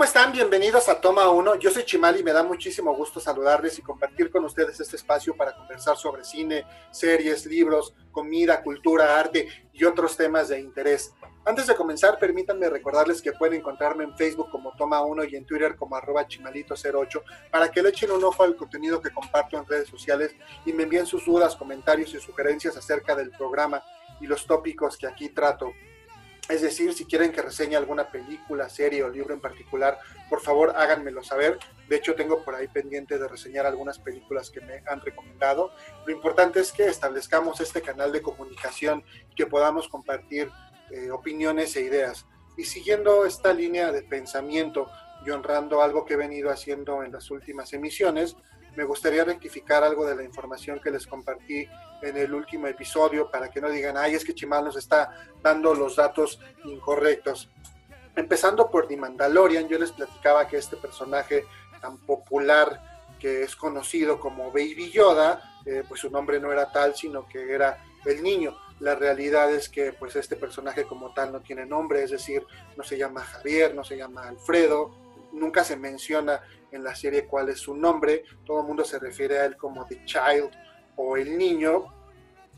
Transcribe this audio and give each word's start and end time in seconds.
¿cómo 0.00 0.06
están? 0.06 0.32
Bienvenidos 0.32 0.88
a 0.88 0.98
Toma 0.98 1.28
1. 1.28 1.56
Yo 1.56 1.70
soy 1.70 1.84
Chimal 1.84 2.18
y 2.18 2.22
me 2.22 2.32
da 2.32 2.42
muchísimo 2.42 2.96
gusto 2.96 3.20
saludarles 3.20 3.78
y 3.78 3.82
compartir 3.82 4.30
con 4.30 4.42
ustedes 4.46 4.80
este 4.80 4.96
espacio 4.96 5.36
para 5.36 5.54
conversar 5.54 5.94
sobre 5.98 6.24
cine, 6.24 6.64
series, 6.90 7.44
libros, 7.44 7.94
comida, 8.10 8.62
cultura, 8.62 9.20
arte 9.20 9.46
y 9.74 9.84
otros 9.84 10.16
temas 10.16 10.48
de 10.48 10.58
interés. 10.58 11.12
Antes 11.44 11.66
de 11.66 11.74
comenzar, 11.74 12.18
permítanme 12.18 12.70
recordarles 12.70 13.20
que 13.20 13.32
pueden 13.32 13.60
encontrarme 13.60 14.04
en 14.04 14.16
Facebook 14.16 14.48
como 14.50 14.74
Toma 14.74 15.02
1 15.02 15.24
y 15.24 15.36
en 15.36 15.44
Twitter 15.44 15.76
como 15.76 15.96
arroba 15.96 16.26
chimalito08 16.26 17.22
para 17.50 17.70
que 17.70 17.82
le 17.82 17.90
echen 17.90 18.10
un 18.10 18.24
ojo 18.24 18.42
al 18.42 18.56
contenido 18.56 19.02
que 19.02 19.10
comparto 19.10 19.58
en 19.58 19.66
redes 19.66 19.90
sociales 19.90 20.34
y 20.64 20.72
me 20.72 20.84
envíen 20.84 21.04
sus 21.04 21.26
dudas, 21.26 21.54
comentarios 21.56 22.14
y 22.14 22.20
sugerencias 22.20 22.74
acerca 22.74 23.14
del 23.14 23.32
programa 23.32 23.84
y 24.18 24.26
los 24.26 24.46
tópicos 24.46 24.96
que 24.96 25.06
aquí 25.06 25.28
trato. 25.28 25.70
Es 26.50 26.62
decir, 26.62 26.92
si 26.94 27.04
quieren 27.04 27.30
que 27.30 27.42
reseñe 27.42 27.76
alguna 27.76 28.10
película, 28.10 28.68
serie 28.68 29.04
o 29.04 29.08
libro 29.08 29.32
en 29.32 29.40
particular, 29.40 29.98
por 30.28 30.40
favor 30.40 30.72
háganmelo 30.76 31.22
saber. 31.22 31.58
De 31.88 31.96
hecho, 31.96 32.16
tengo 32.16 32.42
por 32.44 32.56
ahí 32.56 32.66
pendiente 32.66 33.18
de 33.18 33.28
reseñar 33.28 33.66
algunas 33.66 34.00
películas 34.00 34.50
que 34.50 34.60
me 34.60 34.82
han 34.88 35.00
recomendado. 35.00 35.70
Lo 36.06 36.12
importante 36.12 36.58
es 36.58 36.72
que 36.72 36.86
establezcamos 36.86 37.60
este 37.60 37.82
canal 37.82 38.10
de 38.10 38.20
comunicación 38.20 39.04
y 39.30 39.34
que 39.36 39.46
podamos 39.46 39.88
compartir 39.88 40.50
eh, 40.90 41.12
opiniones 41.12 41.76
e 41.76 41.82
ideas. 41.82 42.26
Y 42.56 42.64
siguiendo 42.64 43.24
esta 43.26 43.52
línea 43.52 43.92
de 43.92 44.02
pensamiento 44.02 44.90
y 45.24 45.30
honrando 45.30 45.82
algo 45.82 46.04
que 46.04 46.14
he 46.14 46.16
venido 46.16 46.50
haciendo 46.50 47.04
en 47.04 47.12
las 47.12 47.30
últimas 47.30 47.72
emisiones, 47.72 48.36
me 48.76 48.84
gustaría 48.84 49.24
rectificar 49.24 49.82
algo 49.82 50.06
de 50.06 50.16
la 50.16 50.22
información 50.22 50.80
que 50.80 50.90
les 50.90 51.06
compartí 51.06 51.68
en 52.02 52.16
el 52.16 52.32
último 52.32 52.66
episodio 52.66 53.30
para 53.30 53.50
que 53.50 53.60
no 53.60 53.70
digan, 53.70 53.96
ay, 53.96 54.14
es 54.14 54.24
que 54.24 54.34
Chimal 54.34 54.64
nos 54.64 54.76
está 54.76 55.10
dando 55.42 55.74
los 55.74 55.96
datos 55.96 56.40
incorrectos. 56.64 57.50
Empezando 58.16 58.70
por 58.70 58.88
The 58.88 58.96
Mandalorian, 58.96 59.68
yo 59.68 59.78
les 59.78 59.92
platicaba 59.92 60.46
que 60.46 60.56
este 60.56 60.76
personaje 60.76 61.44
tan 61.80 61.98
popular 61.98 62.90
que 63.18 63.42
es 63.42 63.54
conocido 63.54 64.18
como 64.18 64.50
Baby 64.50 64.90
Yoda, 64.90 65.60
eh, 65.66 65.84
pues 65.86 66.00
su 66.00 66.10
nombre 66.10 66.40
no 66.40 66.52
era 66.52 66.72
tal, 66.72 66.94
sino 66.94 67.28
que 67.28 67.52
era 67.52 67.84
el 68.04 68.22
niño. 68.22 68.56
La 68.80 68.94
realidad 68.94 69.52
es 69.52 69.68
que 69.68 69.92
pues 69.92 70.16
este 70.16 70.36
personaje 70.36 70.84
como 70.84 71.12
tal 71.12 71.32
no 71.32 71.40
tiene 71.40 71.66
nombre, 71.66 72.02
es 72.02 72.10
decir, 72.10 72.44
no 72.76 72.82
se 72.82 72.96
llama 72.96 73.22
Javier, 73.22 73.74
no 73.74 73.84
se 73.84 73.98
llama 73.98 74.26
Alfredo, 74.26 74.90
nunca 75.32 75.64
se 75.64 75.76
menciona 75.76 76.40
en 76.72 76.84
la 76.84 76.94
serie 76.94 77.26
cuál 77.26 77.48
es 77.48 77.58
su 77.60 77.74
nombre, 77.74 78.24
todo 78.44 78.60
el 78.60 78.66
mundo 78.66 78.84
se 78.84 78.98
refiere 78.98 79.38
a 79.38 79.44
él 79.44 79.56
como 79.56 79.86
The 79.86 80.04
Child 80.04 80.50
o 80.96 81.16
el 81.16 81.36
niño, 81.36 82.00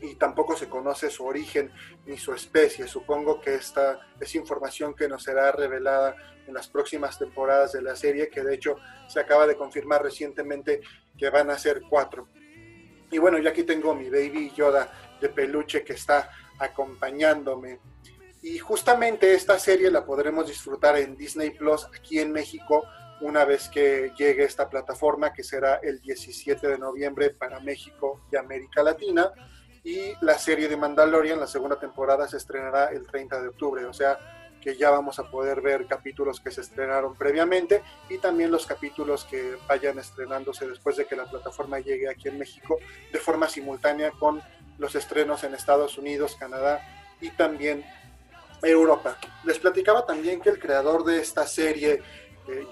y 0.03 0.15
tampoco 0.15 0.55
se 0.57 0.67
conoce 0.67 1.09
su 1.09 1.25
origen 1.25 1.71
ni 2.05 2.17
su 2.17 2.33
especie. 2.33 2.87
Supongo 2.87 3.39
que 3.39 3.55
esta 3.55 3.99
es 4.19 4.35
información 4.35 4.93
que 4.93 5.07
nos 5.07 5.23
será 5.23 5.51
revelada 5.51 6.15
en 6.45 6.53
las 6.53 6.67
próximas 6.67 7.17
temporadas 7.17 7.71
de 7.71 7.81
la 7.81 7.95
serie, 7.95 8.29
que 8.29 8.43
de 8.43 8.55
hecho 8.55 8.75
se 9.07 9.21
acaba 9.21 9.47
de 9.47 9.55
confirmar 9.55 10.03
recientemente 10.03 10.81
que 11.17 11.29
van 11.29 11.49
a 11.49 11.57
ser 11.57 11.83
cuatro. 11.89 12.27
Y 13.11 13.17
bueno, 13.17 13.37
yo 13.37 13.49
aquí 13.49 13.63
tengo 13.63 13.95
mi 13.95 14.09
baby 14.09 14.51
Yoda 14.53 14.91
de 15.21 15.29
peluche 15.29 15.83
que 15.83 15.93
está 15.93 16.29
acompañándome. 16.59 17.79
Y 18.41 18.57
justamente 18.57 19.33
esta 19.33 19.57
serie 19.57 19.89
la 19.89 20.05
podremos 20.05 20.47
disfrutar 20.47 20.97
en 20.97 21.15
Disney 21.15 21.51
Plus 21.51 21.85
aquí 21.95 22.19
en 22.19 22.33
México 22.33 22.83
una 23.23 23.45
vez 23.45 23.69
que 23.69 24.11
llegue 24.17 24.43
esta 24.43 24.69
plataforma, 24.69 25.33
que 25.33 25.43
será 25.43 25.75
el 25.75 26.01
17 26.01 26.67
de 26.67 26.77
noviembre 26.77 27.29
para 27.29 27.59
México 27.61 28.21
y 28.31 28.35
América 28.35 28.83
Latina. 28.83 29.31
Y 29.83 30.13
la 30.21 30.37
serie 30.37 30.67
de 30.67 30.77
Mandalorian, 30.77 31.39
la 31.39 31.47
segunda 31.47 31.79
temporada, 31.79 32.27
se 32.27 32.37
estrenará 32.37 32.91
el 32.91 33.07
30 33.07 33.41
de 33.41 33.47
octubre. 33.47 33.85
O 33.85 33.93
sea 33.93 34.19
que 34.61 34.77
ya 34.77 34.89
vamos 34.89 35.19
a 35.19 35.29
poder 35.29 35.61
ver 35.61 35.87
capítulos 35.87 36.39
que 36.39 36.49
se 36.49 36.61
estrenaron 36.61 37.15
previamente 37.15 37.81
y 38.09 38.17
también 38.17 38.49
los 38.49 38.65
capítulos 38.65 39.25
que 39.25 39.57
vayan 39.67 39.99
estrenándose 39.99 40.65
después 40.67 40.95
de 40.95 41.05
que 41.05 41.17
la 41.17 41.25
plataforma 41.25 41.79
llegue 41.79 42.07
aquí 42.07 42.29
en 42.29 42.39
México 42.39 42.77
de 43.11 43.19
forma 43.19 43.49
simultánea 43.49 44.11
con 44.11 44.41
los 44.77 44.95
estrenos 44.95 45.43
en 45.43 45.53
Estados 45.53 45.97
Unidos, 45.97 46.37
Canadá 46.39 46.79
y 47.19 47.29
también 47.31 47.83
Europa. 48.61 49.17
Les 49.43 49.59
platicaba 49.59 50.05
también 50.05 50.39
que 50.39 50.49
el 50.49 50.59
creador 50.59 51.03
de 51.03 51.19
esta 51.19 51.45
serie, 51.45 52.01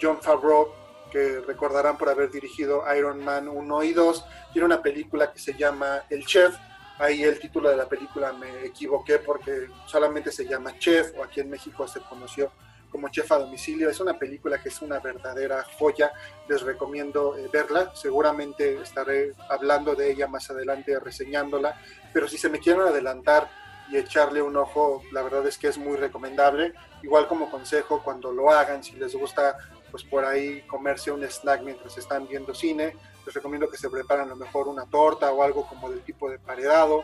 John 0.01 0.21
Favreau, 0.21 0.73
que 1.11 1.41
recordarán 1.41 1.97
por 1.97 2.09
haber 2.09 2.31
dirigido 2.31 2.83
Iron 2.95 3.23
Man 3.23 3.47
1 3.47 3.83
y 3.83 3.93
2, 3.93 4.25
tiene 4.53 4.65
una 4.65 4.81
película 4.81 5.31
que 5.31 5.39
se 5.39 5.53
llama 5.53 6.03
El 6.09 6.25
Chef. 6.25 6.55
Ahí 6.99 7.23
el 7.23 7.39
título 7.39 7.69
de 7.69 7.77
la 7.77 7.87
película 7.87 8.31
me 8.33 8.65
equivoqué 8.65 9.19
porque 9.19 9.67
solamente 9.85 10.31
se 10.31 10.45
llama 10.45 10.77
Chef 10.77 11.13
o 11.17 11.23
aquí 11.23 11.39
en 11.39 11.49
México 11.49 11.87
se 11.87 11.99
conoció 12.01 12.51
como 12.91 13.09
Chef 13.09 13.31
a 13.31 13.39
domicilio. 13.39 13.89
Es 13.89 13.99
una 13.99 14.19
película 14.19 14.61
que 14.61 14.69
es 14.69 14.81
una 14.81 14.99
verdadera 14.99 15.65
joya. 15.79 16.11
Les 16.47 16.61
recomiendo 16.61 17.37
eh, 17.37 17.49
verla. 17.51 17.91
Seguramente 17.95 18.81
estaré 18.81 19.33
hablando 19.49 19.95
de 19.95 20.11
ella 20.11 20.27
más 20.27 20.49
adelante, 20.51 20.99
reseñándola. 20.99 21.81
Pero 22.13 22.27
si 22.27 22.37
se 22.37 22.49
me 22.49 22.59
quieren 22.59 22.81
adelantar 22.83 23.49
y 23.91 23.97
echarle 23.97 24.41
un 24.41 24.55
ojo, 24.55 25.03
la 25.11 25.21
verdad 25.21 25.45
es 25.45 25.57
que 25.57 25.67
es 25.67 25.77
muy 25.77 25.97
recomendable. 25.97 26.73
Igual 27.03 27.27
como 27.27 27.51
consejo, 27.51 28.01
cuando 28.01 28.31
lo 28.31 28.49
hagan, 28.49 28.83
si 28.83 28.93
les 28.93 29.13
gusta, 29.13 29.57
pues 29.91 30.03
por 30.03 30.23
ahí 30.23 30.61
comerse 30.61 31.11
un 31.11 31.23
snack 31.23 31.61
mientras 31.61 31.97
están 31.97 32.25
viendo 32.25 32.53
cine, 32.53 32.95
les 33.25 33.35
recomiendo 33.35 33.69
que 33.69 33.77
se 33.77 33.89
preparen 33.89 34.25
a 34.25 34.29
lo 34.29 34.37
mejor 34.37 34.69
una 34.69 34.85
torta 34.85 35.31
o 35.31 35.43
algo 35.43 35.67
como 35.67 35.89
del 35.89 36.01
tipo 36.01 36.29
de 36.29 36.39
paredado, 36.39 37.03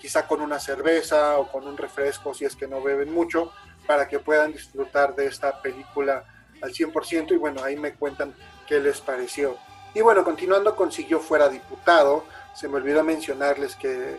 quizá 0.00 0.26
con 0.26 0.40
una 0.40 0.58
cerveza 0.58 1.38
o 1.38 1.52
con 1.52 1.68
un 1.68 1.76
refresco 1.76 2.32
si 2.32 2.46
es 2.46 2.56
que 2.56 2.66
no 2.66 2.82
beben 2.82 3.12
mucho, 3.12 3.52
para 3.86 4.08
que 4.08 4.18
puedan 4.18 4.52
disfrutar 4.52 5.14
de 5.14 5.26
esta 5.26 5.60
película 5.60 6.24
al 6.62 6.72
100% 6.72 7.32
y 7.32 7.36
bueno, 7.36 7.62
ahí 7.62 7.76
me 7.76 7.92
cuentan 7.92 8.34
qué 8.66 8.80
les 8.80 9.02
pareció. 9.02 9.58
Y 9.92 10.00
bueno, 10.00 10.24
continuando 10.24 10.74
con 10.74 10.90
Si 10.90 11.06
yo 11.06 11.20
fuera 11.20 11.50
diputado, 11.50 12.24
se 12.54 12.66
me 12.66 12.76
olvidó 12.76 13.04
mencionarles 13.04 13.76
que 13.76 14.16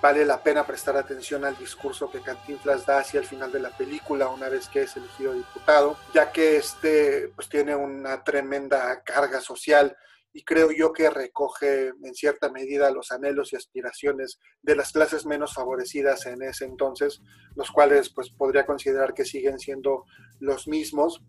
vale 0.00 0.24
la 0.24 0.42
pena 0.42 0.66
prestar 0.66 0.96
atención 0.96 1.44
al 1.44 1.56
discurso 1.56 2.10
que 2.10 2.20
Cantinflas 2.20 2.86
da 2.86 2.98
hacia 2.98 3.20
el 3.20 3.26
final 3.26 3.50
de 3.50 3.60
la 3.60 3.76
película 3.76 4.28
una 4.28 4.48
vez 4.48 4.68
que 4.68 4.82
es 4.82 4.96
elegido 4.96 5.32
diputado, 5.32 5.96
ya 6.14 6.30
que 6.32 6.56
este 6.56 7.28
pues 7.34 7.48
tiene 7.48 7.74
una 7.74 8.22
tremenda 8.22 9.02
carga 9.02 9.40
social 9.40 9.96
y 10.32 10.44
creo 10.44 10.70
yo 10.70 10.92
que 10.92 11.10
recoge 11.10 11.88
en 11.88 12.14
cierta 12.14 12.50
medida 12.50 12.90
los 12.90 13.10
anhelos 13.10 13.52
y 13.52 13.56
aspiraciones 13.56 14.38
de 14.62 14.76
las 14.76 14.92
clases 14.92 15.26
menos 15.26 15.54
favorecidas 15.54 16.26
en 16.26 16.42
ese 16.42 16.64
entonces, 16.64 17.22
los 17.56 17.70
cuales 17.70 18.10
pues 18.10 18.30
podría 18.30 18.66
considerar 18.66 19.14
que 19.14 19.24
siguen 19.24 19.58
siendo 19.58 20.04
los 20.38 20.68
mismos, 20.68 21.24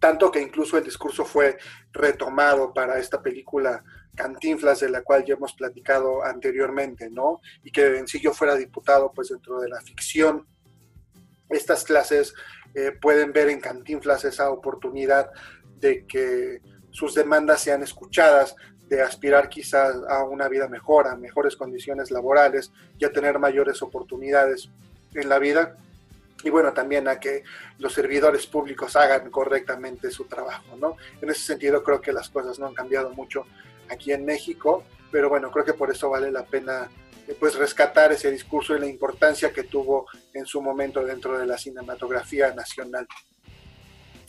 tanto 0.00 0.30
que 0.30 0.40
incluso 0.40 0.78
el 0.78 0.84
discurso 0.84 1.24
fue 1.24 1.58
retomado 1.92 2.72
para 2.72 2.98
esta 2.98 3.22
película 3.22 3.84
Cantinflas, 4.14 4.80
de 4.80 4.90
la 4.90 5.02
cual 5.02 5.24
ya 5.24 5.34
hemos 5.34 5.54
platicado 5.54 6.24
anteriormente, 6.24 7.10
¿no? 7.10 7.40
Y 7.62 7.70
que 7.70 7.98
en 7.98 8.06
sí 8.06 8.20
yo 8.20 8.32
fuera 8.32 8.56
diputado, 8.56 9.12
pues 9.12 9.28
dentro 9.28 9.60
de 9.60 9.68
la 9.68 9.80
ficción, 9.80 10.46
estas 11.48 11.84
clases 11.84 12.34
eh, 12.74 12.92
pueden 12.92 13.32
ver 13.32 13.48
en 13.48 13.60
Cantinflas 13.60 14.24
esa 14.24 14.50
oportunidad 14.50 15.30
de 15.78 16.06
que 16.06 16.60
sus 16.90 17.14
demandas 17.14 17.60
sean 17.60 17.82
escuchadas, 17.82 18.56
de 18.88 19.02
aspirar 19.02 19.48
quizás 19.48 19.96
a 20.08 20.24
una 20.24 20.48
vida 20.48 20.68
mejor, 20.68 21.08
a 21.08 21.16
mejores 21.16 21.56
condiciones 21.56 22.10
laborales 22.10 22.72
y 22.98 23.04
a 23.04 23.12
tener 23.12 23.38
mayores 23.38 23.82
oportunidades 23.82 24.70
en 25.14 25.28
la 25.28 25.38
vida. 25.38 25.76
Y 26.42 26.50
bueno, 26.50 26.72
también 26.72 27.08
a 27.08 27.18
que 27.18 27.42
los 27.78 27.94
servidores 27.94 28.46
públicos 28.46 28.96
hagan 28.96 29.30
correctamente 29.30 30.10
su 30.10 30.24
trabajo, 30.24 30.76
¿no? 30.76 30.96
En 31.22 31.30
ese 31.30 31.40
sentido 31.40 31.82
creo 31.82 32.00
que 32.00 32.12
las 32.12 32.28
cosas 32.28 32.58
no 32.58 32.66
han 32.66 32.74
cambiado 32.74 33.10
mucho 33.10 33.46
aquí 33.90 34.12
en 34.12 34.24
México, 34.24 34.84
pero 35.10 35.28
bueno, 35.28 35.50
creo 35.50 35.64
que 35.64 35.74
por 35.74 35.90
eso 35.90 36.10
vale 36.10 36.30
la 36.30 36.44
pena 36.44 36.90
eh, 37.26 37.36
pues 37.38 37.54
rescatar 37.54 38.12
ese 38.12 38.30
discurso 38.30 38.76
y 38.76 38.80
la 38.80 38.86
importancia 38.86 39.52
que 39.52 39.64
tuvo 39.64 40.06
en 40.32 40.46
su 40.46 40.60
momento 40.60 41.04
dentro 41.04 41.38
de 41.38 41.46
la 41.46 41.56
cinematografía 41.56 42.52
nacional. 42.52 43.06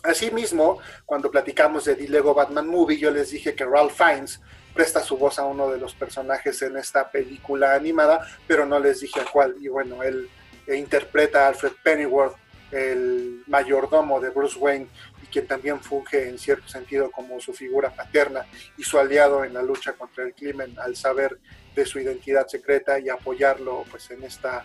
Asimismo, 0.03 0.79
cuando 1.05 1.31
platicamos 1.31 1.85
de 1.85 1.95
The 1.95 2.07
Lego 2.07 2.33
Batman 2.33 2.67
Movie, 2.67 2.99
yo 2.99 3.09
les 3.09 3.31
dije 3.31 3.55
que 3.55 3.65
Ralph 3.65 3.93
Fiennes 3.93 4.39
presta 4.73 5.01
su 5.01 5.17
voz 5.17 5.39
a 5.39 5.45
uno 5.45 5.71
de 5.71 5.79
los 5.79 5.95
personajes 5.95 6.61
en 6.61 6.77
esta 6.77 7.09
película 7.09 7.73
animada, 7.73 8.27
pero 8.45 8.65
no 8.65 8.77
les 8.79 8.99
dije 8.99 9.21
a 9.21 9.25
cuál. 9.25 9.55
Y 9.59 9.67
bueno, 9.67 10.03
él 10.03 10.29
eh, 10.67 10.75
interpreta 10.75 11.45
a 11.45 11.47
Alfred 11.47 11.71
Pennyworth, 11.83 12.35
el 12.71 13.43
mayordomo 13.47 14.19
de 14.19 14.29
Bruce 14.29 14.59
Wayne, 14.59 14.87
quien 15.35 15.47
también 15.47 15.81
funge 15.81 16.29
en 16.29 16.39
cierto 16.39 16.69
sentido 16.69 17.11
como 17.11 17.41
su 17.41 17.53
figura 17.53 17.93
paterna 17.93 18.45
y 18.77 18.83
su 18.83 18.97
aliado 18.97 19.43
en 19.43 19.53
la 19.53 19.61
lucha 19.61 19.91
contra 19.91 20.23
el 20.23 20.33
crimen 20.33 20.73
al 20.79 20.95
saber 20.95 21.37
de 21.75 21.85
su 21.85 21.99
identidad 21.99 22.47
secreta 22.47 22.97
y 22.99 23.09
apoyarlo 23.09 23.83
pues 23.91 24.09
en 24.11 24.23
esta 24.23 24.63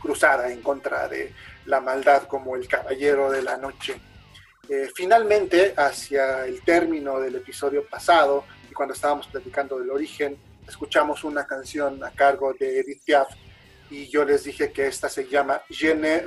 cruzada 0.00 0.50
en 0.50 0.62
contra 0.62 1.06
de 1.06 1.32
la 1.66 1.80
maldad 1.80 2.24
como 2.24 2.56
el 2.56 2.66
caballero 2.66 3.30
de 3.30 3.42
la 3.42 3.56
noche. 3.56 4.00
Eh, 4.68 4.90
finalmente, 4.92 5.74
hacia 5.76 6.44
el 6.44 6.62
término 6.62 7.20
del 7.20 7.36
episodio 7.36 7.86
pasado 7.86 8.46
y 8.68 8.74
cuando 8.74 8.94
estábamos 8.94 9.28
platicando 9.28 9.78
del 9.78 9.90
origen, 9.90 10.36
escuchamos 10.66 11.22
una 11.22 11.46
canción 11.46 12.02
a 12.02 12.10
cargo 12.10 12.52
de 12.52 12.80
Edith 12.80 13.04
Piaf 13.04 13.28
y 13.90 14.08
yo 14.08 14.24
les 14.24 14.42
dije 14.42 14.72
que 14.72 14.88
esta 14.88 15.08
se 15.08 15.28
llama 15.28 15.62
Je 15.70 15.94
ne 15.94 16.24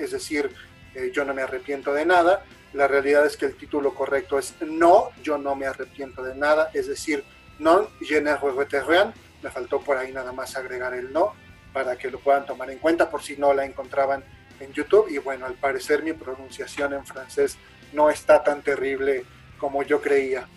es 0.00 0.10
decir, 0.12 0.50
eh, 0.94 1.10
Yo 1.12 1.24
no 1.24 1.34
me 1.34 1.42
arrepiento 1.42 1.92
de 1.92 2.04
nada. 2.04 2.44
La 2.72 2.88
realidad 2.88 3.26
es 3.26 3.36
que 3.36 3.46
el 3.46 3.56
título 3.56 3.94
correcto 3.94 4.38
es 4.38 4.54
No, 4.62 5.10
yo 5.22 5.38
no 5.38 5.54
me 5.54 5.66
arrepiento 5.66 6.22
de 6.22 6.34
nada, 6.34 6.70
es 6.72 6.86
decir, 6.86 7.24
Non, 7.58 7.88
je 8.00 8.20
ne 8.20 8.34
regrette 8.36 8.82
rien. 8.82 9.12
Me 9.42 9.50
faltó 9.50 9.80
por 9.80 9.96
ahí 9.96 10.12
nada 10.12 10.32
más 10.32 10.56
agregar 10.56 10.94
el 10.94 11.12
no 11.12 11.34
para 11.72 11.96
que 11.96 12.10
lo 12.10 12.18
puedan 12.18 12.46
tomar 12.46 12.70
en 12.70 12.78
cuenta 12.78 13.10
por 13.10 13.22
si 13.22 13.36
no 13.36 13.54
la 13.54 13.64
encontraban 13.64 14.24
en 14.60 14.72
YouTube. 14.72 15.08
Y 15.08 15.18
bueno, 15.18 15.46
al 15.46 15.54
parecer 15.54 16.02
mi 16.02 16.12
pronunciación 16.12 16.92
en 16.92 17.06
francés 17.06 17.56
no 17.92 18.10
está 18.10 18.42
tan 18.42 18.62
terrible 18.62 19.24
como 19.58 19.82
yo 19.82 20.00
creía. 20.00 20.48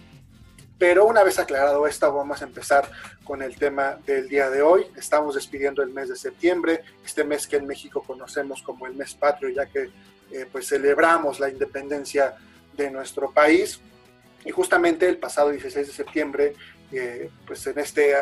Pero 0.77 1.05
una 1.05 1.23
vez 1.23 1.39
aclarado 1.39 1.87
esto, 1.87 2.11
vamos 2.13 2.41
a 2.41 2.45
empezar 2.45 2.89
con 3.23 3.41
el 3.41 3.55
tema 3.55 3.97
del 4.05 4.27
día 4.27 4.49
de 4.49 4.61
hoy. 4.61 4.85
Estamos 4.97 5.35
despidiendo 5.35 5.81
el 5.81 5.91
mes 5.91 6.09
de 6.09 6.17
septiembre, 6.17 6.81
este 7.05 7.23
mes 7.23 7.47
que 7.47 7.55
en 7.55 7.65
México 7.65 8.03
conocemos 8.05 8.61
como 8.61 8.85
el 8.85 8.93
mes 8.93 9.13
patrio, 9.13 9.49
ya 9.49 9.67
que 9.67 9.89
eh, 10.31 10.45
pues 10.51 10.67
celebramos 10.67 11.39
la 11.39 11.49
independencia 11.49 12.35
de 12.73 12.91
nuestro 12.91 13.31
país. 13.31 13.79
Y 14.43 14.51
justamente 14.51 15.07
el 15.07 15.17
pasado 15.17 15.49
16 15.49 15.87
de 15.87 15.93
septiembre, 15.93 16.53
eh, 16.91 17.29
pues 17.45 17.65
en 17.67 17.79
este 17.79 18.15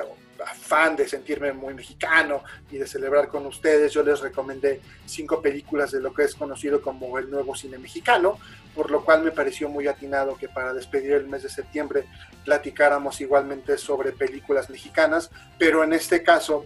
afán 0.46 0.96
de 0.96 1.08
sentirme 1.08 1.54
muy 1.54 1.74
mexicano 1.74 2.44
y 2.72 2.78
de 2.78 2.88
celebrar 2.88 3.28
con 3.28 3.46
ustedes, 3.46 3.94
yo 3.94 4.04
les 4.04 4.20
recomendé 4.20 4.82
cinco 5.06 5.42
películas 5.42 5.92
de 5.92 6.02
lo 6.02 6.14
que 6.14 6.24
es 6.24 6.36
conocido 6.36 6.82
como 6.82 7.18
el 7.18 7.30
nuevo 7.30 7.56
cine 7.56 7.78
mexicano, 7.78 8.40
por 8.76 8.90
lo 8.90 9.04
cual 9.06 9.24
me 9.24 9.32
pareció 9.32 9.70
muy 9.70 9.88
atinado 9.88 10.36
que 10.36 10.50
para 10.50 10.74
despedir 10.74 11.14
el 11.14 11.28
mes 11.28 11.44
de 11.44 11.50
septiembre 11.50 12.06
platicáramos 12.44 13.22
igualmente 13.22 13.78
sobre 13.78 14.12
películas 14.12 14.70
mexicanas, 14.70 15.30
pero 15.58 15.84
en 15.84 15.94
este 15.94 16.24
caso 16.24 16.66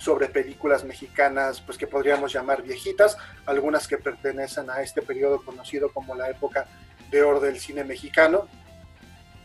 sobre 0.00 0.28
películas 0.28 0.82
mexicanas, 0.82 1.60
pues 1.60 1.76
que 1.76 1.86
podríamos 1.86 2.32
llamar 2.32 2.62
viejitas, 2.62 3.18
algunas 3.44 3.86
que 3.86 3.98
pertenecen 3.98 4.70
a 4.70 4.80
este 4.80 5.02
periodo 5.02 5.44
conocido 5.44 5.92
como 5.92 6.14
la 6.14 6.30
época 6.30 6.66
de 7.10 7.22
oro 7.22 7.38
del 7.38 7.60
cine 7.60 7.84
mexicano 7.84 8.48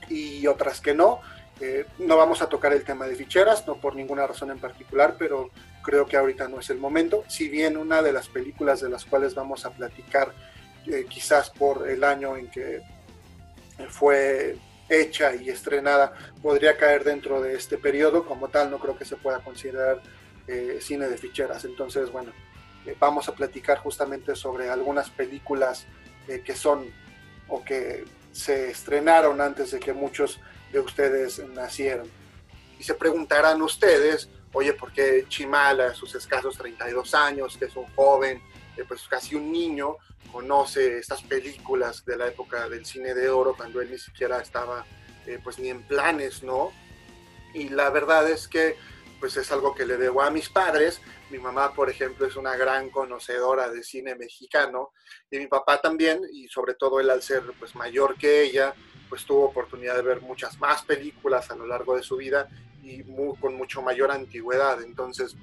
y 0.10 0.48
otras 0.48 0.80
que 0.80 0.94
no. 0.94 1.19
Eh, 1.60 1.86
no 2.00 2.16
vamos 2.16 2.42
a 2.42 2.48
tocar 2.48 2.72
el 2.72 2.86
tema 2.86 3.06
de 3.06 3.16
ficheras, 3.16 3.68
no 3.68 3.75
por 3.75 3.96
ninguna 3.96 4.25
razón 4.25 4.50
en 4.50 4.60
particular, 4.60 5.16
pero 5.19 5.50
creo 5.84 6.06
que 6.06 6.16
ahorita 6.16 6.48
no 6.48 6.62
es 6.62 6.69
el 6.69 6.78
momento. 6.78 7.25
Si 7.28 7.50
bien 7.50 7.75
una 7.75 8.02
de 8.02 8.13
las 8.13 8.30
películas 8.30 8.80
de 8.80 8.90
las 8.90 9.04
cuales 9.04 9.36
vamos 9.36 9.66
a 9.66 9.72
platicar, 9.72 10.34
eh, 10.88 11.06
quizás 11.10 11.50
por 11.50 11.90
el 11.90 12.06
año 12.06 12.38
en 12.38 12.50
que 12.50 12.81
fue 13.90 14.57
hecha 14.88 15.36
y 15.36 15.50
estrenada, 15.50 16.13
podría 16.42 16.78
caer 16.78 17.04
dentro 17.04 17.42
de 17.42 17.56
este 17.56 17.78
periodo, 17.78 18.25
como 18.25 18.48
tal 18.48 18.72
no 18.72 18.80
creo 18.80 18.98
que 18.98 19.04
se 19.04 19.18
pueda 19.18 19.40
considerar 19.40 20.02
eh, 20.47 20.80
cine 20.81 21.07
de 21.07 21.18
ficheras. 21.18 21.65
Entonces, 21.65 22.12
bueno, 22.12 22.31
vamos 23.00 23.27
a 23.27 23.36
platicar 23.36 23.80
justamente 23.80 24.36
sobre 24.36 24.69
algunas 24.69 25.09
películas 25.09 25.88
que 26.27 26.56
son 26.56 26.92
o 27.47 27.63
que 27.63 28.06
se 28.31 28.69
estrenaron 28.69 29.39
antes 29.39 29.71
de 29.71 29.80
que 29.80 29.94
muchos 29.94 30.39
de 30.71 30.80
ustedes 30.80 31.39
nacieron. 31.50 32.09
Y 32.77 32.83
se 32.83 32.94
preguntarán 32.94 33.62
ustedes, 33.62 34.30
oye, 34.51 34.74
¿por 34.74 34.92
qué 34.92 35.25
Chimala, 35.30 35.88
a 35.88 35.94
sus 35.94 36.15
escasos 36.15 36.57
32 36.57 37.13
años, 37.15 37.57
que 37.57 37.65
es 37.65 37.75
un 37.75 37.86
joven, 37.95 38.42
eh, 38.75 38.83
pues 38.88 39.07
casi 39.07 39.36
un 39.36 39.51
niño, 39.51 39.97
conoce 40.31 40.97
estas 40.97 41.21
películas 41.21 42.03
de 42.03 42.18
la 42.18 42.27
época 42.27 42.68
del 42.68 42.86
cine 42.86 43.13
de 43.13 43.30
oro, 43.30 43.56
cuando 43.56 43.80
él 43.80 43.89
ni 43.92 43.97
siquiera 43.97 44.42
estaba, 44.42 44.86
eh, 45.25 45.39
pues 45.42 45.57
ni 45.59 45.69
en 45.69 45.83
planes, 45.83 46.44
¿no? 46.44 46.71
Y 47.53 47.69
la 47.69 47.89
verdad 47.89 48.30
es 48.30 48.50
que, 48.50 48.75
pues 49.20 49.38
es 49.38 49.52
algo 49.52 49.74
que 49.74 49.86
le 49.86 49.98
debo 49.98 50.22
a 50.22 50.30
mis 50.30 50.50
padres. 50.50 51.02
Mi 51.30 51.40
mamá, 51.40 51.74
por 51.74 51.90
ejemplo, 51.90 52.26
es 52.26 52.36
una 52.36 52.56
gran 52.56 52.90
conocedora 52.90 53.70
de 53.70 53.84
cine 53.84 54.16
mexicano 54.16 54.92
y 55.30 55.40
mi 55.40 55.48
papá 55.48 55.82
también, 55.82 56.22
y 56.32 56.48
sobre 56.48 56.76
todo 56.76 57.00
él 57.00 57.10
al 57.10 57.22
ser 57.22 57.44
pues 57.60 57.76
mayor 57.76 58.18
que 58.18 58.44
ella, 58.44 58.74
pues 59.10 59.26
tuvo 59.26 59.46
oportunidad 59.46 59.96
de 59.96 60.02
ver 60.02 60.22
muchas 60.22 60.60
más 60.60 60.84
películas 60.84 61.50
a 61.52 61.56
lo 61.56 61.66
largo 61.66 61.96
de 61.96 62.04
su 62.04 62.18
vida 62.18 62.48
y 62.84 63.04
con 63.40 63.56
mucho 63.56 63.82
mayor 63.82 64.12
antigüedad. 64.12 64.82
Entonces, 64.84 65.36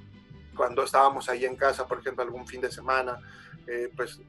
cuando 0.56 0.84
estábamos 0.84 1.28
ahí 1.28 1.44
en 1.44 1.56
casa, 1.56 1.86
por 1.86 1.98
ejemplo, 1.98 2.22
algún 2.22 2.46
fin 2.46 2.60
de 2.60 2.70
semana, 2.70 3.18
eh, 3.66 3.90
pues 3.96 4.20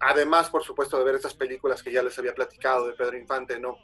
además, 0.00 0.50
por 0.50 0.62
supuesto, 0.62 0.98
de 0.98 1.04
ver 1.04 1.16
estas 1.16 1.34
películas 1.34 1.82
que 1.82 1.92
ya 1.92 2.02
les 2.02 2.18
había 2.18 2.34
platicado 2.34 2.86
de 2.86 2.94
Pedro 2.94 3.16
Infante, 3.16 3.58
¿no? 3.58 3.76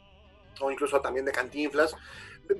O 0.60 0.70
incluso 0.70 1.00
también 1.00 1.24
de 1.24 1.32
Cantinflas, 1.32 1.94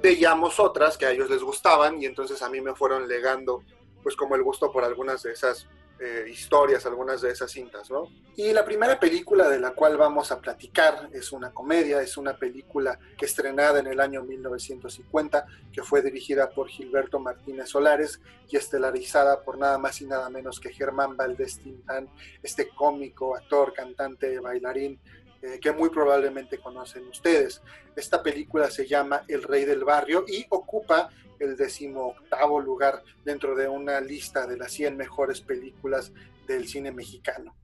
veíamos 0.01 0.61
otras 0.61 0.97
que 0.97 1.07
a 1.07 1.11
ellos 1.11 1.31
les 1.31 1.43
gustaban 1.43 2.01
y 2.01 2.07
entonces 2.07 2.43
a 2.43 2.49
mí 2.49 2.61
me 2.61 2.75
fueron 2.75 3.09
legando 3.09 3.63
pues 4.03 4.17
como 4.17 4.35
el 4.35 4.43
gusto 4.43 4.73
por 4.73 4.85
algunas 4.85 5.23
de 5.23 5.33
esas 5.33 5.69
eh, 6.03 6.31
historias, 6.31 6.87
algunas 6.87 7.21
de 7.21 7.31
esas 7.31 7.51
cintas, 7.51 7.91
¿no? 7.91 8.09
Y 8.35 8.55
la 8.55 8.65
primera 8.65 8.99
película 8.99 9.51
de 9.51 9.61
la 9.61 9.73
cual 9.73 9.99
vamos 9.99 10.33
a 10.33 10.41
platicar 10.41 11.11
es 11.13 11.31
una 11.31 11.53
comedia, 11.53 12.01
es 12.01 12.17
una 12.17 12.39
película 12.39 12.99
que 13.19 13.27
estrenada 13.27 13.81
en 13.81 13.87
el 13.87 14.01
año 14.01 14.23
1950, 14.23 15.45
que 15.71 15.83
fue 15.83 16.01
dirigida 16.01 16.49
por 16.49 16.69
Gilberto 16.69 17.19
Martínez 17.19 17.69
Solares 17.69 18.19
y 18.49 18.57
estelarizada 18.57 19.43
por 19.43 19.59
nada 19.59 19.77
más 19.77 20.01
y 20.01 20.07
nada 20.07 20.31
menos 20.31 20.59
que 20.59 20.73
Germán 20.73 21.19
Valdés 21.19 21.59
Tintán, 21.59 22.09
este 22.43 22.71
cómico, 22.71 23.37
actor, 23.37 23.75
cantante, 23.75 24.41
bailarín, 24.41 24.99
eh, 25.43 25.59
que 25.61 25.73
muy 25.73 25.91
probablemente 25.91 26.59
conocen 26.59 27.09
ustedes. 27.09 27.63
Esta 27.97 28.23
película 28.23 28.71
se 28.71 28.87
llama 28.87 29.25
El 29.27 29.43
Rey 29.43 29.65
del 29.65 29.85
Barrio 29.85 30.25
y 30.29 30.47
ocupa 30.51 31.11
el 31.39 31.57
decimoctavo 31.57 32.61
lugar 32.61 33.03
dentro 33.25 33.55
de 33.55 33.67
una 33.67 34.01
lista 34.01 34.47
de 34.47 34.59
las 34.59 34.73
100 34.73 34.97
mejores 34.97 35.41
películas 35.41 36.13
del 36.47 36.69
cine 36.69 36.93
mexicano. 36.93 37.57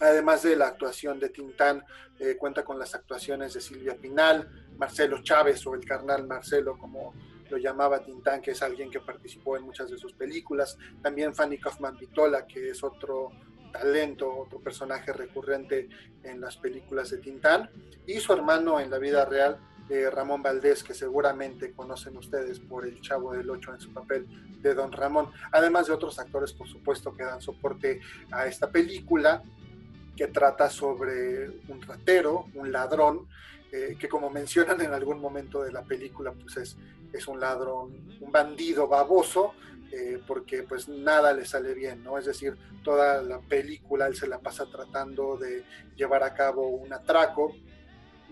Además 0.00 0.42
de 0.42 0.56
la 0.56 0.68
actuación 0.68 1.18
de 1.20 1.28
Tintán, 1.28 1.84
eh, 2.18 2.36
cuenta 2.36 2.64
con 2.64 2.78
las 2.78 2.94
actuaciones 2.94 3.54
de 3.54 3.60
Silvia 3.60 3.96
Pinal, 3.96 4.48
Marcelo 4.76 5.22
Chávez 5.22 5.66
o 5.66 5.74
el 5.74 5.84
carnal 5.84 6.26
Marcelo, 6.26 6.78
como 6.78 7.14
lo 7.50 7.58
llamaba 7.58 8.02
Tintán, 8.02 8.40
que 8.40 8.52
es 8.52 8.62
alguien 8.62 8.90
que 8.90 9.00
participó 9.00 9.56
en 9.56 9.64
muchas 9.64 9.90
de 9.90 9.98
sus 9.98 10.14
películas. 10.14 10.78
También 11.02 11.34
Fanny 11.34 11.58
Kaufman 11.58 11.98
Vitola, 11.98 12.46
que 12.46 12.70
es 12.70 12.82
otro 12.82 13.30
talento, 13.72 14.32
otro 14.36 14.60
personaje 14.60 15.12
recurrente 15.12 15.88
en 16.22 16.40
las 16.40 16.56
películas 16.56 17.10
de 17.10 17.18
Tintán. 17.18 17.70
Y 18.06 18.20
su 18.20 18.32
hermano 18.32 18.78
en 18.78 18.90
la 18.90 18.98
vida 18.98 19.24
real, 19.24 19.58
Ramón 20.10 20.42
Valdés, 20.42 20.82
que 20.82 20.94
seguramente 20.94 21.72
conocen 21.72 22.16
ustedes 22.16 22.58
por 22.58 22.86
El 22.86 23.00
Chavo 23.00 23.32
del 23.32 23.50
Ocho 23.50 23.74
en 23.74 23.80
su 23.80 23.92
papel 23.92 24.26
de 24.60 24.74
Don 24.74 24.92
Ramón, 24.92 25.30
además 25.50 25.86
de 25.86 25.92
otros 25.92 26.18
actores, 26.18 26.52
por 26.52 26.68
supuesto, 26.68 27.14
que 27.14 27.24
dan 27.24 27.42
soporte 27.42 28.00
a 28.30 28.46
esta 28.46 28.70
película, 28.70 29.42
que 30.16 30.28
trata 30.28 30.70
sobre 30.70 31.48
un 31.68 31.82
ratero, 31.82 32.46
un 32.54 32.70
ladrón, 32.72 33.26
eh, 33.72 33.96
que 33.98 34.08
como 34.08 34.30
mencionan 34.30 34.80
en 34.80 34.92
algún 34.92 35.20
momento 35.20 35.62
de 35.62 35.72
la 35.72 35.82
película, 35.82 36.32
pues 36.32 36.56
es, 36.58 36.76
es 37.12 37.26
un 37.26 37.40
ladrón, 37.40 38.18
un 38.20 38.30
bandido 38.30 38.86
baboso, 38.86 39.54
eh, 39.94 40.18
porque 40.26 40.62
pues 40.62 40.88
nada 40.88 41.34
le 41.34 41.44
sale 41.44 41.74
bien, 41.74 42.02
¿no? 42.02 42.16
Es 42.16 42.24
decir, 42.24 42.56
toda 42.82 43.20
la 43.20 43.40
película 43.40 44.06
él 44.06 44.16
se 44.16 44.26
la 44.26 44.38
pasa 44.38 44.64
tratando 44.64 45.36
de 45.36 45.64
llevar 45.96 46.22
a 46.22 46.32
cabo 46.32 46.66
un 46.66 46.90
atraco, 46.94 47.54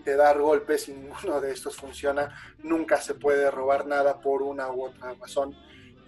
de 0.03 0.15
dar 0.15 0.39
golpes 0.39 0.89
y 0.89 0.93
ninguno 0.95 1.39
de 1.39 1.51
estos 1.51 1.75
funciona, 1.75 2.35
nunca 2.63 2.99
se 2.99 3.13
puede 3.13 3.51
robar 3.51 3.85
nada 3.85 4.21
por 4.21 4.41
una 4.41 4.71
u 4.71 4.85
otra 4.85 5.13
razón. 5.13 5.55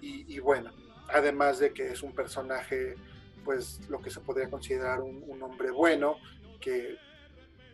Y, 0.01 0.39
bueno, 0.39 0.73
además 1.07 1.59
de 1.59 1.71
que 1.71 1.91
es 1.91 2.03
un 2.03 2.13
personaje, 2.13 2.95
pues 3.45 3.79
lo 3.87 4.01
que 4.01 4.09
se 4.09 4.19
podría 4.19 4.49
considerar 4.49 5.01
un, 5.01 5.41
hombre 5.41 5.71
bueno, 5.71 6.17
que 6.59 6.97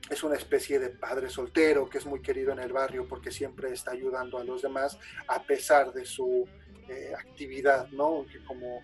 es 0.09 0.21
una 0.21 0.35
especie 0.35 0.77
de 0.79 0.89
padre 0.89 1.29
soltero, 1.29 1.89
que 1.89 1.97
es 1.97 2.05
muy 2.05 2.21
querido 2.21 2.51
en 2.51 2.59
el 2.59 2.71
barrio 2.71 3.07
porque 3.07 3.31
siempre 3.31 3.71
está 3.71 3.91
ayudando 3.91 4.37
a 4.37 4.43
los 4.43 4.61
demás, 4.61 4.99
a 5.27 5.41
pesar 5.41 5.91
de 5.91 6.05
su 6.05 6.47
eh, 6.89 7.13
actividad, 7.17 7.87
¿no? 7.91 8.25
Que 8.31 8.43
como 8.43 8.81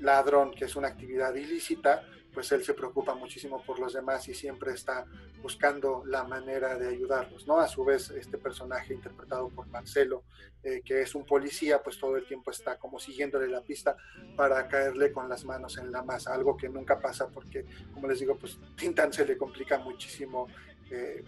ladrón, 0.00 0.52
que 0.52 0.64
es 0.64 0.76
una 0.76 0.88
actividad 0.88 1.34
ilícita, 1.34 2.04
pues 2.34 2.50
él 2.50 2.64
se 2.64 2.74
preocupa 2.74 3.14
muchísimo 3.14 3.62
por 3.62 3.78
los 3.78 3.92
demás 3.92 4.28
y 4.28 4.34
siempre 4.34 4.72
está 4.72 5.06
buscando 5.40 6.02
la 6.04 6.24
manera 6.24 6.76
de 6.76 6.88
ayudarlos, 6.88 7.46
¿no? 7.46 7.58
A 7.58 7.68
su 7.68 7.84
vez, 7.84 8.10
este 8.10 8.38
personaje 8.38 8.92
interpretado 8.92 9.48
por 9.50 9.68
Marcelo, 9.68 10.24
eh, 10.62 10.82
que 10.84 11.02
es 11.02 11.14
un 11.14 11.24
policía, 11.24 11.82
pues 11.82 11.98
todo 11.98 12.16
el 12.16 12.26
tiempo 12.26 12.50
está 12.50 12.76
como 12.76 12.98
siguiéndole 12.98 13.46
la 13.46 13.60
pista 13.60 13.96
para 14.36 14.66
caerle 14.66 15.12
con 15.12 15.28
las 15.28 15.44
manos 15.44 15.78
en 15.78 15.92
la 15.92 16.02
masa, 16.02 16.34
algo 16.34 16.56
que 16.56 16.68
nunca 16.68 16.98
pasa 16.98 17.28
porque, 17.28 17.64
como 17.92 18.08
les 18.08 18.18
digo, 18.18 18.36
pues 18.36 18.58
Tintan 18.76 19.12
se 19.12 19.24
le 19.24 19.38
complica 19.38 19.78
muchísimo 19.78 20.48
eh, 20.90 21.22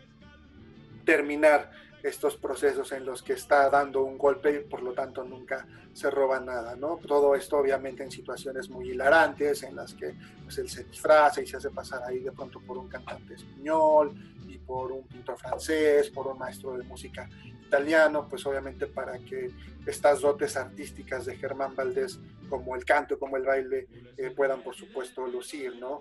terminar 1.04 1.70
estos 2.02 2.36
procesos 2.36 2.92
en 2.92 3.04
los 3.04 3.22
que 3.22 3.32
está 3.32 3.68
dando 3.70 4.02
un 4.02 4.16
golpe 4.16 4.54
y 4.54 4.68
por 4.68 4.82
lo 4.82 4.92
tanto 4.92 5.24
nunca 5.24 5.66
se 5.92 6.10
roba 6.10 6.40
nada, 6.40 6.76
¿no? 6.76 6.98
Todo 7.06 7.34
esto 7.34 7.58
obviamente 7.58 8.02
en 8.02 8.10
situaciones 8.10 8.68
muy 8.68 8.90
hilarantes, 8.90 9.62
en 9.62 9.76
las 9.76 9.94
que 9.94 10.14
pues, 10.44 10.58
él 10.58 10.68
se 10.68 10.84
disfraza 10.84 11.40
y 11.40 11.46
se 11.46 11.56
hace 11.56 11.70
pasar 11.70 12.02
ahí 12.04 12.20
de 12.20 12.32
pronto 12.32 12.60
por 12.60 12.78
un 12.78 12.88
cantante 12.88 13.34
español 13.34 14.14
y 14.46 14.58
por 14.58 14.92
un 14.92 15.06
pintor 15.06 15.38
francés, 15.38 16.10
por 16.10 16.26
un 16.26 16.38
maestro 16.38 16.76
de 16.76 16.84
música 16.84 17.28
italiano, 17.66 18.28
pues 18.28 18.46
obviamente 18.46 18.86
para 18.86 19.18
que 19.18 19.50
estas 19.86 20.20
dotes 20.20 20.56
artísticas 20.56 21.26
de 21.26 21.36
Germán 21.36 21.74
Valdés, 21.74 22.20
como 22.48 22.76
el 22.76 22.84
canto, 22.84 23.18
como 23.18 23.36
el 23.36 23.44
baile, 23.44 23.88
eh, 24.16 24.30
puedan 24.30 24.62
por 24.62 24.74
supuesto 24.74 25.26
lucir, 25.26 25.76
¿no? 25.76 26.00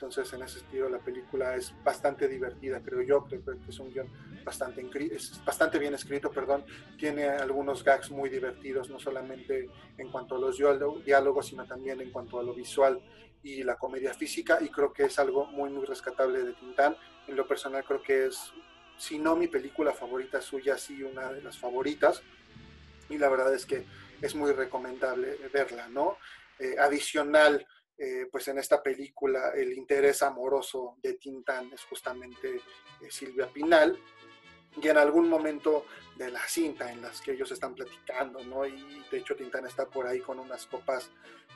Entonces 0.00 0.32
en 0.32 0.42
ese 0.42 0.60
sentido 0.60 0.88
la 0.88 0.98
película 0.98 1.54
es 1.56 1.74
bastante 1.84 2.26
divertida, 2.26 2.80
creo 2.82 3.02
yo, 3.02 3.26
creo 3.26 3.44
que 3.44 3.68
es 3.68 3.78
un 3.78 3.92
guion 3.92 4.08
bastante, 4.42 4.82
es 5.14 5.44
bastante 5.44 5.78
bien 5.78 5.92
escrito, 5.92 6.30
perdón, 6.30 6.64
tiene 6.96 7.28
algunos 7.28 7.84
gags 7.84 8.10
muy 8.10 8.30
divertidos, 8.30 8.88
no 8.88 8.98
solamente 8.98 9.68
en 9.98 10.10
cuanto 10.10 10.36
a 10.36 10.38
los 10.38 10.56
diálogos, 11.04 11.48
sino 11.48 11.66
también 11.66 12.00
en 12.00 12.10
cuanto 12.10 12.40
a 12.40 12.42
lo 12.42 12.54
visual 12.54 12.98
y 13.42 13.62
la 13.62 13.76
comedia 13.76 14.14
física, 14.14 14.58
y 14.62 14.70
creo 14.70 14.90
que 14.90 15.04
es 15.04 15.18
algo 15.18 15.44
muy, 15.44 15.68
muy 15.68 15.84
rescatable 15.84 16.44
de 16.44 16.54
Tintán. 16.54 16.96
En 17.26 17.36
lo 17.36 17.46
personal 17.46 17.84
creo 17.84 18.02
que 18.02 18.26
es, 18.26 18.52
si 18.96 19.18
no 19.18 19.36
mi 19.36 19.48
película 19.48 19.92
favorita 19.92 20.40
suya, 20.40 20.78
sí 20.78 21.02
una 21.02 21.30
de 21.30 21.42
las 21.42 21.58
favoritas, 21.58 22.22
y 23.10 23.18
la 23.18 23.28
verdad 23.28 23.52
es 23.52 23.66
que 23.66 23.84
es 24.22 24.34
muy 24.34 24.52
recomendable 24.52 25.36
verla, 25.52 25.88
¿no? 25.88 26.16
Eh, 26.58 26.76
adicional, 26.78 27.66
eh, 28.02 28.28
pues 28.32 28.48
en 28.48 28.56
esta 28.56 28.82
película 28.82 29.50
el 29.54 29.74
interés 29.74 30.22
amoroso 30.22 30.96
de 31.02 31.14
Tintán 31.14 31.70
es 31.70 31.84
justamente 31.84 32.56
eh, 32.56 33.10
Silvia 33.10 33.46
Pinal, 33.52 33.98
y 34.76 34.88
en 34.88 34.96
algún 34.96 35.28
momento 35.28 35.86
de 36.16 36.30
la 36.30 36.46
cinta 36.46 36.92
en 36.92 37.02
las 37.02 37.20
que 37.20 37.32
ellos 37.32 37.50
están 37.50 37.74
platicando, 37.74 38.44
¿no? 38.44 38.66
Y 38.66 39.04
de 39.10 39.18
hecho 39.18 39.34
Tintán 39.34 39.66
está 39.66 39.86
por 39.86 40.06
ahí 40.06 40.20
con 40.20 40.38
unas 40.38 40.66
copas 40.66 41.10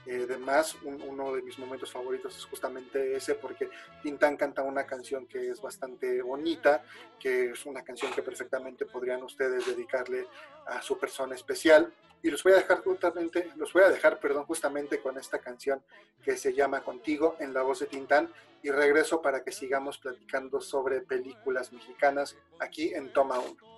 eh, 0.07 0.27
de 0.27 0.39
más. 0.39 0.77
uno 0.83 1.35
de 1.35 1.43
mis 1.43 1.59
momentos 1.59 1.91
favoritos 1.91 2.37
es 2.37 2.45
justamente 2.45 3.15
ese 3.17 3.35
porque 3.35 3.71
Tintán 4.03 4.37
canta 4.37 4.63
una 4.63 4.87
canción 4.87 5.27
que 5.27 5.51
es 5.51 5.61
bastante 5.61 6.23
bonita, 6.23 6.83
que 7.21 7.51
es 7.51 7.67
una 7.67 7.83
canción 7.83 8.13
que 8.13 8.23
perfectamente 8.23 8.87
podrían 8.87 9.23
ustedes 9.23 9.67
dedicarle 9.67 10.27
a 10.67 10.83
su 10.83 10.99
persona 10.99 11.35
especial 11.35 11.93
y 12.23 12.31
los 12.31 12.43
voy 12.43 12.55
a 12.55 12.57
dejar 12.57 12.83
justamente, 12.83 13.51
los 13.57 13.73
voy 13.73 13.83
a 13.83 13.91
dejar, 13.91 14.19
perdón, 14.19 14.47
justamente 14.47 14.99
con 14.99 15.19
esta 15.19 15.41
canción 15.41 15.83
que 16.23 16.39
se 16.39 16.55
llama 16.55 16.83
Contigo 16.83 17.37
en 17.39 17.53
la 17.53 17.61
voz 17.61 17.81
de 17.81 17.87
Tintán 17.87 18.33
y 18.65 18.71
regreso 18.71 19.21
para 19.21 19.45
que 19.45 19.53
sigamos 19.53 19.99
platicando 19.99 20.61
sobre 20.61 21.03
películas 21.03 21.73
mexicanas 21.73 22.37
aquí 22.59 22.93
en 22.95 23.13
Toma 23.13 23.39
1. 23.39 23.75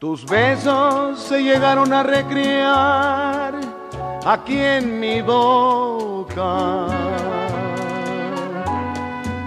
Tus 0.00 0.26
besos 0.26 1.22
se 1.22 1.42
llegaron 1.42 1.92
a 1.92 2.02
recrear 2.02 3.54
aquí 4.26 4.58
en 4.58 4.98
mi 4.98 5.22
boca, 5.22 6.86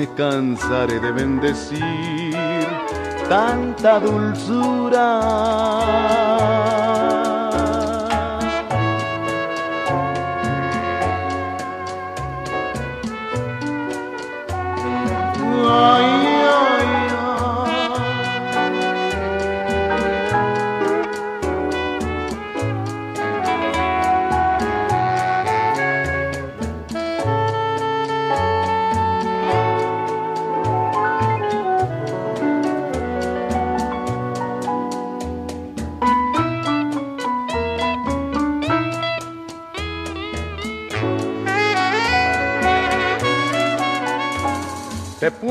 Me 0.00 0.06
cansaré 0.14 0.98
de 0.98 1.12
bendecir 1.12 2.34
tanta 3.28 4.00
dulzura. 4.00 5.08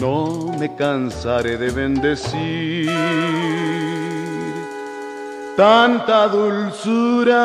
no 0.00 0.52
me 0.58 0.74
cansaré 0.74 1.56
de 1.56 1.70
bendecir 1.70 2.90
tanta 5.56 6.28
dulzura. 6.28 7.44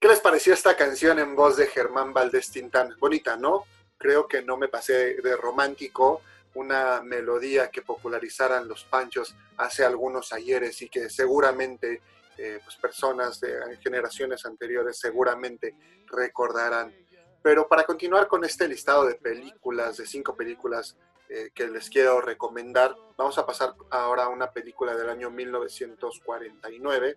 ¿Qué 0.00 0.06
les 0.06 0.20
pareció 0.20 0.52
esta 0.54 0.76
canción 0.76 1.18
en 1.18 1.34
voz 1.34 1.56
de 1.56 1.66
Germán 1.66 2.12
Valdés 2.12 2.50
Tintán? 2.50 2.94
Bonita, 3.00 3.36
¿no? 3.36 3.64
Creo 3.98 4.28
que 4.28 4.42
no 4.42 4.56
me 4.56 4.68
pasé 4.68 5.14
de 5.14 5.36
romántico, 5.36 6.22
una 6.54 7.02
melodía 7.02 7.70
que 7.70 7.82
popularizaran 7.82 8.68
los 8.68 8.84
panchos 8.84 9.34
hace 9.56 9.84
algunos 9.84 10.32
ayeres 10.32 10.80
y 10.82 10.88
que 10.88 11.10
seguramente 11.10 12.00
eh, 12.36 12.60
pues 12.62 12.76
personas 12.76 13.40
de 13.40 13.76
generaciones 13.82 14.46
anteriores 14.46 14.98
seguramente 14.98 15.74
recordarán. 16.06 16.94
Pero 17.42 17.68
para 17.68 17.84
continuar 17.84 18.28
con 18.28 18.44
este 18.44 18.66
listado 18.68 19.06
de 19.06 19.14
películas, 19.14 19.96
de 19.96 20.06
cinco 20.06 20.34
películas 20.36 20.96
eh, 21.28 21.50
que 21.54 21.68
les 21.68 21.90
quiero 21.90 22.20
recomendar, 22.20 22.96
vamos 23.16 23.38
a 23.38 23.46
pasar 23.46 23.74
ahora 23.90 24.24
a 24.24 24.28
una 24.28 24.50
película 24.50 24.96
del 24.96 25.10
año 25.10 25.30
1949, 25.30 27.16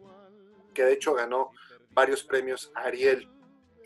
que 0.73 0.85
de 0.85 0.93
hecho 0.93 1.13
ganó 1.13 1.51
varios 1.91 2.23
premios 2.23 2.71
Ariel 2.75 3.29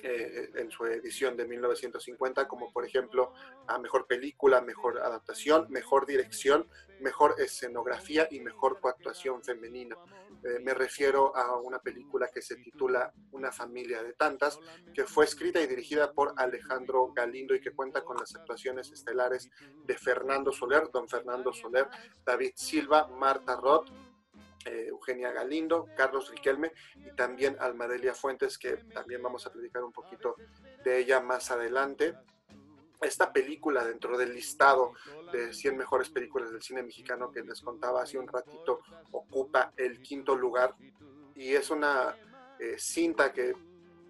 eh, 0.07 0.51
en 0.53 0.69
su 0.69 0.85
edición 0.85 1.35
de 1.35 1.47
1950, 1.47 2.47
como 2.47 2.71
por 2.71 2.85
ejemplo 2.85 3.33
a 3.65 3.79
mejor 3.79 4.05
película, 4.05 4.61
mejor 4.61 4.99
adaptación, 4.99 5.65
mejor 5.69 6.05
dirección, 6.05 6.69
mejor 6.99 7.33
escenografía 7.39 8.27
y 8.29 8.39
mejor 8.39 8.79
coactuación 8.79 9.43
femenina. 9.43 9.97
Eh, 10.43 10.59
me 10.63 10.75
refiero 10.75 11.35
a 11.35 11.59
una 11.59 11.79
película 11.79 12.27
que 12.27 12.43
se 12.43 12.55
titula 12.57 13.11
Una 13.31 13.51
familia 13.51 14.03
de 14.03 14.13
tantas, 14.13 14.59
que 14.93 15.05
fue 15.05 15.25
escrita 15.25 15.59
y 15.59 15.65
dirigida 15.65 16.13
por 16.13 16.35
Alejandro 16.37 17.11
Galindo 17.11 17.55
y 17.55 17.59
que 17.59 17.71
cuenta 17.71 18.03
con 18.03 18.17
las 18.17 18.35
actuaciones 18.35 18.91
estelares 18.91 19.49
de 19.85 19.97
Fernando 19.97 20.51
Soler, 20.51 20.91
don 20.93 21.09
Fernando 21.09 21.51
Soler, 21.51 21.87
David 22.23 22.51
Silva, 22.53 23.07
Marta 23.07 23.55
Roth, 23.55 23.89
eh, 24.65 24.87
Eugenia 24.89 25.31
Galindo, 25.31 25.87
Carlos 25.95 26.29
Riquelme 26.29 26.71
y 26.95 27.15
también 27.15 27.55
Almadelia 27.59 28.13
Fuentes, 28.13 28.57
que 28.57 28.77
también 28.93 29.21
vamos 29.21 29.45
a 29.45 29.51
platicar 29.51 29.83
un 29.83 29.91
poquito 29.91 30.35
de 30.83 30.99
ella 30.99 31.21
más 31.21 31.51
adelante. 31.51 32.15
Esta 33.01 33.31
película 33.31 33.83
dentro 33.83 34.17
del 34.17 34.33
listado 34.33 34.93
de 35.31 35.53
100 35.53 35.77
mejores 35.77 36.09
películas 36.09 36.51
del 36.51 36.61
cine 36.61 36.81
mexicano 36.81 37.31
que 37.31 37.43
les 37.43 37.61
contaba 37.61 38.01
hace 38.01 38.17
un 38.17 38.27
ratito 38.27 38.81
ocupa 39.11 39.73
el 39.77 40.01
quinto 40.01 40.35
lugar 40.35 40.75
y 41.35 41.53
es 41.53 41.69
una 41.69 42.15
eh, 42.59 42.75
cinta 42.79 43.31
que 43.33 43.53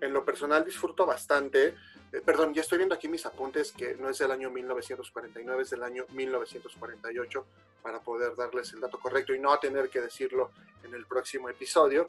en 0.01 0.13
lo 0.13 0.23
personal 0.23 0.63
disfruto 0.63 1.05
bastante. 1.05 1.75
Eh, 2.11 2.21
perdón, 2.23 2.53
ya 2.53 2.61
estoy 2.61 2.77
viendo 2.77 2.95
aquí 2.95 3.07
mis 3.07 3.25
apuntes 3.25 3.71
que 3.71 3.95
no 3.95 4.09
es 4.09 4.17
del 4.17 4.31
año 4.31 4.49
1949, 4.49 5.63
es 5.63 5.69
del 5.69 5.83
año 5.83 6.05
1948 6.11 7.45
para 7.81 7.99
poder 7.99 8.35
darles 8.35 8.73
el 8.73 8.79
dato 8.79 8.99
correcto 8.99 9.33
y 9.33 9.39
no 9.39 9.57
tener 9.59 9.89
que 9.89 10.01
decirlo 10.01 10.51
en 10.83 10.93
el 10.93 11.05
próximo 11.05 11.49
episodio. 11.49 12.07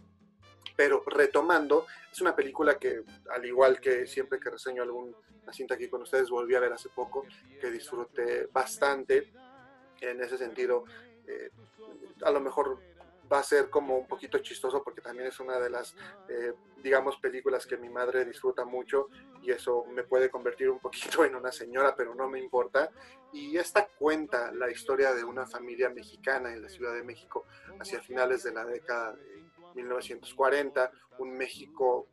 Pero 0.76 1.02
retomando, 1.06 1.86
es 2.12 2.20
una 2.20 2.36
película 2.36 2.78
que, 2.78 3.02
al 3.30 3.44
igual 3.44 3.80
que 3.80 4.06
siempre 4.06 4.38
que 4.38 4.50
reseño 4.50 4.82
alguna 4.82 5.16
cinta 5.52 5.74
aquí 5.74 5.88
con 5.88 6.02
ustedes, 6.02 6.28
volví 6.28 6.54
a 6.54 6.60
ver 6.60 6.72
hace 6.72 6.88
poco, 6.90 7.24
que 7.60 7.70
disfruté 7.70 8.46
bastante. 8.52 9.32
En 10.00 10.20
ese 10.22 10.36
sentido, 10.36 10.84
eh, 11.26 11.50
a 12.22 12.30
lo 12.30 12.40
mejor 12.40 12.78
va 13.30 13.40
a 13.40 13.42
ser 13.42 13.70
como 13.70 13.98
un 13.98 14.06
poquito 14.06 14.38
chistoso 14.38 14.82
porque 14.82 15.00
también 15.00 15.28
es 15.28 15.40
una 15.40 15.58
de 15.58 15.70
las, 15.70 15.94
eh, 16.28 16.52
digamos, 16.86 17.16
películas 17.16 17.66
que 17.66 17.76
mi 17.76 17.88
madre 17.88 18.24
disfruta 18.24 18.64
mucho 18.64 19.08
y 19.42 19.50
eso 19.50 19.86
me 19.86 20.04
puede 20.04 20.30
convertir 20.30 20.70
un 20.70 20.78
poquito 20.78 21.24
en 21.24 21.34
una 21.34 21.50
señora, 21.50 21.96
pero 21.96 22.14
no 22.14 22.28
me 22.28 22.38
importa. 22.38 22.92
Y 23.32 23.56
esta 23.56 23.88
cuenta 23.88 24.52
la 24.52 24.70
historia 24.70 25.12
de 25.12 25.24
una 25.24 25.48
familia 25.48 25.90
mexicana 25.90 26.52
en 26.52 26.62
la 26.62 26.68
Ciudad 26.68 26.94
de 26.94 27.02
México 27.02 27.44
hacia 27.80 28.00
finales 28.00 28.44
de 28.44 28.52
la 28.52 28.64
década 28.64 29.14
de 29.16 29.46
1940, 29.74 30.92
un 31.18 31.36
México 31.36 32.06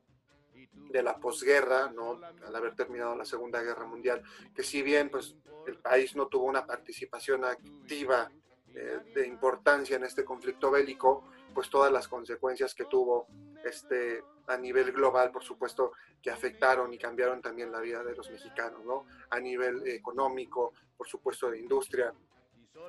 de 0.90 1.04
la 1.04 1.20
posguerra, 1.20 1.92
¿no? 1.92 2.20
al 2.44 2.56
haber 2.56 2.76
terminado 2.76 3.16
la 3.16 3.26
Segunda 3.26 3.62
Guerra 3.62 3.86
Mundial, 3.86 4.24
que 4.56 4.64
si 4.64 4.82
bien 4.82 5.12
pues, 5.12 5.36
el 5.68 5.78
país 5.78 6.16
no 6.16 6.30
tuvo 6.30 6.46
una 6.46 6.66
participación 6.66 7.46
activa 7.46 8.32
eh, 8.74 8.98
de 9.14 9.28
importancia 9.28 9.98
en 9.98 10.04
este 10.04 10.26
conflicto 10.26 10.72
bélico, 10.72 11.30
pues 11.54 11.70
todas 11.70 11.92
las 11.92 12.08
consecuencias 12.08 12.74
que 12.74 12.86
tuvo 12.86 13.28
este 13.64 14.24
a 14.48 14.58
nivel 14.58 14.92
global, 14.92 15.32
por 15.32 15.44
supuesto, 15.44 15.94
que 16.22 16.30
afectaron 16.30 16.94
y 16.94 16.98
cambiaron 16.98 17.42
también 17.42 17.72
la 17.72 17.80
vida 17.80 18.04
de 18.04 18.16
los 18.16 18.30
mexicanos, 18.30 18.84
¿no? 18.86 19.06
A 19.30 19.40
nivel 19.40 19.88
económico, 19.88 20.74
por 20.98 21.08
supuesto, 21.08 21.50
de 21.50 21.60
industria 21.60 22.14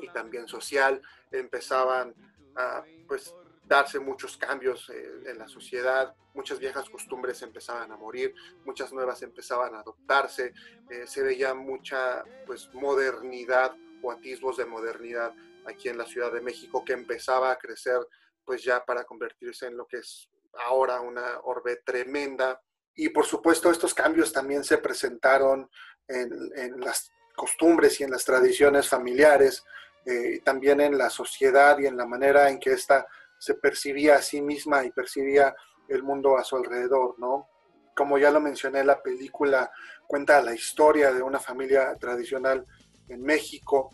y 0.00 0.09
también 0.09 0.49
social, 0.49 1.00
empezaban 1.31 2.14
a, 2.57 2.85
pues, 3.07 3.35
darse 3.66 3.99
muchos 3.99 4.37
cambios 4.37 4.90
eh, 4.90 5.23
en 5.26 5.38
la 5.38 5.49
sociedad, 5.49 6.14
muchas 6.35 6.59
viejas 6.59 6.90
costumbres 6.90 7.40
empezaban 7.43 7.90
a 7.93 7.97
morir, 7.97 8.35
muchas 8.64 8.93
nuevas 8.93 9.23
empezaban 9.23 9.75
a 9.75 9.81
adoptarse, 9.81 10.52
eh, 10.90 11.07
se 11.07 11.23
veía 11.23 11.54
mucha, 11.54 12.25
pues, 12.47 12.69
modernidad 12.75 13.76
o 14.02 14.11
atisbos 14.11 14.57
de 14.57 14.66
modernidad 14.66 15.35
aquí 15.66 15.88
en 15.88 15.99
la 15.99 16.04
Ciudad 16.04 16.33
de 16.33 16.40
México 16.40 16.84
que 16.84 16.93
empezaba 16.93 17.50
a 17.50 17.56
crecer 17.56 18.06
pues 18.45 18.63
ya 18.63 18.84
para 18.84 19.04
convertirse 19.04 19.67
en 19.67 19.76
lo 19.76 19.87
que 19.87 19.99
es 19.99 20.28
ahora 20.67 21.00
una 21.00 21.40
orbe 21.45 21.76
tremenda. 21.84 22.60
Y 22.95 23.08
por 23.08 23.26
supuesto 23.26 23.71
estos 23.71 23.95
cambios 23.95 24.32
también 24.32 24.64
se 24.64 24.78
presentaron 24.78 25.69
en, 26.06 26.80
las 26.80 27.10
costumbres 27.34 28.00
y 28.00 28.04
en 28.04 28.10
las 28.10 28.25
tradiciones 28.25 28.88
familiares, 28.88 29.64
eh, 30.06 30.34
y 30.36 30.40
también 30.40 30.80
en 30.80 30.97
la 30.97 31.10
sociedad 31.10 31.78
y 31.78 31.86
en 31.86 31.97
la 31.97 32.06
manera 32.06 32.49
en 32.49 32.60
que 32.60 32.73
ésta 32.73 33.06
se 33.38 33.54
percibía 33.54 34.17
a 34.17 34.23
sí 34.23 34.40
misma 34.40 34.84
y 34.84 34.90
percibía 34.90 35.54
el 35.88 36.02
mundo 36.02 36.36
a 36.36 36.45
su 36.45 36.56
alrededor, 36.56 37.19
¿no? 37.19 37.49
Como 37.97 38.19
ya 38.19 38.30
lo 38.30 38.40
mencioné, 38.40 38.84
la 38.84 39.02
película 39.02 39.71
cuenta 40.06 40.40
la 40.43 40.54
historia 40.54 41.12
de 41.12 41.23
una 41.23 41.40
familia 41.40 41.95
tradicional 41.97 42.64
en 43.08 43.23
México, 43.23 43.90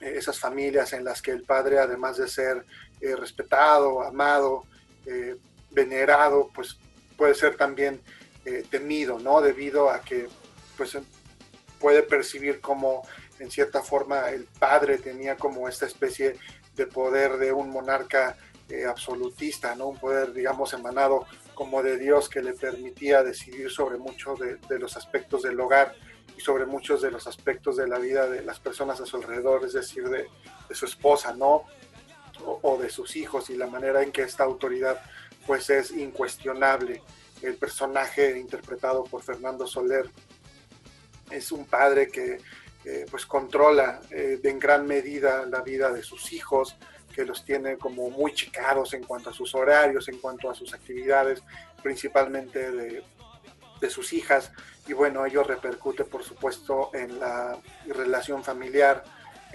esas 0.00 0.38
familias 0.38 0.92
en 0.92 1.04
las 1.04 1.22
que 1.22 1.30
el 1.30 1.42
padre, 1.44 1.78
además 1.78 2.18
de 2.18 2.28
ser 2.28 2.64
eh, 3.00 3.16
respetado, 3.16 4.02
amado, 4.02 4.64
eh, 5.06 5.36
venerado, 5.76 6.50
pues 6.52 6.76
puede 7.16 7.36
ser 7.36 7.56
también 7.56 8.00
eh, 8.44 8.64
temido, 8.68 9.20
¿no? 9.20 9.40
Debido 9.40 9.90
a 9.90 10.00
que 10.00 10.28
pues 10.76 10.98
puede 11.78 12.02
percibir 12.02 12.60
como 12.60 13.06
en 13.38 13.50
cierta 13.50 13.82
forma 13.82 14.30
el 14.30 14.44
padre 14.58 14.98
tenía 14.98 15.36
como 15.36 15.68
esta 15.68 15.86
especie 15.86 16.36
de 16.74 16.86
poder 16.88 17.36
de 17.36 17.52
un 17.52 17.70
monarca 17.70 18.36
absolutista, 18.88 19.76
¿no? 19.76 19.86
Un 19.86 19.98
poder, 19.98 20.32
digamos, 20.32 20.72
emanado 20.72 21.24
como 21.54 21.84
de 21.84 21.98
Dios 21.98 22.28
que 22.28 22.42
le 22.42 22.52
permitía 22.52 23.22
decidir 23.22 23.70
sobre 23.70 23.96
muchos 23.96 24.40
de 24.40 24.78
los 24.80 24.96
aspectos 24.96 25.42
del 25.42 25.60
hogar 25.60 25.94
y 26.36 26.40
sobre 26.40 26.66
muchos 26.66 27.02
de 27.02 27.10
los 27.10 27.26
aspectos 27.26 27.76
de 27.76 27.88
la 27.88 27.98
vida 27.98 28.28
de 28.28 28.42
las 28.42 28.60
personas 28.60 29.00
a 29.00 29.06
su 29.06 29.16
alrededor, 29.16 29.64
es 29.64 29.72
decir, 29.72 30.08
de, 30.08 30.28
su 30.72 30.84
esposa, 30.84 31.34
¿no? 31.34 31.64
O, 32.44 32.76
de 32.78 32.90
sus 32.90 33.16
hijos 33.16 33.48
y 33.48 33.56
la 33.56 33.66
manera 33.66 34.02
en 34.02 34.12
que 34.12 34.22
esta 34.22 34.44
autoridad 34.44 35.00
pues 35.46 35.70
es 35.70 35.90
incuestionable. 35.92 37.02
El 37.42 37.56
personaje 37.56 38.38
interpretado 38.38 39.04
por 39.04 39.22
Fernando 39.22 39.66
Soler 39.66 40.10
es 41.30 41.52
un 41.52 41.66
padre 41.66 42.08
que 42.08 42.38
eh, 42.84 43.06
pues 43.10 43.26
controla 43.26 44.00
eh, 44.10 44.38
en 44.42 44.58
gran 44.58 44.86
medida 44.86 45.44
la 45.46 45.60
vida 45.60 45.90
de 45.92 46.02
sus 46.02 46.32
hijos, 46.32 46.76
que 47.14 47.24
los 47.24 47.44
tiene 47.44 47.78
como 47.78 48.10
muy 48.10 48.32
chicados 48.32 48.94
en 48.94 49.02
cuanto 49.04 49.30
a 49.30 49.32
sus 49.32 49.54
horarios, 49.54 50.08
en 50.08 50.18
cuanto 50.18 50.50
a 50.50 50.54
sus 50.54 50.74
actividades, 50.74 51.42
principalmente 51.82 52.70
de, 52.70 53.02
de 53.80 53.90
sus 53.90 54.12
hijas 54.12 54.52
y 54.86 54.92
bueno, 54.92 55.26
ello 55.26 55.42
repercute 55.42 56.04
por 56.04 56.22
supuesto 56.22 56.90
en 56.94 57.18
la 57.18 57.58
relación 57.88 58.44
familiar, 58.44 59.02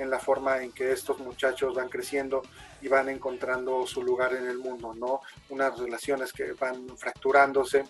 en 0.02 0.10
la 0.10 0.20
forma 0.20 0.62
en 0.64 0.72
que 0.72 0.92
estos 0.92 1.20
muchachos 1.20 1.76
van 1.76 1.90
creciendo 1.90 2.42
y 2.82 2.88
van 2.88 3.08
encontrando 3.10 3.86
su 3.86 4.02
lugar 4.02 4.34
en 4.34 4.48
el 4.48 4.58
mundo, 4.58 4.94
¿no? 4.96 5.22
Unas 5.50 5.78
relaciones 5.78 6.34
que 6.34 6.54
van 6.54 6.98
fracturándose 6.98 7.84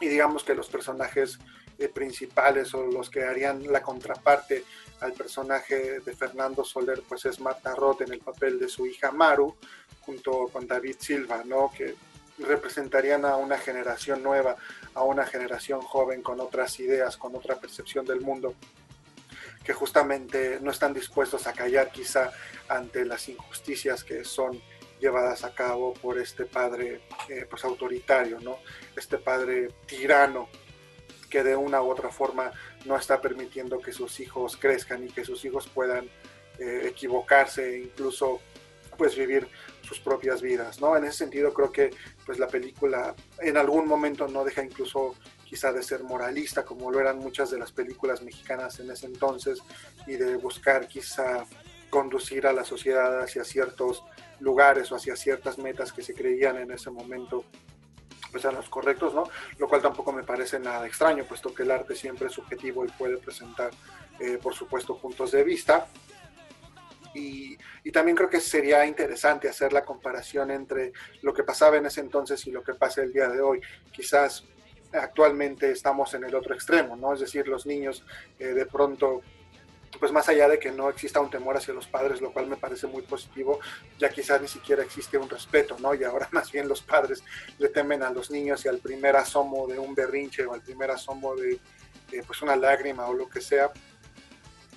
y 0.00 0.08
digamos 0.08 0.44
que 0.44 0.54
los 0.54 0.68
personajes 0.68 1.38
eh, 1.78 1.88
principales 1.88 2.72
o 2.74 2.86
los 2.86 3.10
que 3.10 3.24
harían 3.24 3.70
la 3.70 3.82
contraparte 3.82 4.64
al 5.00 5.12
personaje 5.12 6.00
de 6.00 6.16
Fernando 6.16 6.64
Soler, 6.64 7.02
pues 7.06 7.26
es 7.26 7.38
Marta 7.38 7.74
Roth 7.74 8.02
en 8.02 8.12
el 8.12 8.20
papel 8.20 8.58
de 8.58 8.68
su 8.68 8.86
hija 8.86 9.10
Maru, 9.12 9.54
junto 10.00 10.48
con 10.48 10.66
David 10.66 10.96
Silva, 10.98 11.42
¿no? 11.44 11.70
Que 11.76 11.94
representarían 12.38 13.26
a 13.26 13.36
una 13.36 13.58
generación 13.58 14.22
nueva, 14.22 14.56
a 14.94 15.02
una 15.02 15.26
generación 15.26 15.82
joven 15.82 16.22
con 16.22 16.40
otras 16.40 16.80
ideas, 16.80 17.18
con 17.18 17.36
otra 17.36 17.56
percepción 17.56 18.06
del 18.06 18.20
mundo, 18.20 18.54
que 19.64 19.72
justamente 19.72 20.58
no 20.60 20.70
están 20.70 20.94
dispuestos 20.94 21.46
a 21.46 21.52
callar 21.52 21.90
quizá 21.92 22.32
ante 22.68 23.04
las 23.04 23.28
injusticias 23.28 24.04
que 24.04 24.24
son 24.24 24.60
llevadas 25.00 25.44
a 25.44 25.54
cabo 25.54 25.94
por 25.94 26.18
este 26.18 26.44
padre 26.44 27.02
eh, 27.28 27.46
pues 27.48 27.64
autoritario, 27.64 28.38
¿no? 28.40 28.58
Este 28.96 29.18
padre 29.18 29.68
tirano 29.86 30.48
que 31.28 31.42
de 31.42 31.56
una 31.56 31.80
u 31.82 31.90
otra 31.90 32.10
forma 32.10 32.52
no 32.84 32.96
está 32.96 33.20
permitiendo 33.20 33.78
que 33.78 33.92
sus 33.92 34.20
hijos 34.20 34.56
crezcan 34.56 35.06
y 35.06 35.10
que 35.10 35.24
sus 35.24 35.44
hijos 35.44 35.68
puedan 35.68 36.06
eh, 36.58 36.82
equivocarse 36.86 37.74
e 37.74 37.78
incluso 37.84 38.40
pues 38.98 39.16
vivir 39.16 39.48
sus 39.82 39.98
propias 39.98 40.42
vidas, 40.42 40.80
¿no? 40.80 40.96
En 40.96 41.04
ese 41.04 41.18
sentido 41.18 41.54
creo 41.54 41.72
que 41.72 41.90
pues 42.26 42.38
la 42.38 42.48
película 42.48 43.14
en 43.38 43.56
algún 43.56 43.88
momento 43.88 44.28
no 44.28 44.44
deja 44.44 44.62
incluso 44.62 45.14
quizá 45.50 45.72
de 45.72 45.82
ser 45.82 46.04
moralista 46.04 46.64
como 46.64 46.92
lo 46.92 47.00
eran 47.00 47.18
muchas 47.18 47.50
de 47.50 47.58
las 47.58 47.72
películas 47.72 48.22
mexicanas 48.22 48.78
en 48.78 48.88
ese 48.88 49.06
entonces 49.06 49.58
y 50.06 50.12
de 50.12 50.36
buscar 50.36 50.86
quizá 50.86 51.44
conducir 51.90 52.46
a 52.46 52.52
la 52.52 52.62
sociedad 52.62 53.20
hacia 53.20 53.42
ciertos 53.42 54.04
lugares 54.38 54.92
o 54.92 54.94
hacia 54.94 55.16
ciertas 55.16 55.58
metas 55.58 55.92
que 55.92 56.02
se 56.02 56.14
creían 56.14 56.56
en 56.56 56.70
ese 56.70 56.88
momento 56.92 57.44
pues 58.30 58.44
eran 58.44 58.54
los 58.54 58.68
correctos, 58.68 59.12
¿no? 59.12 59.24
Lo 59.58 59.68
cual 59.68 59.82
tampoco 59.82 60.12
me 60.12 60.22
parece 60.22 60.60
nada 60.60 60.86
extraño, 60.86 61.24
puesto 61.24 61.52
que 61.52 61.64
el 61.64 61.72
arte 61.72 61.96
siempre 61.96 62.28
es 62.28 62.32
subjetivo 62.32 62.84
y 62.84 62.88
puede 62.90 63.18
presentar, 63.18 63.72
eh, 64.20 64.38
por 64.40 64.54
supuesto, 64.54 64.96
puntos 64.98 65.32
de 65.32 65.42
vista. 65.42 65.88
Y, 67.12 67.58
también 67.92 68.16
creo 68.16 68.30
que 68.30 68.38
sería 68.38 68.86
interesante 68.86 69.48
hacer 69.48 69.72
la 69.72 69.84
comparación 69.84 70.52
entre 70.52 70.92
lo 71.22 71.34
que 71.34 71.42
pasaba 71.42 71.76
en 71.76 71.86
ese 71.86 72.02
entonces 72.02 72.46
y 72.46 72.52
lo 72.52 72.62
que 72.62 72.74
pasa 72.74 73.02
el 73.02 73.12
día 73.12 73.28
de 73.28 73.40
hoy. 73.40 73.60
Quizás 73.90 74.44
actualmente 74.92 75.70
estamos 75.70 76.14
en 76.14 76.24
el 76.24 76.34
otro 76.34 76.54
extremo, 76.54 76.96
¿no? 76.96 77.14
Es 77.14 77.20
decir, 77.20 77.46
los 77.48 77.66
niños 77.66 78.04
eh, 78.38 78.46
de 78.48 78.66
pronto 78.66 79.22
pues 79.98 80.12
más 80.12 80.28
allá 80.28 80.48
de 80.48 80.58
que 80.58 80.70
no 80.70 80.88
exista 80.88 81.20
un 81.20 81.30
temor 81.30 81.56
hacia 81.56 81.74
los 81.74 81.86
padres, 81.86 82.20
lo 82.20 82.32
cual 82.32 82.46
me 82.46 82.56
parece 82.56 82.86
muy 82.86 83.02
positivo, 83.02 83.58
ya 83.98 84.08
quizás 84.08 84.40
ni 84.40 84.46
siquiera 84.46 84.82
existe 84.82 85.18
un 85.18 85.28
respeto, 85.28 85.76
¿no? 85.80 85.94
Y 85.94 86.04
ahora 86.04 86.28
más 86.32 86.52
bien 86.52 86.68
los 86.68 86.80
padres 86.80 87.24
le 87.58 87.68
temen 87.68 88.02
a 88.02 88.10
los 88.10 88.30
niños 88.30 88.64
y 88.64 88.68
al 88.68 88.78
primer 88.78 89.16
asomo 89.16 89.66
de 89.66 89.78
un 89.78 89.94
berrinche 89.94 90.44
o 90.46 90.54
al 90.54 90.62
primer 90.62 90.90
asomo 90.90 91.34
de 91.34 91.58
pues 92.26 92.42
una 92.42 92.56
lágrima 92.56 93.06
o 93.06 93.14
lo 93.14 93.28
que 93.28 93.40
sea, 93.40 93.70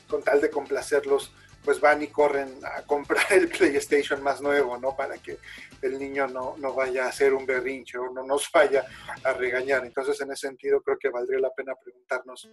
con 0.08 0.21
tal 0.21 0.39
de 0.41 0.49
complacerlos, 0.49 1.34
pues 1.63 1.80
van 1.80 2.02
y 2.02 2.08
corren 2.08 2.60
a 2.63 2.82
comprar 2.88 3.32
el 3.32 3.49
PlayStation 3.49 4.21
más 4.21 4.41
nuevo, 4.41 4.78
¿no? 4.78 4.95
Para 4.95 5.17
que 5.17 5.38
el 5.82 5.99
niño 5.99 6.28
no, 6.28 6.56
no 6.58 6.73
vaya 6.73 7.06
a 7.06 7.10
hacer 7.10 7.34
un 7.34 7.45
berrinche 7.45 7.97
o 7.97 8.12
no 8.12 8.23
nos 8.23 8.49
vaya 8.54 8.86
a 9.23 9.34
regañar. 9.34 9.86
Entonces, 9.86 10.19
en 10.21 10.32
ese 10.32 10.47
sentido, 10.47 10.82
creo 10.82 10.97
que 10.97 11.10
valdría 11.10 11.39
la 11.39 11.54
pena 11.54 11.73
preguntarnos 11.76 12.49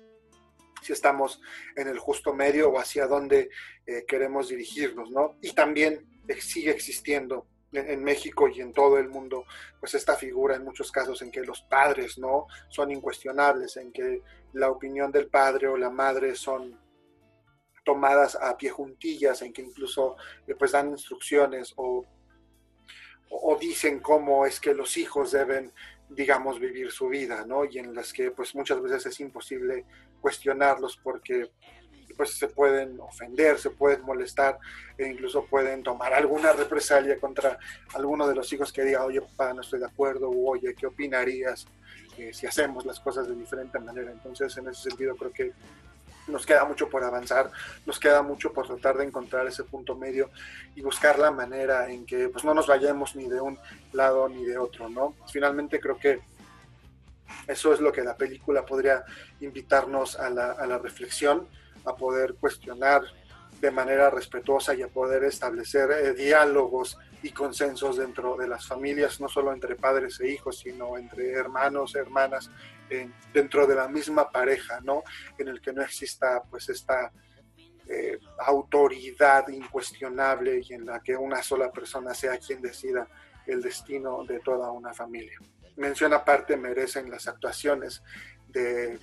si 0.82 0.92
estamos 0.92 1.40
en 1.76 1.88
el 1.88 1.98
justo 1.98 2.32
medio 2.32 2.70
o 2.70 2.78
hacia 2.78 3.06
dónde 3.06 3.50
eh, 3.86 4.04
queremos 4.06 4.48
dirigirnos, 4.48 5.10
¿no? 5.10 5.36
Y 5.42 5.52
también 5.52 6.06
sigue 6.38 6.70
existiendo 6.70 7.46
en, 7.72 8.02
México 8.02 8.48
y 8.48 8.60
en 8.60 8.72
todo 8.72 8.98
el 8.98 9.08
mundo, 9.08 9.44
pues 9.78 9.94
esta 9.94 10.16
figura 10.16 10.56
en 10.56 10.64
muchos 10.64 10.90
casos 10.90 11.22
en 11.22 11.30
que 11.30 11.42
los 11.42 11.62
padres, 11.62 12.18
¿no? 12.18 12.46
Son 12.68 12.90
incuestionables, 12.90 13.76
en 13.76 13.92
que 13.92 14.22
la 14.54 14.70
opinión 14.70 15.12
del 15.12 15.28
padre 15.28 15.68
o 15.68 15.76
la 15.76 15.90
madre 15.90 16.34
son 16.34 16.78
tomadas 17.84 18.36
a 18.36 18.56
pie 18.56 18.70
juntillas, 18.70 19.42
en 19.42 19.52
que 19.52 19.62
incluso 19.62 20.16
eh, 20.46 20.54
pues 20.54 20.72
dan 20.72 20.90
instrucciones 20.90 21.72
o, 21.76 22.04
o 23.30 23.56
dicen 23.56 24.00
cómo 24.00 24.46
es 24.46 24.60
que 24.60 24.74
los 24.74 24.96
hijos 24.96 25.32
deben 25.32 25.72
digamos, 26.10 26.58
vivir 26.58 26.90
su 26.90 27.08
vida, 27.08 27.44
¿no? 27.46 27.64
Y 27.64 27.78
en 27.78 27.94
las 27.94 28.12
que 28.12 28.32
pues 28.32 28.54
muchas 28.54 28.82
veces 28.82 29.06
es 29.06 29.20
imposible 29.20 29.84
cuestionarlos 30.20 30.98
porque 31.02 31.50
pues 32.16 32.36
se 32.36 32.48
pueden 32.48 33.00
ofender, 33.00 33.58
se 33.58 33.70
pueden 33.70 34.02
molestar 34.02 34.58
e 34.98 35.06
incluso 35.06 35.46
pueden 35.46 35.82
tomar 35.82 36.12
alguna 36.12 36.52
represalia 36.52 37.18
contra 37.18 37.58
alguno 37.94 38.28
de 38.28 38.34
los 38.34 38.52
hijos 38.52 38.72
que 38.72 38.84
diga, 38.84 39.04
oye 39.04 39.22
papá, 39.22 39.54
no 39.54 39.62
estoy 39.62 39.78
de 39.78 39.86
acuerdo, 39.86 40.28
o 40.28 40.50
oye, 40.50 40.74
¿qué 40.74 40.86
opinarías 40.86 41.66
eh, 42.18 42.32
si 42.34 42.46
hacemos 42.46 42.84
las 42.84 43.00
cosas 43.00 43.28
de 43.28 43.36
diferente 43.36 43.78
manera? 43.78 44.10
Entonces, 44.10 44.54
en 44.58 44.68
ese 44.68 44.90
sentido, 44.90 45.16
creo 45.16 45.32
que 45.32 45.52
nos 46.30 46.46
queda 46.46 46.64
mucho 46.64 46.88
por 46.88 47.04
avanzar, 47.04 47.50
nos 47.86 47.98
queda 47.98 48.22
mucho 48.22 48.52
por 48.52 48.66
tratar 48.66 48.96
de 48.96 49.04
encontrar 49.04 49.46
ese 49.46 49.64
punto 49.64 49.94
medio 49.96 50.30
y 50.74 50.82
buscar 50.82 51.18
la 51.18 51.30
manera 51.30 51.90
en 51.90 52.06
que 52.06 52.28
pues 52.28 52.44
no 52.44 52.54
nos 52.54 52.66
vayamos 52.66 53.16
ni 53.16 53.28
de 53.28 53.40
un 53.40 53.58
lado 53.92 54.28
ni 54.28 54.44
de 54.44 54.58
otro, 54.58 54.88
¿no? 54.88 55.14
Finalmente 55.30 55.80
creo 55.80 55.98
que 55.98 56.20
eso 57.46 57.72
es 57.72 57.80
lo 57.80 57.92
que 57.92 58.02
la 58.02 58.16
película 58.16 58.64
podría 58.64 59.04
invitarnos 59.40 60.18
a 60.18 60.30
la, 60.30 60.52
a 60.52 60.66
la 60.66 60.78
reflexión, 60.78 61.46
a 61.84 61.94
poder 61.94 62.34
cuestionar 62.34 63.02
de 63.60 63.70
manera 63.70 64.10
respetuosa 64.10 64.74
y 64.74 64.82
a 64.82 64.88
poder 64.88 65.24
establecer 65.24 65.90
eh, 65.90 66.14
diálogos 66.14 66.98
y 67.22 67.30
consensos 67.30 67.98
dentro 67.98 68.36
de 68.36 68.48
las 68.48 68.66
familias, 68.66 69.20
no 69.20 69.28
solo 69.28 69.52
entre 69.52 69.76
padres 69.76 70.18
e 70.20 70.30
hijos, 70.30 70.58
sino 70.58 70.96
entre 70.96 71.32
hermanos, 71.32 71.94
hermanas, 71.94 72.50
dentro 73.32 73.66
de 73.66 73.74
la 73.74 73.88
misma 73.88 74.30
pareja, 74.30 74.80
¿no? 74.80 75.02
En 75.38 75.48
el 75.48 75.60
que 75.60 75.72
no 75.72 75.82
exista 75.82 76.42
pues 76.50 76.68
esta 76.68 77.12
eh, 77.88 78.18
autoridad 78.38 79.48
incuestionable 79.48 80.62
y 80.68 80.74
en 80.74 80.86
la 80.86 81.00
que 81.00 81.16
una 81.16 81.42
sola 81.42 81.72
persona 81.72 82.14
sea 82.14 82.38
quien 82.38 82.62
decida 82.62 83.08
el 83.46 83.62
destino 83.62 84.24
de 84.24 84.40
toda 84.40 84.70
una 84.70 84.94
familia. 84.94 85.38
Mención 85.76 86.12
aparte 86.12 86.56
merecen 86.56 87.10
las 87.10 87.26
actuaciones 87.26 88.02
de 88.48 88.98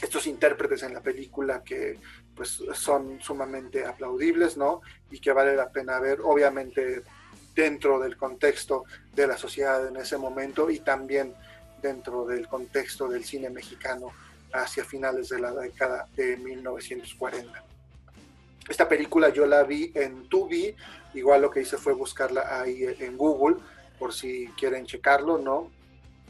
estos 0.00 0.26
intérpretes 0.26 0.82
en 0.84 0.94
la 0.94 1.02
película 1.02 1.62
que 1.62 1.98
pues 2.34 2.62
son 2.72 3.20
sumamente 3.20 3.84
aplaudibles, 3.84 4.56
¿no? 4.56 4.80
Y 5.10 5.18
que 5.18 5.32
vale 5.32 5.56
la 5.56 5.70
pena 5.70 5.98
ver, 5.98 6.20
obviamente 6.22 7.02
dentro 7.54 7.98
del 7.98 8.16
contexto 8.16 8.84
de 9.12 9.26
la 9.26 9.36
sociedad 9.36 9.86
en 9.86 9.96
ese 9.96 10.16
momento 10.16 10.70
y 10.70 10.78
también 10.78 11.34
dentro 11.80 12.24
del 12.24 12.48
contexto 12.48 13.08
del 13.08 13.24
cine 13.24 13.50
mexicano 13.50 14.12
hacia 14.52 14.84
finales 14.84 15.28
de 15.28 15.40
la 15.40 15.52
década 15.52 16.06
de 16.16 16.36
1940. 16.36 17.64
Esta 18.68 18.88
película 18.88 19.30
yo 19.30 19.46
la 19.46 19.62
vi 19.62 19.90
en 19.94 20.28
Tubi, 20.28 20.74
igual 21.14 21.42
lo 21.42 21.50
que 21.50 21.62
hice 21.62 21.78
fue 21.78 21.94
buscarla 21.94 22.60
ahí 22.60 22.84
en 22.98 23.16
Google, 23.16 23.56
por 23.98 24.12
si 24.12 24.48
quieren 24.58 24.86
checarlo, 24.86 25.38
¿no? 25.38 25.70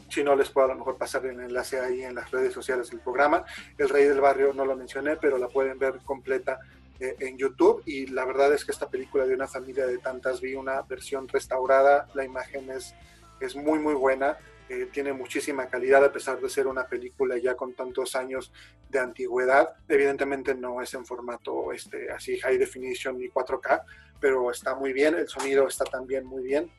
Si 0.09 0.25
no, 0.25 0.35
les 0.35 0.49
puedo 0.49 0.67
a 0.67 0.71
lo 0.71 0.79
mejor 0.79 0.97
pasar 0.97 1.27
el 1.27 1.39
enlace 1.39 1.79
ahí 1.81 2.03
en 2.03 2.15
las 2.15 2.31
redes 2.31 2.55
sociales 2.55 2.91
del 2.91 3.01
programa. 3.01 3.45
El 3.77 3.89
Rey 3.91 4.05
del 4.05 4.21
Barrio 4.21 4.55
no 4.55 4.65
lo 4.65 4.75
mencioné, 4.75 5.17
pero 5.17 5.37
la 5.37 5.49
pueden 5.49 5.79
ver 5.79 5.99
completa 6.05 6.59
eh, 6.99 7.15
en 7.21 7.37
YouTube. 7.37 7.83
Y 7.85 8.07
la 8.07 8.25
verdad 8.25 8.53
es 8.55 8.65
que 8.65 8.73
esta 8.73 8.89
película 8.89 9.27
de 9.27 9.35
una 9.35 9.47
familia 9.47 9.87
de 9.87 9.99
tantas, 9.99 10.41
vi 10.41 10.55
una 10.55 10.81
versión 10.83 11.29
restaurada, 11.29 12.09
la 12.15 12.25
imagen 12.25 12.71
es, 12.71 12.95
es 13.41 13.55
muy, 13.55 13.79
muy 13.79 13.95
buena. 13.95 14.39
Eh, 14.69 14.89
tiene 14.93 15.15
muchísima 15.15 15.69
calidad 15.69 16.05
a 16.05 16.13
pesar 16.13 16.39
de 16.41 16.51
ser 16.51 16.67
una 16.67 16.87
película 16.87 17.39
ya 17.39 17.55
con 17.55 17.73
tantos 17.73 18.15
años 18.15 18.53
de 18.91 18.99
antigüedad. 18.99 19.77
Evidentemente 19.89 20.55
no 20.55 20.83
es 20.83 20.93
en 20.93 21.07
formato 21.07 21.73
este, 21.73 22.11
así 22.11 22.39
high 22.39 22.59
definition 22.59 23.19
ni 23.19 23.31
4K, 23.31 23.83
pero 24.21 24.51
está 24.51 24.75
muy 24.75 24.93
bien, 24.93 25.15
el 25.15 25.27
sonido 25.27 25.67
está 25.67 25.85
también 25.85 26.27
muy 26.27 26.43
bien. 26.43 26.71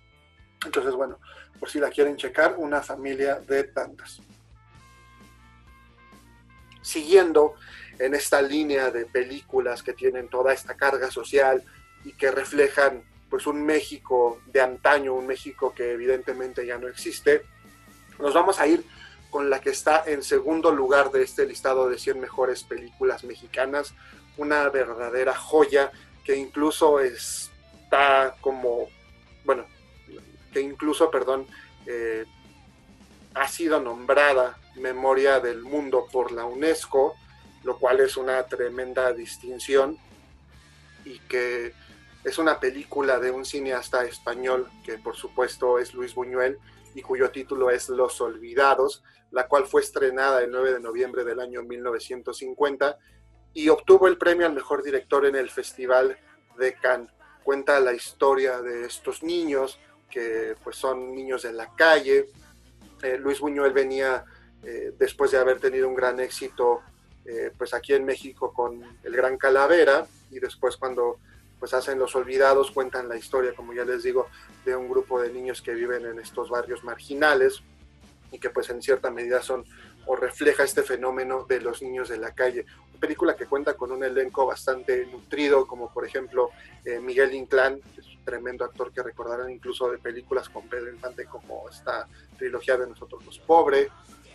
Entonces, 0.63 0.93
bueno, 0.93 1.19
por 1.59 1.69
si 1.69 1.79
la 1.79 1.89
quieren 1.89 2.15
checar, 2.15 2.55
una 2.57 2.81
familia 2.81 3.39
de 3.39 3.63
tantas. 3.63 4.21
Siguiendo 6.81 7.55
en 7.97 8.13
esta 8.13 8.41
línea 8.41 8.91
de 8.91 9.05
películas 9.05 9.81
que 9.81 9.93
tienen 9.93 10.27
toda 10.27 10.53
esta 10.53 10.75
carga 10.75 11.09
social 11.09 11.63
y 12.05 12.13
que 12.13 12.29
reflejan 12.29 13.03
pues 13.29 13.47
un 13.47 13.63
México 13.63 14.41
de 14.47 14.61
antaño, 14.61 15.13
un 15.13 15.27
México 15.27 15.73
que 15.73 15.91
evidentemente 15.91 16.65
ya 16.65 16.77
no 16.77 16.87
existe, 16.87 17.43
nos 18.19 18.33
vamos 18.33 18.59
a 18.59 18.67
ir 18.67 18.85
con 19.29 19.49
la 19.49 19.61
que 19.61 19.69
está 19.69 20.03
en 20.05 20.23
segundo 20.23 20.71
lugar 20.71 21.11
de 21.11 21.23
este 21.23 21.45
listado 21.45 21.89
de 21.89 21.97
100 21.97 22.19
mejores 22.19 22.63
películas 22.63 23.23
mexicanas, 23.23 23.93
una 24.37 24.67
verdadera 24.69 25.35
joya 25.35 25.91
que 26.23 26.35
incluso 26.35 26.99
está 26.99 28.35
como, 28.41 28.87
bueno, 29.45 29.65
que 30.51 30.61
incluso, 30.61 31.11
perdón, 31.11 31.47
eh, 31.85 32.25
ha 33.35 33.47
sido 33.47 33.79
nombrada 33.79 34.57
Memoria 34.75 35.39
del 35.39 35.61
Mundo 35.61 36.07
por 36.11 36.31
la 36.31 36.45
UNESCO, 36.45 37.15
lo 37.63 37.77
cual 37.77 37.99
es 37.99 38.17
una 38.17 38.43
tremenda 38.43 39.11
distinción 39.13 39.97
y 41.05 41.19
que 41.19 41.73
es 42.23 42.37
una 42.37 42.59
película 42.59 43.19
de 43.19 43.31
un 43.31 43.45
cineasta 43.45 44.05
español 44.05 44.69
que 44.83 44.97
por 44.97 45.15
supuesto 45.15 45.79
es 45.79 45.93
Luis 45.93 46.13
Buñuel 46.15 46.59
y 46.95 47.01
cuyo 47.01 47.31
título 47.31 47.69
es 47.69 47.89
Los 47.89 48.19
Olvidados, 48.21 49.03
la 49.31 49.47
cual 49.47 49.65
fue 49.65 49.81
estrenada 49.81 50.41
el 50.41 50.51
9 50.51 50.73
de 50.73 50.79
noviembre 50.79 51.23
del 51.23 51.39
año 51.39 51.63
1950 51.63 52.97
y 53.53 53.69
obtuvo 53.69 54.07
el 54.07 54.17
premio 54.17 54.45
al 54.45 54.53
mejor 54.53 54.83
director 54.83 55.25
en 55.25 55.35
el 55.35 55.49
Festival 55.49 56.17
de 56.57 56.73
Cannes. 56.75 57.11
Cuenta 57.43 57.79
la 57.79 57.93
historia 57.93 58.61
de 58.61 58.85
estos 58.85 59.23
niños 59.23 59.79
que 60.09 60.55
pues 60.63 60.75
son 60.75 61.13
niños 61.15 61.43
de 61.43 61.53
la 61.53 61.73
calle. 61.75 62.27
Eh, 63.01 63.17
Luis 63.17 63.39
Buñuel 63.39 63.73
venía 63.73 64.25
eh, 64.63 64.93
después 64.97 65.31
de 65.31 65.37
haber 65.37 65.59
tenido 65.59 65.87
un 65.87 65.95
gran 65.95 66.19
éxito 66.19 66.81
eh, 67.25 67.51
pues 67.57 67.73
aquí 67.73 67.93
en 67.93 68.05
México 68.05 68.51
con 68.53 68.81
El 69.03 69.15
Gran 69.15 69.37
Calavera 69.37 70.07
y 70.31 70.39
después 70.39 70.77
cuando 70.77 71.19
pues 71.59 71.73
hacen 71.73 71.99
Los 71.99 72.15
Olvidados 72.15 72.71
cuentan 72.71 73.09
la 73.09 73.17
historia, 73.17 73.53
como 73.53 73.73
ya 73.73 73.85
les 73.85 74.03
digo, 74.03 74.27
de 74.65 74.75
un 74.75 74.89
grupo 74.89 75.21
de 75.21 75.31
niños 75.31 75.61
que 75.61 75.73
viven 75.73 76.05
en 76.05 76.19
estos 76.19 76.49
barrios 76.49 76.83
marginales 76.83 77.61
y 78.31 78.39
que 78.39 78.49
pues 78.49 78.69
en 78.69 78.81
cierta 78.81 79.11
medida 79.11 79.41
son 79.41 79.65
o 80.05 80.15
refleja 80.15 80.63
este 80.63 80.83
fenómeno 80.83 81.45
de 81.47 81.61
los 81.61 81.81
niños 81.81 82.09
de 82.09 82.17
la 82.17 82.33
calle. 82.33 82.65
Una 82.91 82.99
película 82.99 83.35
que 83.35 83.45
cuenta 83.45 83.73
con 83.75 83.91
un 83.91 84.03
elenco 84.03 84.45
bastante 84.45 85.05
nutrido, 85.05 85.67
como 85.67 85.91
por 85.91 86.05
ejemplo 86.05 86.49
Miguel 87.01 87.33
Inclán, 87.33 87.79
que 87.95 88.01
tremendo 88.29 88.63
actor 88.63 88.91
que 88.91 89.01
recordarán 89.01 89.49
incluso 89.49 89.89
de 89.89 89.97
películas 89.97 90.49
con 90.49 90.69
Pedro 90.69 90.91
Infante 90.91 91.25
como 91.25 91.67
esta 91.67 92.07
trilogía 92.37 92.77
de 92.77 92.87
Nosotros 92.87 93.25
los 93.25 93.39
Pobres. 93.39 93.87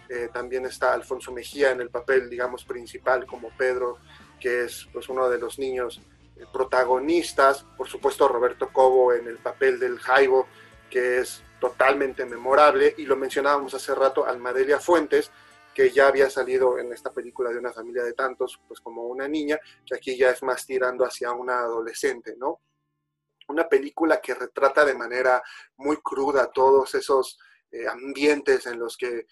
Eh, 0.09 0.29
también 0.33 0.67
está 0.67 0.93
Alfonso 0.93 1.31
Mejía 1.31 1.71
en 1.71 1.81
el 1.81 1.91
papel, 1.91 2.29
digamos, 2.29 2.65
principal 2.65 3.25
como 3.25 3.51
Pedro, 3.51 3.99
que 4.41 4.65
es 4.65 4.89
pues, 4.93 5.09
uno 5.09 5.31
de 5.31 5.39
los 5.39 5.61
niños 5.61 6.01
eh, 6.01 6.14
protagonistas. 6.53 7.65
Por 7.77 7.89
supuesto, 7.89 8.29
Roberto 8.29 8.71
Cobo 8.73 9.13
en 9.13 9.27
el 9.27 9.39
papel 9.39 9.79
del 9.79 9.99
Jaibo, 9.99 10.47
que 10.91 11.19
es 11.19 11.43
totalmente 11.61 12.25
memorable. 12.25 12.95
Y 12.99 13.07
lo 13.07 13.17
mencionábamos 13.17 13.75
hace 13.75 13.95
rato, 13.95 14.27
Almadelia 14.27 14.79
Fuentes, 14.79 15.31
que 15.75 15.91
ya 15.91 16.09
había 16.09 16.31
salido 16.31 16.79
en 16.79 16.93
esta 16.93 17.13
película 17.13 17.51
de 17.51 17.59
una 17.59 17.73
familia 17.73 18.05
de 18.05 18.13
tantos, 18.13 18.61
pues 18.69 18.81
como 18.81 19.07
una 19.07 19.27
niña, 19.27 19.59
que 19.85 19.95
aquí 19.97 20.17
ya 20.17 20.31
es 20.31 20.43
más 20.43 20.65
tirando 20.67 21.05
hacia 21.05 21.33
una 21.33 21.61
adolescente, 21.61 22.37
¿no? 22.37 22.61
una 23.49 23.69
película 23.69 24.21
que 24.21 24.35
retrata 24.35 24.85
de 24.85 24.95
manera 24.95 25.43
muy 25.77 25.99
cruda 25.99 26.51
todos 26.51 26.95
esos 26.95 27.39
eh, 27.71 27.87
ambientes 27.89 28.67
en 28.67 28.79
los 28.79 28.97
que 28.97 29.27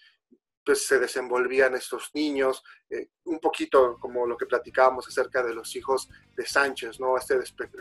pues 0.65 0.87
se 0.87 0.99
desenvolvían 0.99 1.75
estos 1.75 2.11
niños, 2.13 2.63
eh, 2.89 3.09
un 3.25 3.39
poquito 3.39 3.97
como 3.99 4.25
lo 4.25 4.37
que 4.37 4.45
platicábamos 4.45 5.07
acerca 5.07 5.43
de 5.43 5.53
los 5.53 5.75
hijos 5.75 6.09
de 6.35 6.45
Sánchez, 6.45 6.99
¿no? 6.99 7.17
Este 7.17 7.37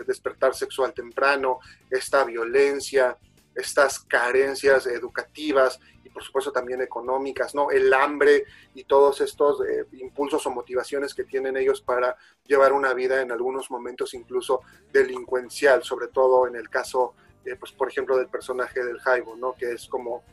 despertar 0.07 0.55
sexual 0.55 0.93
temprano, 0.93 1.61
esta 1.91 2.25
violencia, 2.25 3.17
estas 3.55 4.01
carencias 4.01 4.87
educativas 4.87 5.79
y 6.05 6.09
por 6.09 6.23
supuesto 6.23 6.53
también 6.53 6.81
económicas, 6.81 7.55
¿no? 7.55 7.71
El 7.71 7.93
hambre 7.93 8.45
y 8.75 8.85
todos 8.85 9.21
estos 9.21 9.61
eh, 9.67 9.87
impulsos 9.93 10.47
o 10.47 10.51
motivaciones 10.51 11.15
que 11.15 11.25
tienen 11.25 11.57
ellos 11.57 11.81
para 11.83 12.17
llevar 12.47 12.73
una 12.73 12.95
vida 12.95 13.21
en 13.21 13.31
algunos 13.31 13.71
momentos 13.71 14.15
incluso 14.15 14.63
delincuencial, 14.93 15.83
sobre 15.83 16.09
todo 16.09 16.47
en 16.47 16.57
el 16.57 16.69
caso, 16.69 17.15
eh, 17.45 17.57
pues 17.57 17.73
por 17.73 17.89
ejemplo, 17.89 18.17
del 18.17 18.29
personaje 18.29 18.83
del 18.85 18.99
Jaibo, 19.01 19.37
¿no? 19.37 19.55
Que 19.55 19.73
es 19.73 19.87
como 19.87 20.25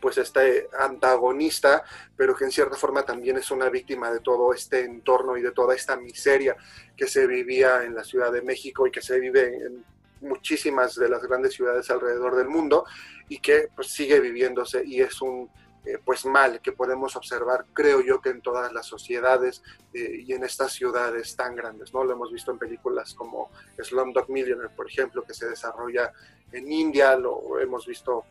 pues 0.00 0.18
este 0.18 0.68
antagonista, 0.78 1.84
pero 2.16 2.34
que 2.34 2.44
en 2.44 2.50
cierta 2.50 2.76
forma 2.76 3.02
también 3.02 3.36
es 3.36 3.50
una 3.50 3.68
víctima 3.68 4.10
de 4.10 4.20
todo 4.20 4.52
este 4.54 4.84
entorno 4.84 5.36
y 5.36 5.42
de 5.42 5.52
toda 5.52 5.74
esta 5.74 5.96
miseria 5.96 6.56
que 6.96 7.06
se 7.06 7.26
vivía 7.26 7.84
en 7.84 7.94
la 7.94 8.04
Ciudad 8.04 8.32
de 8.32 8.42
México 8.42 8.86
y 8.86 8.90
que 8.90 9.02
se 9.02 9.18
vive 9.20 9.56
en 9.66 9.84
muchísimas 10.20 10.94
de 10.94 11.08
las 11.08 11.22
grandes 11.22 11.54
ciudades 11.54 11.90
alrededor 11.90 12.36
del 12.36 12.48
mundo 12.48 12.84
y 13.28 13.38
que 13.38 13.68
pues, 13.74 13.88
sigue 13.88 14.20
viviéndose 14.20 14.82
y 14.84 15.00
es 15.00 15.20
un 15.22 15.48
eh, 15.86 15.98
pues 16.04 16.26
mal 16.26 16.60
que 16.60 16.72
podemos 16.72 17.16
observar, 17.16 17.64
creo 17.72 18.02
yo, 18.02 18.20
que 18.20 18.28
en 18.28 18.42
todas 18.42 18.70
las 18.70 18.84
sociedades 18.84 19.62
eh, 19.94 20.22
y 20.26 20.34
en 20.34 20.44
estas 20.44 20.72
ciudades 20.72 21.34
tan 21.36 21.56
grandes, 21.56 21.94
¿no? 21.94 22.04
Lo 22.04 22.12
hemos 22.12 22.30
visto 22.30 22.50
en 22.50 22.58
películas 22.58 23.14
como 23.14 23.50
Slumdog 23.78 24.28
Millionaire, 24.28 24.74
por 24.76 24.86
ejemplo, 24.86 25.24
que 25.24 25.32
se 25.32 25.48
desarrolla 25.48 26.12
en 26.52 26.70
India, 26.70 27.16
lo 27.16 27.58
hemos 27.58 27.86
visto 27.86 28.24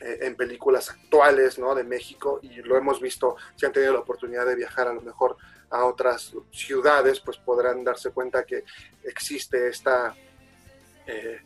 en 0.00 0.34
películas 0.34 0.90
actuales 0.90 1.58
¿no? 1.58 1.74
de 1.74 1.84
México 1.84 2.40
y 2.42 2.62
lo 2.62 2.76
hemos 2.76 3.00
visto, 3.00 3.36
si 3.56 3.66
han 3.66 3.72
tenido 3.72 3.92
la 3.92 4.00
oportunidad 4.00 4.46
de 4.46 4.56
viajar 4.56 4.88
a 4.88 4.94
lo 4.94 5.02
mejor 5.02 5.36
a 5.70 5.84
otras 5.84 6.32
ciudades, 6.50 7.20
pues 7.20 7.36
podrán 7.38 7.84
darse 7.84 8.10
cuenta 8.10 8.44
que 8.44 8.64
existe 9.04 9.68
esta, 9.68 10.14
eh, 11.06 11.40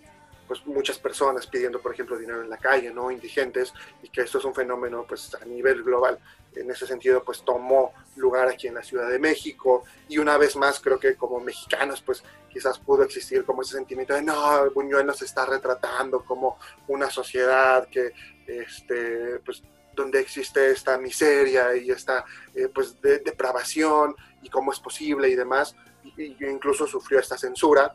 pues 0.47 0.65
muchas 0.67 0.99
personas 0.99 1.47
pidiendo, 1.47 1.81
por 1.81 1.93
ejemplo, 1.93 2.19
dinero 2.19 2.43
en 2.43 2.51
la 2.51 2.59
calle, 2.59 2.93
¿no? 2.93 3.11
Indigentes, 3.11 3.73
y 4.03 4.09
que 4.09 4.23
esto 4.23 4.39
es 4.39 4.45
un 4.45 4.55
fenómeno, 4.55 5.05
pues, 5.09 5.35
a 5.35 5.45
nivel 5.45 5.83
global. 5.83 6.19
En 6.55 6.71
ese 6.71 6.87
sentido, 6.87 7.25
pues, 7.25 7.43
tomó 7.45 7.93
lugar 8.17 8.49
aquí 8.49 8.69
en 8.69 8.75
la 8.75 8.83
Ciudad 8.83 9.09
de 9.09 9.19
México, 9.19 9.85
y 10.09 10.19
una 10.19 10.37
vez 10.37 10.57
más, 10.57 10.81
creo 10.81 10.99
que 10.99 11.17
como 11.17 11.41
mexicanos, 11.41 12.03
pues, 12.03 12.23
quizás 12.51 12.79
pudo 12.79 13.03
existir 13.03 13.45
como 13.45 13.63
ese 13.63 13.75
sentimiento 13.75 14.15
de, 14.15 14.23
no, 14.23 14.71
Buñuel 14.71 15.07
nos 15.07 15.23
está 15.23 15.47
retratando 15.47 16.25
como 16.25 16.59
una 16.89 17.11
sociedad 17.11 17.89
que, 17.89 18.13
este, 18.47 19.41
pues, 19.45 19.63
donde 19.95 20.21
existe 20.21 20.71
esta 20.71 20.99
miseria 20.99 21.77
y 21.77 21.91
esta, 21.91 22.25
eh, 22.55 22.69
pues, 22.73 23.01
depravación, 23.01 24.15
y 24.43 24.51
cómo 24.51 24.73
es 24.73 24.81
posible 24.81 25.29
y 25.29 25.35
demás, 25.35 25.75
y 26.17 26.37
incluso 26.45 26.87
sufrió 26.87 27.19
esta 27.19 27.39
censura, 27.39 27.95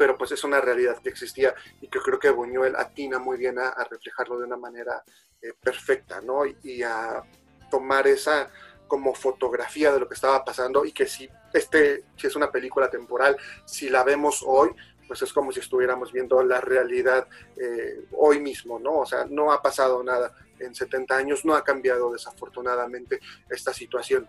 pero 0.00 0.16
pues 0.16 0.32
es 0.32 0.42
una 0.44 0.62
realidad 0.62 0.96
que 1.02 1.10
existía 1.10 1.54
y 1.78 1.88
que 1.88 1.98
creo 1.98 2.18
que 2.18 2.30
Buñuel 2.30 2.74
atina 2.74 3.18
muy 3.18 3.36
bien 3.36 3.58
a, 3.58 3.74
reflejarlo 3.84 4.38
de 4.38 4.46
una 4.46 4.56
manera 4.56 5.04
eh, 5.42 5.52
perfecta, 5.62 6.22
¿no? 6.22 6.46
Y, 6.46 6.82
a 6.82 7.22
tomar 7.70 8.06
esa 8.06 8.48
como 8.88 9.14
fotografía 9.14 9.92
de 9.92 10.00
lo 10.00 10.08
que 10.08 10.14
estaba 10.14 10.42
pasando 10.42 10.86
y 10.86 10.92
que 10.92 11.06
si 11.06 11.28
este 11.52 12.04
si 12.16 12.28
es 12.28 12.34
una 12.34 12.50
película 12.50 12.88
temporal, 12.88 13.36
si 13.66 13.90
la 13.90 14.02
vemos 14.02 14.42
hoy, 14.46 14.70
pues 15.06 15.20
es 15.20 15.34
como 15.34 15.52
si 15.52 15.60
estuviéramos 15.60 16.14
viendo 16.14 16.42
la 16.42 16.62
realidad 16.62 17.28
eh, 17.58 18.06
hoy 18.12 18.40
mismo, 18.40 18.78
¿no? 18.78 19.00
O 19.00 19.06
sea, 19.06 19.26
no 19.28 19.52
ha 19.52 19.60
pasado 19.60 20.02
nada 20.02 20.32
en 20.58 20.74
70 20.74 21.14
años, 21.14 21.44
no 21.44 21.54
ha 21.54 21.62
cambiado 21.62 22.10
desafortunadamente 22.10 23.20
esta 23.50 23.74
situación. 23.74 24.26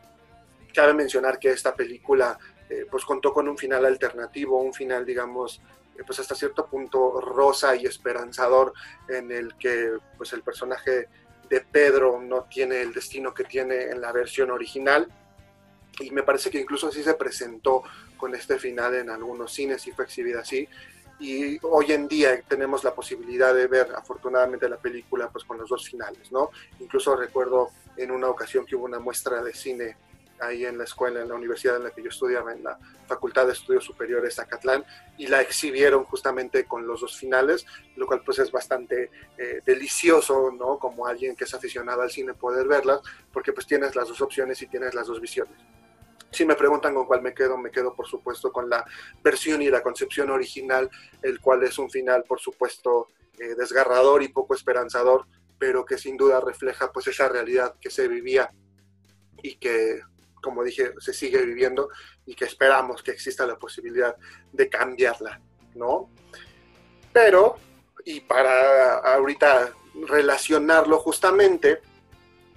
Cabe 0.74 0.94
mencionar 0.94 1.40
que 1.40 1.52
esta 1.52 1.74
película 1.74 2.38
eh, 2.72 2.88
pues 2.90 3.04
contó 3.04 3.34
con 3.34 3.50
un 3.50 3.58
final 3.58 3.86
alternativo, 3.86 4.62
un 4.62 4.74
final, 4.74 5.06
digamos, 5.06 5.62
eh, 5.98 6.04
pues 6.08 6.20
hasta 6.20 6.36
cierto 6.36 6.68
punto 6.68 7.20
rosa 7.20 7.76
y 7.76 7.86
esperanzador, 7.86 8.72
en 9.10 9.30
el 9.30 9.58
que 9.58 9.98
pues 10.18 10.32
el 10.32 10.42
personaje 10.42 11.10
de 11.50 11.60
Pedro 11.60 12.22
no 12.22 12.44
tiene 12.44 12.82
el 12.82 12.94
destino 12.94 13.34
que 13.34 13.44
tiene 13.44 13.90
en 13.90 14.00
la 14.00 14.14
versión 14.14 14.52
original. 14.52 15.06
Y 16.00 16.12
me 16.12 16.24
parece 16.24 16.50
que 16.50 16.62
incluso 16.62 16.88
así 16.88 17.04
se 17.04 17.16
presentó 17.16 17.84
con 18.16 18.34
este 18.36 18.58
final 18.58 18.96
en 18.96 19.10
algunos 19.10 19.52
cines 19.52 19.86
y 19.88 19.92
fue 19.92 20.06
exhibida 20.06 20.40
así. 20.40 20.66
Y 21.20 21.60
hoy 21.64 21.92
en 21.92 22.08
día 22.08 22.42
tenemos 22.48 22.86
la 22.86 22.96
posibilidad 22.96 23.54
de 23.54 23.68
ver 23.68 23.94
afortunadamente 23.94 24.70
la 24.70 24.78
película 24.78 25.30
pues 25.30 25.44
con 25.44 25.58
los 25.58 25.68
dos 25.68 25.90
finales, 25.90 26.32
¿no? 26.32 26.52
Incluso 26.80 27.18
recuerdo 27.18 27.72
en 27.98 28.12
una 28.12 28.30
ocasión 28.30 28.66
que 28.66 28.78
hubo 28.78 28.86
una 28.86 29.00
muestra 29.00 29.44
de 29.44 29.54
cine 29.54 29.98
ahí 30.42 30.66
en 30.66 30.78
la 30.78 30.84
escuela, 30.84 31.22
en 31.22 31.30
la 31.30 31.36
universidad 31.36 31.78
en 31.78 31.84
la 31.84 31.92
que 31.92 32.02
yo 32.02 32.10
estudiaba, 32.10 32.52
en 32.52 32.64
la 32.64 32.78
Facultad 33.08 33.46
de 33.46 33.54
Estudios 33.54 33.84
Superiores 33.84 34.36
Zacatlán, 34.36 34.84
y 35.18 35.28
la 35.28 35.42
exhibieron 35.42 36.04
justamente 36.06 36.66
con 36.66 36.86
los 36.88 37.02
dos 37.02 37.18
finales, 37.18 37.66
lo 37.96 38.08
cual 38.08 38.22
pues 38.26 38.40
es 38.40 38.52
bastante 38.52 39.12
eh, 39.38 39.62
delicioso, 39.66 40.52
¿no? 40.52 40.78
Como 40.80 41.08
alguien 41.08 41.36
que 41.36 41.44
es 41.44 41.54
aficionado 41.54 42.02
al 42.02 42.12
cine 42.12 42.34
poder 42.34 42.68
verlas, 42.68 43.02
porque 43.32 43.54
pues 43.54 43.68
tienes 43.68 43.96
las 43.96 44.08
dos 44.08 44.22
opciones 44.22 44.62
y 44.62 44.68
tienes 44.68 44.94
las 44.94 45.08
dos 45.08 45.22
visiones. 45.22 45.58
Si 46.32 46.46
me 46.46 46.56
preguntan 46.56 46.94
con 46.96 47.06
cuál 47.06 47.22
me 47.22 47.34
quedo, 47.34 47.58
me 47.58 47.72
quedo 47.72 47.94
por 47.94 48.08
supuesto 48.08 48.52
con 48.52 48.70
la 48.70 48.86
versión 49.22 49.62
y 49.62 49.70
la 49.70 49.84
concepción 49.84 50.30
original, 50.30 50.90
el 51.22 51.42
cual 51.42 51.64
es 51.64 51.78
un 51.78 51.90
final 51.90 52.24
por 52.24 52.40
supuesto 52.40 53.10
eh, 53.38 53.54
desgarrador 53.58 54.24
y 54.24 54.30
poco 54.30 54.54
esperanzador, 54.54 55.26
pero 55.60 55.84
que 55.84 55.98
sin 55.98 56.16
duda 56.16 56.40
refleja 56.40 56.92
pues 56.92 57.08
esa 57.08 57.28
realidad 57.28 57.76
que 57.82 57.90
se 57.90 58.08
vivía 58.08 58.50
y 59.44 59.56
que 59.56 60.02
como 60.42 60.64
dije, 60.64 60.94
se 61.00 61.14
sigue 61.14 61.44
viviendo 61.46 61.90
y 62.26 62.36
que 62.36 62.46
esperamos 62.46 63.04
que 63.04 63.12
exista 63.12 63.46
la 63.46 63.58
posibilidad 63.58 64.16
de 64.52 64.70
cambiarla, 64.70 65.40
¿no? 65.76 66.10
Pero, 67.14 67.58
y 68.06 68.22
para 68.22 68.98
ahorita 68.98 69.74
relacionarlo 70.08 71.00
justamente 71.00 71.82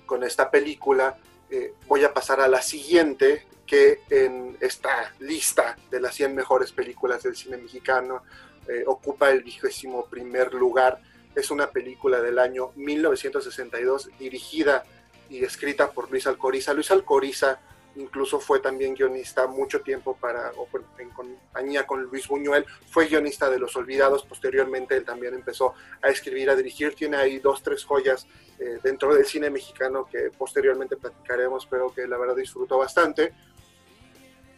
con 0.07 0.23
esta 0.23 0.51
película, 0.51 1.19
eh, 1.51 1.75
voy 1.87 2.05
a 2.05 2.15
pasar 2.15 2.41
a 2.41 2.49
la 2.49 2.63
siguiente, 2.63 3.47
que 3.67 4.01
en 4.11 4.57
esta 4.61 5.13
lista 5.21 5.77
de 5.91 6.01
las 6.01 6.15
100 6.15 6.35
mejores 6.35 6.73
películas 6.73 7.23
del 7.23 7.35
cine 7.35 7.57
mexicano 7.57 8.23
eh, 8.69 8.85
ocupa 8.87 9.31
el 9.31 9.43
vigésimo 9.43 10.07
primer 10.07 10.53
lugar. 10.55 11.01
Es 11.35 11.51
una 11.51 11.71
película 11.71 12.21
del 12.21 12.39
año 12.39 12.73
1962 12.77 14.11
dirigida 14.19 14.85
y 15.29 15.45
escrita 15.45 15.91
por 15.91 16.11
Luis 16.11 16.27
Alcoriza. 16.27 16.75
Luis 16.75 16.91
Alcoriza 16.91 17.61
incluso 17.97 18.41
fue 18.41 18.61
también 18.61 18.95
guionista 18.95 19.47
mucho 19.47 19.81
tiempo 19.81 20.17
para, 20.17 20.53
en 20.99 21.11
compañía 21.11 21.87
con 21.87 22.03
Luis 22.03 22.27
Buñuel, 22.29 22.67
fue 22.91 23.07
guionista 23.07 23.49
de 23.51 23.59
Los 23.59 23.77
Olvidados, 23.77 24.25
posteriormente 24.25 24.97
él 24.97 25.05
también 25.05 25.35
empezó 25.35 25.75
a 26.03 26.09
escribir, 26.09 26.51
a 26.51 26.57
dirigir, 26.57 26.95
tiene 26.95 27.17
ahí 27.17 27.39
dos, 27.39 27.63
tres 27.63 27.85
joyas 27.85 28.27
eh, 28.59 28.79
dentro 28.83 29.15
del 29.15 29.25
cine 29.25 29.51
mexicano 29.51 30.07
que 30.11 30.31
posteriormente 30.37 30.97
platicaremos, 30.97 31.67
pero 31.67 31.93
que 31.93 32.07
la 32.07 32.19
verdad 32.19 32.37
disfruto 32.37 32.79
bastante. 32.79 33.33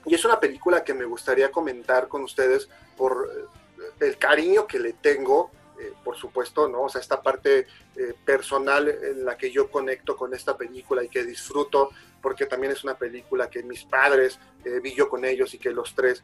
Y 0.05 0.14
es 0.14 0.25
una 0.25 0.38
película 0.38 0.85
que 0.85 0.94
me 0.94 1.05
gustaría 1.05 1.51
comentar 1.51 2.09
con 2.09 2.22
ustedes 2.22 2.68
por 2.96 3.29
eh, 3.29 4.07
el 4.07 4.16
cariño 4.18 4.66
que 4.66 4.79
le 4.79 4.92
tengo 4.94 5.51
eh, 5.79 5.93
por 6.03 6.17
supuesto, 6.17 6.69
¿no? 6.69 6.83
O 6.83 6.89
sea, 6.89 7.01
esta 7.01 7.21
parte 7.21 7.67
eh, 7.97 8.15
personal 8.25 8.89
en 8.89 9.25
la 9.25 9.37
que 9.37 9.51
yo 9.51 9.71
conecto 9.71 10.17
con 10.17 10.33
esta 10.33 10.57
película 10.57 11.05
y 11.05 11.09
que 11.09 11.25
disfruto, 11.25 11.91
porque 12.23 12.47
también 12.47 12.73
es 12.73 12.83
una 12.83 12.97
película 12.97 13.51
que 13.51 13.62
mis 13.62 13.85
padres 13.85 14.39
eh, 14.65 14.81
vi 14.81 14.95
yo 14.95 15.09
con 15.09 15.25
ellos 15.25 15.53
y 15.55 15.59
que 15.59 15.71
los 15.71 15.95
tres 15.95 16.23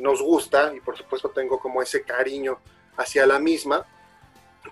nos 0.00 0.22
gusta, 0.22 0.72
y 0.74 0.80
por 0.80 0.96
supuesto 0.96 1.28
tengo 1.28 1.60
como 1.60 1.82
ese 1.82 2.02
cariño 2.02 2.58
hacia 2.96 3.26
la 3.26 3.38
misma, 3.38 3.86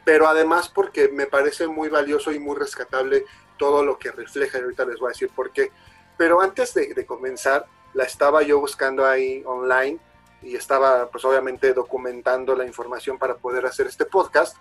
pero 0.06 0.26
además 0.26 0.70
porque 0.70 1.08
me 1.08 1.26
parece 1.26 1.66
muy 1.66 1.90
valioso 1.90 2.32
y 2.32 2.38
muy 2.38 2.56
rescatable 2.56 3.26
todo 3.58 3.84
lo 3.84 3.98
que 3.98 4.10
refleja, 4.10 4.58
y 4.58 4.62
ahorita 4.62 4.86
les 4.86 4.98
voy 4.98 5.08
a 5.08 5.12
decir 5.12 5.28
por 5.28 5.52
qué. 5.52 5.70
Pero 6.16 6.40
antes 6.40 6.72
de, 6.72 6.94
de 6.94 7.04
comenzar, 7.04 7.66
la 7.92 8.04
estaba 8.04 8.42
yo 8.42 8.58
buscando 8.58 9.04
ahí 9.04 9.42
online 9.44 10.00
y 10.46 10.54
estaba 10.54 11.10
pues 11.10 11.24
obviamente 11.24 11.74
documentando 11.74 12.54
la 12.54 12.64
información 12.64 13.18
para 13.18 13.34
poder 13.34 13.66
hacer 13.66 13.88
este 13.88 14.04
podcast 14.04 14.56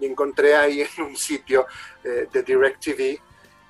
y 0.00 0.06
encontré 0.06 0.56
ahí 0.56 0.80
en 0.80 1.04
un 1.04 1.16
sitio 1.16 1.66
eh, 2.02 2.28
de 2.32 2.42
DirecTV 2.42 3.20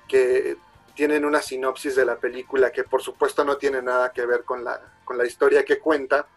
que 0.07 0.57
tienen 0.95 1.23
una 1.23 1.41
sinopsis 1.41 1.95
de 1.95 2.05
la 2.05 2.17
película 2.17 2.71
que 2.71 2.83
por 2.83 3.01
supuesto 3.01 3.45
no 3.45 3.57
tiene 3.57 3.81
nada 3.81 4.11
que 4.11 4.25
ver 4.25 4.43
con 4.43 4.63
la, 4.63 4.81
con 5.05 5.17
la 5.17 5.25
historia 5.25 5.63
que 5.63 5.77
cuenta 5.77 6.27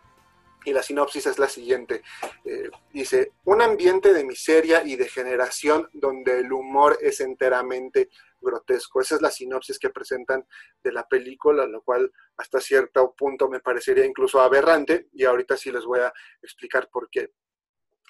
y 0.65 0.73
la 0.73 0.83
sinopsis 0.83 1.27
es 1.27 1.39
la 1.39 1.49
siguiente. 1.49 2.03
Eh, 2.45 2.71
dice, 2.93 3.33
un 3.45 3.63
ambiente 3.63 4.13
de 4.13 4.25
miseria 4.25 4.85
y 4.85 4.95
degeneración 4.95 5.89
donde 5.93 6.39
el 6.39 6.53
humor 6.53 6.99
es 7.01 7.21
enteramente 7.21 8.11
grotesco. 8.43 9.01
Esa 9.01 9.15
es 9.15 9.23
la 9.23 9.31
sinopsis 9.31 9.79
que 9.79 9.91
presentan 9.91 10.47
de 10.83 10.93
la 10.93 11.07
película, 11.07 11.67
lo 11.67 11.83
cual 11.83 12.13
hasta 12.37 12.61
cierto 12.61 13.15
punto 13.15 13.49
me 13.49 13.61
parecería 13.61 14.05
incluso 14.05 14.41
aberrante 14.41 15.09
y 15.13 15.25
ahorita 15.25 15.57
sí 15.57 15.71
les 15.71 15.85
voy 15.85 16.01
a 16.01 16.13
explicar 16.43 16.89
por 16.91 17.09
qué. 17.09 17.33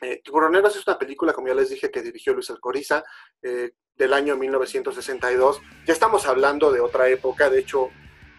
Eh, 0.01 0.21
Tiburoneros 0.25 0.75
es 0.75 0.87
una 0.87 0.99
película, 0.99 1.33
como 1.33 1.49
ya 1.49 1.55
les 1.55 1.69
dije, 1.69 1.91
que 1.91 2.03
dirigió 2.03 2.35
Luis 2.35 2.51
Alcoriza. 2.51 3.05
Eh, 3.43 3.73
del 3.97 4.13
año 4.13 4.37
1962. 4.37 5.61
Ya 5.87 5.93
estamos 5.93 6.27
hablando 6.27 6.73
de 6.73 6.81
otra 6.81 7.09
época, 7.09 7.51
de 7.51 7.61
hecho, 7.61 7.91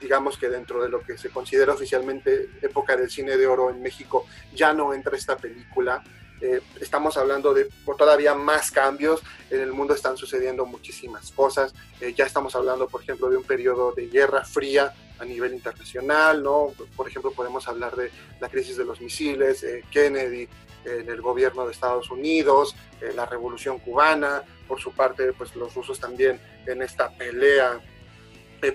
digamos 0.02 0.38
que 0.38 0.50
dentro 0.50 0.84
de 0.84 0.90
lo 0.90 1.02
que 1.02 1.18
se 1.18 1.30
considera 1.30 1.74
oficialmente 1.74 2.50
época 2.62 2.96
del 2.98 3.10
cine 3.10 3.38
de 3.38 3.48
oro 3.48 3.70
en 3.70 3.82
México, 3.82 4.26
ya 4.54 4.74
no 4.74 4.94
entra 4.94 5.16
esta 5.16 5.38
película. 5.38 6.04
Eh, 6.44 6.60
estamos 6.82 7.16
hablando 7.16 7.54
de 7.54 7.70
todavía 7.98 8.36
más 8.36 8.70
cambios, 8.70 9.24
en 9.50 9.62
el 9.62 9.72
mundo 9.72 9.94
están 9.94 10.18
sucediendo 10.18 10.66
muchísimas 10.66 11.32
cosas, 11.32 11.74
eh, 12.02 12.14
ya 12.14 12.26
estamos 12.26 12.54
hablando, 12.54 12.90
por 12.90 13.02
ejemplo, 13.02 13.30
de 13.30 13.38
un 13.38 13.46
periodo 13.46 13.94
de 13.94 14.08
guerra 14.08 14.44
fría 14.44 14.94
a 15.20 15.24
nivel 15.24 15.54
internacional, 15.54 16.44
¿no? 16.44 16.74
Por 16.98 17.08
ejemplo, 17.08 17.32
podemos 17.32 17.70
hablar 17.70 17.96
de 17.96 18.12
la 18.42 18.50
crisis 18.50 18.76
de 18.76 18.84
los 18.84 19.00
misiles, 19.00 19.64
eh, 19.64 19.86
Kennedy 19.90 20.50
en 20.84 21.08
el 21.08 21.22
gobierno 21.22 21.66
de 21.66 21.72
Estados 21.72 22.12
Unidos, 22.12 22.76
la 23.16 23.26
revolución 23.26 23.80
cubana, 23.80 24.44
por 24.68 24.82
su 24.82 24.92
parte, 24.92 25.32
pues 25.32 25.56
los 25.56 25.74
rusos 25.74 25.98
también 25.98 26.42
en 26.68 26.82
esta 26.82 27.10
pelea 27.10 27.80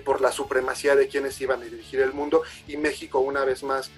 por 0.03 0.19
la 0.19 0.31
supremacía 0.31 0.95
de 0.95 1.07
quienes 1.07 1.39
iban 1.39 1.61
a 1.61 1.65
dirigir 1.65 1.99
el 1.99 2.13
mundo. 2.13 2.41
Y 2.67 2.77
México 2.77 3.19
una 3.19 3.45
vez 3.45 3.61
más 3.61 3.91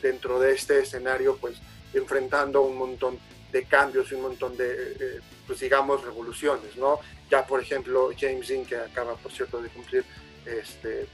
dentro 0.00 0.40
de 0.40 0.54
este 0.54 0.80
escenario 0.80 1.36
pues 1.36 1.60
enfrentando 1.94 2.62
un 2.62 2.76
montón 2.76 3.18
de 3.52 3.64
cambios 3.64 4.10
y 4.10 4.14
un 4.14 4.22
montón 4.22 4.56
de, 4.56 4.96
eh, 5.00 5.20
pues 5.46 5.60
digamos, 5.60 6.04
revoluciones, 6.04 6.76
¿no? 6.76 7.00
Ya, 7.30 7.46
por 7.46 7.60
ejemplo, 7.60 8.10
James 8.18 8.48
Dean, 8.48 8.64
que 8.64 8.76
acaba, 8.76 9.14
por 9.16 9.32
cierto, 9.32 9.60
de 9.62 9.68
cumplir 9.68 10.04
este, 10.44 11.06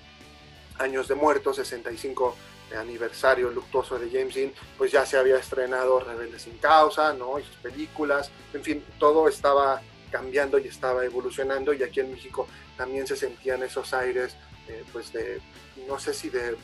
años 0.79 1.09
de 1.09 1.15
muerto, 1.15 1.53
65 1.53 2.37
aniversario 2.77 3.51
luctuoso 3.51 3.99
de 3.99 4.11
James 4.11 4.35
Dean, 4.35 4.53
pues 4.77 4.91
ya 4.91 5.07
se 5.07 5.17
había 5.17 5.37
estrenado 5.37 6.01
Rebelde 6.01 6.39
sin 6.39 6.59
causa, 6.59 7.13
¿no? 7.13 7.39
Y 7.39 7.45
sus 7.45 7.57
películas, 7.57 8.31
en 8.53 8.65
fin, 8.65 8.85
todo 8.99 9.29
estaba 9.29 9.81
cambiando 10.11 10.59
y 10.59 10.69
estaba 10.69 11.05
evolucionando 11.05 11.73
y 11.73 11.83
aquí 11.83 12.01
en 12.01 12.13
México 12.13 12.47
también 12.77 13.07
se 13.07 13.17
sentían 13.17 13.63
esos 13.63 13.93
aires, 13.95 14.37
eh, 14.69 14.85
pues 14.93 15.13
de, 15.13 15.41
no 15.89 15.99
sé 15.99 16.15
si 16.15 16.31
de, 16.31 16.57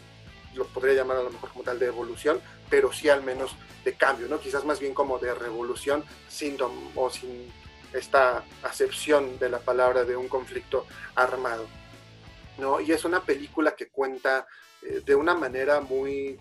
lo 0.55 0.67
podría 0.67 0.95
llamar 0.95 1.19
a 1.19 1.23
lo 1.23 1.31
mejor 1.31 1.51
como 1.51 1.65
tal 1.65 1.79
de 1.79 1.87
evolución, 1.87 2.41
pero 2.69 2.93
sí 2.93 3.09
al 3.09 3.23
menos 3.23 3.55
de 3.85 3.95
cambio, 3.95 4.29
¿no? 4.29 4.41
Quizás 4.41 4.65
más 4.65 4.81
bien 4.81 4.95
como 4.95 5.19
de 5.19 5.35
revolución, 5.35 6.05
sin, 6.29 6.57
o 6.95 7.11
sin 7.11 7.53
esta 7.93 8.45
acepción 8.63 9.39
de 9.39 9.49
la 9.49 9.59
palabra 9.59 10.05
de 10.05 10.17
un 10.17 10.29
conflicto 10.29 10.87
armado, 11.15 11.67
¿no? 12.59 12.81
Y 12.81 12.93
es 12.93 13.05
una 13.05 13.23
película 13.23 13.75
que 13.75 13.89
cuenta 13.89 14.47
eh, 14.83 15.03
de 15.05 15.15
una 15.15 15.35
manera 15.35 15.81
muy 15.81 16.39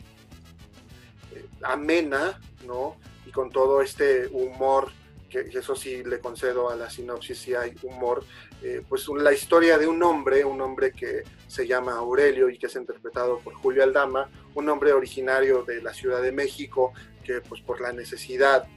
eh, 1.34 1.46
amena, 1.64 2.40
¿no? 2.66 2.98
Y 3.26 3.32
con 3.32 3.50
todo 3.50 3.82
este 3.82 4.28
humor 4.28 4.92
que 5.30 5.42
eso 5.54 5.76
sí 5.76 6.04
le 6.04 6.20
concedo 6.20 6.70
a 6.70 6.76
la 6.76 6.90
sinopsis, 6.90 7.38
si 7.40 7.54
hay 7.54 7.74
humor, 7.84 8.24
eh, 8.62 8.82
pues 8.88 9.08
la 9.08 9.32
historia 9.32 9.78
de 9.78 9.88
un 9.88 10.02
hombre, 10.04 10.44
un 10.44 10.60
hombre 10.62 10.92
que 10.92 11.24
se 11.48 11.68
llama 11.68 11.94
Aurelio 11.94 12.50
y 12.50 12.58
que 12.58 12.66
es 12.66 12.76
interpretado 12.76 13.40
por 13.40 13.54
Julio 13.54 13.84
Aldama, 13.84 14.30
un 14.56 14.68
hombre 14.70 14.92
originario 14.92 15.64
de 15.64 15.82
la 15.82 15.94
Ciudad 15.94 16.22
de 16.22 16.32
México, 16.32 16.94
que 17.24 17.42
pues 17.42 17.62
por 17.62 17.80
la 17.80 17.94
necesidad 17.94 18.68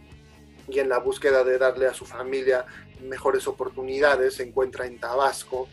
y 0.68 0.78
en 0.78 0.88
la 0.88 0.98
búsqueda 0.98 1.42
de 1.42 1.58
darle 1.58 1.86
a 1.86 1.94
su 1.94 2.04
familia 2.04 2.66
mejores 3.02 3.48
oportunidades, 3.48 4.34
se 4.34 4.44
encuentra 4.44 4.86
en 4.86 4.98
Tabasco 4.98 5.68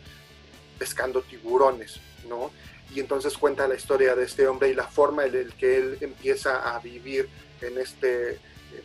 pescando 0.78 1.22
tiburones, 1.22 2.00
¿no? 2.28 2.50
Y 2.92 3.00
entonces 3.00 3.38
cuenta 3.38 3.68
la 3.68 3.76
historia 3.76 4.16
de 4.16 4.24
este 4.24 4.48
hombre 4.48 4.70
y 4.70 4.74
la 4.74 4.88
forma 4.88 5.24
en 5.24 5.48
la 5.48 5.54
que 5.56 5.76
él 5.76 5.98
empieza 6.00 6.74
a 6.74 6.80
vivir 6.80 7.28
en 7.60 7.78
este 7.78 8.38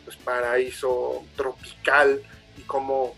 pues, 0.04 0.16
paraíso 0.16 1.24
tropical 1.36 2.22
y 2.56 2.62
cómo 2.62 3.14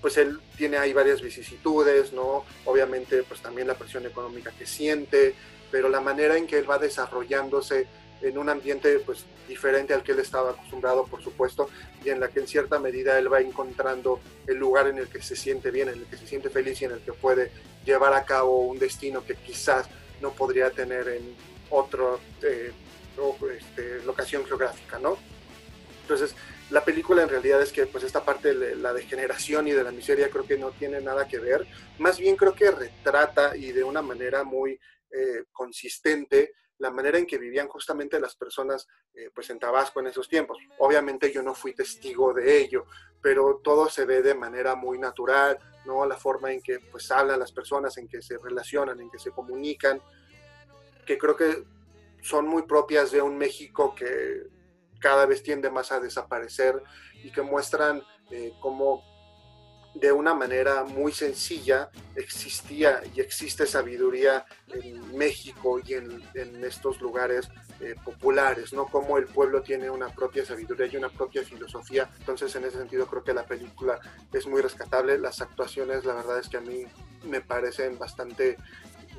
pues 0.00 0.18
él 0.18 0.38
tiene 0.58 0.76
ahí 0.76 0.92
varias 0.92 1.22
vicisitudes, 1.22 2.12
¿no? 2.12 2.44
Obviamente 2.66 3.22
pues 3.22 3.40
también 3.40 3.66
la 3.66 3.74
presión 3.74 4.04
económica 4.04 4.50
que 4.50 4.66
siente, 4.66 5.34
pero 5.70 5.88
la 5.88 6.00
manera 6.00 6.36
en 6.36 6.46
que 6.46 6.58
él 6.58 6.70
va 6.70 6.78
desarrollándose 6.78 7.86
en 8.20 8.36
un 8.36 8.50
ambiente 8.50 8.98
pues 8.98 9.24
diferente 9.48 9.94
al 9.94 10.02
que 10.02 10.12
él 10.12 10.18
estaba 10.18 10.50
acostumbrado, 10.50 11.06
por 11.06 11.22
supuesto, 11.22 11.68
y 12.04 12.10
en 12.10 12.20
la 12.20 12.28
que 12.28 12.40
en 12.40 12.46
cierta 12.46 12.78
medida 12.78 13.18
él 13.18 13.32
va 13.32 13.40
encontrando 13.40 14.20
el 14.46 14.56
lugar 14.56 14.88
en 14.88 14.98
el 14.98 15.08
que 15.08 15.22
se 15.22 15.36
siente 15.36 15.70
bien, 15.70 15.88
en 15.88 16.00
el 16.00 16.04
que 16.04 16.16
se 16.16 16.26
siente 16.26 16.50
feliz 16.50 16.80
y 16.82 16.84
en 16.84 16.92
el 16.92 17.00
que 17.00 17.12
puede 17.12 17.50
llevar 17.84 18.14
a 18.14 18.24
cabo 18.24 18.60
un 18.60 18.78
destino 18.78 19.24
que 19.24 19.36
quizás 19.36 19.88
no 20.20 20.32
podría 20.32 20.70
tener 20.70 21.08
en 21.08 21.34
otra 21.70 22.04
eh, 22.42 22.72
este, 23.56 24.04
locación 24.04 24.44
geográfica, 24.44 24.98
¿no? 24.98 25.16
Entonces, 26.04 26.36
la 26.68 26.84
película 26.84 27.22
en 27.22 27.30
realidad 27.30 27.62
es 27.62 27.72
que 27.72 27.86
pues 27.86 28.04
esta 28.04 28.26
parte 28.26 28.54
de 28.54 28.76
la 28.76 28.92
degeneración 28.92 29.66
y 29.68 29.72
de 29.72 29.82
la 29.82 29.90
miseria 29.90 30.28
creo 30.28 30.46
que 30.46 30.58
no 30.58 30.70
tiene 30.70 31.00
nada 31.00 31.26
que 31.26 31.38
ver, 31.38 31.66
más 31.98 32.18
bien 32.18 32.36
creo 32.36 32.54
que 32.54 32.70
retrata 32.70 33.56
y 33.56 33.72
de 33.72 33.82
una 33.82 34.02
manera 34.02 34.44
muy 34.44 34.78
eh, 35.10 35.44
consistente 35.50 36.52
la 36.78 36.90
manera 36.90 37.16
en 37.18 37.24
que 37.24 37.38
vivían 37.38 37.68
justamente 37.68 38.20
las 38.20 38.36
personas 38.36 38.86
eh, 39.14 39.30
pues 39.34 39.48
en 39.48 39.58
Tabasco 39.58 40.00
en 40.00 40.08
esos 40.08 40.28
tiempos. 40.28 40.58
Obviamente 40.78 41.32
yo 41.32 41.42
no 41.42 41.54
fui 41.54 41.72
testigo 41.72 42.34
de 42.34 42.58
ello, 42.58 42.84
pero 43.22 43.60
todo 43.64 43.88
se 43.88 44.04
ve 44.04 44.20
de 44.20 44.34
manera 44.34 44.74
muy 44.74 44.98
natural, 44.98 45.58
¿no? 45.86 46.04
La 46.04 46.16
forma 46.18 46.52
en 46.52 46.60
que 46.60 46.80
pues 46.90 47.10
hablan 47.10 47.38
las 47.38 47.52
personas, 47.52 47.96
en 47.96 48.08
que 48.08 48.20
se 48.20 48.36
relacionan, 48.36 49.00
en 49.00 49.10
que 49.10 49.18
se 49.18 49.30
comunican, 49.30 50.02
que 51.06 51.16
creo 51.16 51.36
que 51.36 51.64
son 52.20 52.46
muy 52.46 52.62
propias 52.62 53.10
de 53.10 53.22
un 53.22 53.38
México 53.38 53.94
que 53.94 54.42
cada 55.04 55.26
vez 55.26 55.42
tiende 55.42 55.68
más 55.68 55.92
a 55.92 56.00
desaparecer 56.00 56.82
y 57.22 57.30
que 57.30 57.42
muestran 57.42 58.02
eh, 58.30 58.54
cómo 58.58 59.04
de 59.92 60.10
una 60.12 60.32
manera 60.32 60.82
muy 60.84 61.12
sencilla 61.12 61.90
existía 62.16 63.02
y 63.14 63.20
existe 63.20 63.66
sabiduría 63.66 64.46
en 64.72 65.14
México 65.14 65.78
y 65.78 65.92
en, 65.92 66.64
estos 66.64 67.02
lugares 67.02 67.50
eh, 67.80 67.94
populares, 68.02 68.72
¿no? 68.72 68.86
Como 68.86 69.18
el 69.18 69.26
pueblo 69.26 69.60
tiene 69.60 69.90
una 69.90 70.08
propia 70.08 70.46
sabiduría 70.46 70.86
y 70.86 70.96
una 70.96 71.10
propia 71.10 71.44
filosofía. 71.44 72.08
Entonces, 72.20 72.56
en 72.56 72.64
ese 72.64 72.78
sentido, 72.78 73.06
creo 73.06 73.22
que 73.22 73.34
la 73.34 73.44
película 73.44 74.00
es 74.32 74.46
muy 74.46 74.62
rescatable. 74.62 75.18
Las 75.18 75.42
actuaciones, 75.42 76.06
la 76.06 76.14
verdad 76.14 76.38
es 76.38 76.48
que 76.48 76.56
a 76.56 76.62
mí 76.62 76.86
me 77.24 77.42
parecen 77.42 77.98
bastante 77.98 78.56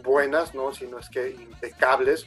buenas, 0.03 0.55
¿no? 0.55 0.73
Si 0.73 0.87
no 0.87 0.97
es 0.97 1.09
que 1.09 1.29
impecables. 1.29 2.25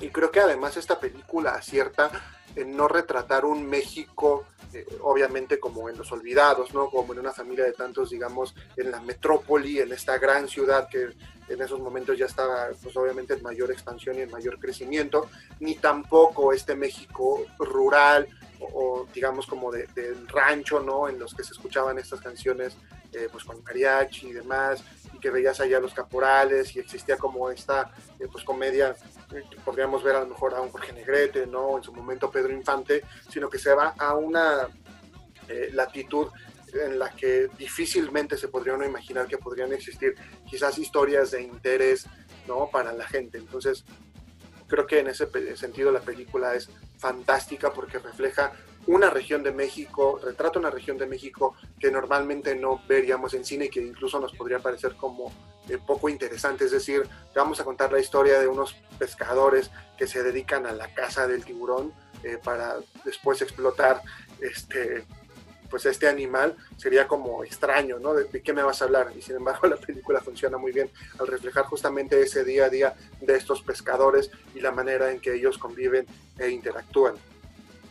Y 0.00 0.10
creo 0.10 0.30
que 0.30 0.40
además 0.40 0.76
esta 0.76 1.00
película 1.00 1.52
acierta 1.52 2.10
en 2.56 2.76
no 2.76 2.88
retratar 2.88 3.44
un 3.44 3.66
México, 3.66 4.44
eh, 4.72 4.86
obviamente 5.02 5.58
como 5.58 5.88
en 5.88 5.96
Los 5.96 6.12
Olvidados, 6.12 6.72
¿no? 6.74 6.88
Como 6.90 7.12
en 7.12 7.20
una 7.20 7.32
familia 7.32 7.64
de 7.64 7.72
tantos, 7.72 8.10
digamos, 8.10 8.54
en 8.76 8.90
la 8.90 9.00
metrópoli, 9.00 9.80
en 9.80 9.92
esta 9.92 10.18
gran 10.18 10.48
ciudad 10.48 10.88
que 10.88 11.10
en 11.48 11.60
esos 11.60 11.80
momentos 11.80 12.16
ya 12.18 12.26
estaba, 12.26 12.68
pues 12.82 12.96
obviamente 12.96 13.34
en 13.34 13.42
mayor 13.42 13.70
expansión 13.70 14.18
y 14.18 14.22
en 14.22 14.30
mayor 14.30 14.58
crecimiento, 14.58 15.28
ni 15.60 15.74
tampoco 15.74 16.52
este 16.52 16.74
México 16.74 17.44
rural 17.58 18.28
o, 18.60 19.06
digamos 19.12 19.46
como 19.46 19.70
de, 19.70 19.86
del 19.94 20.26
rancho, 20.28 20.80
¿no? 20.80 21.08
En 21.08 21.18
los 21.18 21.34
que 21.34 21.44
se 21.44 21.52
escuchaban 21.52 21.98
estas 21.98 22.20
canciones, 22.20 22.76
eh, 23.12 23.28
pues 23.30 23.44
con 23.44 23.62
mariachi 23.62 24.28
y 24.28 24.32
demás, 24.32 24.82
que 25.20 25.30
veías 25.30 25.60
allá 25.60 25.80
los 25.80 25.94
caporales 25.94 26.74
y 26.76 26.80
existía 26.80 27.16
como 27.16 27.50
esta 27.50 27.92
eh, 28.18 28.26
pues 28.30 28.44
comedia 28.44 28.94
eh, 29.32 29.42
podríamos 29.64 30.02
ver 30.02 30.16
a 30.16 30.20
lo 30.20 30.26
mejor 30.26 30.54
a 30.54 30.60
un 30.60 30.70
Jorge 30.70 30.92
Negrete, 30.92 31.46
¿no? 31.46 31.76
En 31.76 31.82
su 31.82 31.92
momento 31.92 32.30
Pedro 32.30 32.52
Infante, 32.52 33.02
sino 33.28 33.48
que 33.48 33.58
se 33.58 33.74
va 33.74 33.94
a 33.98 34.14
una 34.14 34.68
latitud 35.72 36.28
en 36.72 36.98
la 36.98 37.10
que 37.10 37.48
difícilmente 37.58 38.38
se 38.38 38.48
podría 38.48 38.74
uno 38.74 38.86
imaginar 38.86 39.26
que 39.26 39.36
podrían 39.36 39.72
existir 39.74 40.14
quizás 40.48 40.78
historias 40.78 41.32
de 41.32 41.42
interés, 41.42 42.06
¿no? 42.48 42.68
Para 42.70 42.92
la 42.92 43.06
gente. 43.06 43.38
Entonces, 43.38 43.84
creo 44.74 44.86
que 44.88 44.98
en 44.98 45.06
ese 45.06 45.28
sentido 45.56 45.92
la 45.92 46.00
película 46.00 46.54
es 46.54 46.68
fantástica 46.98 47.72
porque 47.72 48.00
refleja 48.00 48.52
una 48.88 49.08
región 49.08 49.44
de 49.44 49.52
México, 49.52 50.20
retrata 50.22 50.58
una 50.58 50.68
región 50.68 50.98
de 50.98 51.06
México 51.06 51.54
que 51.78 51.92
normalmente 51.92 52.56
no 52.56 52.82
veríamos 52.88 53.34
en 53.34 53.44
cine 53.44 53.66
y 53.66 53.68
que 53.68 53.80
incluso 53.80 54.18
nos 54.18 54.32
podría 54.32 54.58
parecer 54.58 54.96
como 54.96 55.32
eh, 55.68 55.78
poco 55.78 56.08
interesante. 56.08 56.64
Es 56.64 56.72
decir, 56.72 57.08
vamos 57.36 57.60
a 57.60 57.64
contar 57.64 57.92
la 57.92 58.00
historia 58.00 58.40
de 58.40 58.48
unos 58.48 58.74
pescadores 58.98 59.70
que 59.96 60.08
se 60.08 60.24
dedican 60.24 60.66
a 60.66 60.72
la 60.72 60.92
caza 60.92 61.28
del 61.28 61.44
tiburón 61.44 61.92
eh, 62.24 62.38
para 62.42 62.74
después 63.04 63.40
explotar 63.42 64.02
este 64.40 65.04
pues 65.74 65.86
este 65.86 66.06
animal 66.06 66.54
sería 66.76 67.08
como 67.08 67.42
extraño, 67.42 67.98
¿no? 67.98 68.14
¿De, 68.14 68.28
qué 68.40 68.52
me 68.52 68.62
vas 68.62 68.80
a 68.80 68.84
hablar? 68.84 69.10
Y 69.18 69.20
sin 69.20 69.34
embargo 69.34 69.66
la 69.66 69.76
película 69.76 70.20
funciona 70.20 70.56
muy 70.56 70.70
bien 70.70 70.88
al 71.18 71.26
reflejar 71.26 71.64
justamente 71.64 72.22
ese 72.22 72.44
día 72.44 72.66
a 72.66 72.68
día 72.68 72.94
de 73.20 73.34
estos 73.34 73.60
pescadores 73.60 74.30
y 74.54 74.60
la 74.60 74.70
manera 74.70 75.10
en 75.10 75.18
que 75.18 75.34
ellos 75.34 75.58
conviven 75.58 76.06
e 76.38 76.48
interactúan 76.48 77.16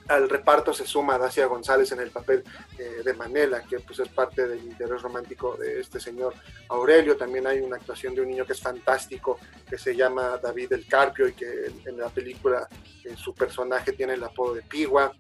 al 0.07 0.29
reparto 0.29 0.73
se 0.73 0.85
suma 0.85 1.17
Dacia 1.17 1.45
González 1.45 1.91
en 1.91 1.99
el 1.99 2.09
papel 2.09 2.43
eh, 2.77 3.01
de 3.03 3.13
Manela, 3.13 3.63
que 3.63 3.79
pues 3.79 3.99
es 3.99 4.09
parte 4.09 4.47
del 4.47 4.59
interés 4.63 5.01
romántico 5.01 5.55
de 5.55 5.79
este 5.79 5.99
señor 5.99 6.33
Aurelio. 6.69 7.15
También 7.15 7.47
hay 7.47 7.59
una 7.59 7.77
actuación 7.77 8.13
de 8.13 8.21
un 8.21 8.27
niño 8.27 8.45
que 8.45 8.53
es 8.53 8.61
fantástico, 8.61 9.39
que 9.69 9.77
se 9.77 9.95
llama 9.95 10.39
David 10.41 10.73
el 10.73 10.87
Carpio 10.87 11.27
y 11.27 11.33
que 11.33 11.71
en, 11.85 11.97
la 11.97 12.09
película 12.09 12.67
su 13.15 13.33
personaje 13.33 13.93
tiene 13.93 14.13
el 14.13 14.23
apodo 14.23 14.55
de 14.55 14.61
Pigua. 14.61 15.13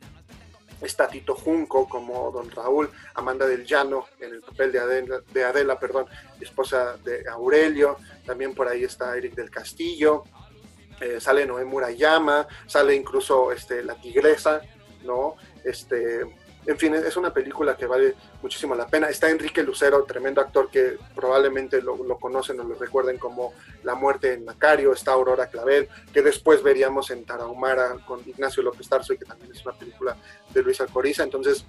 Está 0.85 1.07
Tito 1.07 1.35
Junco 1.35 1.87
como 1.87 2.31
Don 2.31 2.49
Raúl, 2.51 2.89
Amanda 3.15 3.45
del 3.47 3.65
Llano 3.65 4.05
en 4.19 4.33
el 4.33 4.41
papel 4.41 4.71
de 4.71 4.79
Adela, 4.79 5.21
de 5.31 5.43
Adela 5.43 5.79
perdón, 5.79 6.05
esposa 6.39 6.97
de 7.03 7.27
Aurelio, 7.29 7.97
también 8.25 8.53
por 8.53 8.67
ahí 8.67 8.83
está 8.83 9.15
Eric 9.17 9.35
del 9.35 9.49
Castillo, 9.49 10.23
eh, 10.99 11.19
sale 11.19 11.45
Noé 11.45 11.65
Murayama, 11.65 12.47
sale 12.65 12.95
incluso 12.95 13.51
este, 13.51 13.83
La 13.83 13.95
Tigresa, 13.95 14.61
¿no? 15.03 15.35
Este, 15.63 16.21
en 16.65 16.77
fin, 16.77 16.93
es 16.93 17.17
una 17.17 17.33
película 17.33 17.75
que 17.75 17.85
vale 17.85 18.15
muchísimo 18.41 18.73
la 18.75 18.87
pena. 18.87 19.09
Está 19.09 19.29
Enrique 19.29 19.63
Lucero, 19.63 20.03
tremendo 20.03 20.41
actor 20.41 20.69
que 20.69 20.97
probablemente 21.13 21.81
lo, 21.81 21.97
conocen 22.17 22.59
o 22.59 22.63
lo 22.63 22.75
recuerden 22.75 23.17
como 23.17 23.53
La 23.83 23.95
muerte 23.95 24.33
en 24.33 24.45
Macario. 24.45 24.93
Está 24.93 25.11
Aurora 25.11 25.47
Clavel, 25.47 25.89
que 26.13 26.21
después 26.21 26.63
veríamos 26.63 27.11
en 27.11 27.25
Tarahumara 27.25 27.97
con 28.05 28.21
Ignacio 28.27 28.63
López 28.63 28.87
Tarso 28.87 29.13
y 29.13 29.17
que 29.17 29.25
también 29.25 29.51
es 29.51 29.65
una 29.65 29.75
película 29.75 30.15
de 30.53 30.63
Luis 30.63 30.79
Alcoriza. 30.79 31.23
Entonces, 31.23 31.65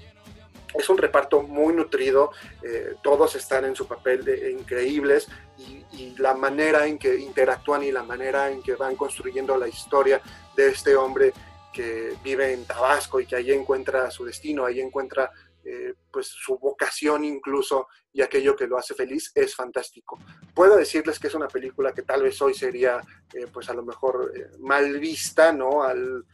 es 0.74 0.88
un 0.88 0.98
reparto 0.98 1.42
muy 1.42 1.72
nutrido, 1.72 2.32
eh, 2.62 2.94
todos 3.02 3.36
están 3.36 3.64
en 3.64 3.76
su 3.76 3.86
papel 3.86 4.24
de, 4.24 4.50
increíbles 4.50 5.28
y, 5.56 5.84
y, 5.92 6.16
la 6.18 6.34
manera 6.34 6.86
en 6.86 6.98
que 6.98 7.14
interactúan 7.16 7.84
y 7.84 7.92
la 7.92 8.02
manera 8.02 8.50
en 8.50 8.60
que 8.60 8.74
van 8.74 8.96
construyendo 8.96 9.56
la 9.56 9.68
historia 9.68 10.20
de 10.56 10.68
este 10.68 10.96
hombre 10.96 11.32
que 11.74 12.16
vive 12.22 12.52
en 12.52 12.64
Tabasco 12.64 13.20
y 13.20 13.26
que 13.26 13.36
ahí 13.36 13.50
encuentra 13.50 14.10
su 14.10 14.24
destino, 14.24 14.64
ahí 14.64 14.80
encuentra 14.80 15.30
eh, 15.66 15.94
pues 16.12 16.28
su 16.28 16.58
vocación 16.58 17.24
incluso 17.24 17.88
y 18.12 18.20
aquello 18.20 18.54
que 18.54 18.66
lo 18.66 18.78
hace 18.78 18.94
feliz 18.94 19.32
es 19.34 19.54
fantástico. 19.54 20.18
Puedo 20.54 20.76
decirles 20.76 21.18
que 21.18 21.26
es 21.28 21.34
una 21.34 21.48
película 21.48 21.92
que 21.92 22.02
tal 22.02 22.22
vez 22.22 22.40
hoy 22.42 22.54
sería 22.54 23.00
eh, 23.32 23.46
pues 23.52 23.68
a 23.70 23.74
lo 23.74 23.82
mejor 23.82 24.30
eh, 24.36 24.50
mal 24.60 24.98
vista, 25.00 25.52
¿no? 25.52 25.82
Al 25.82 26.24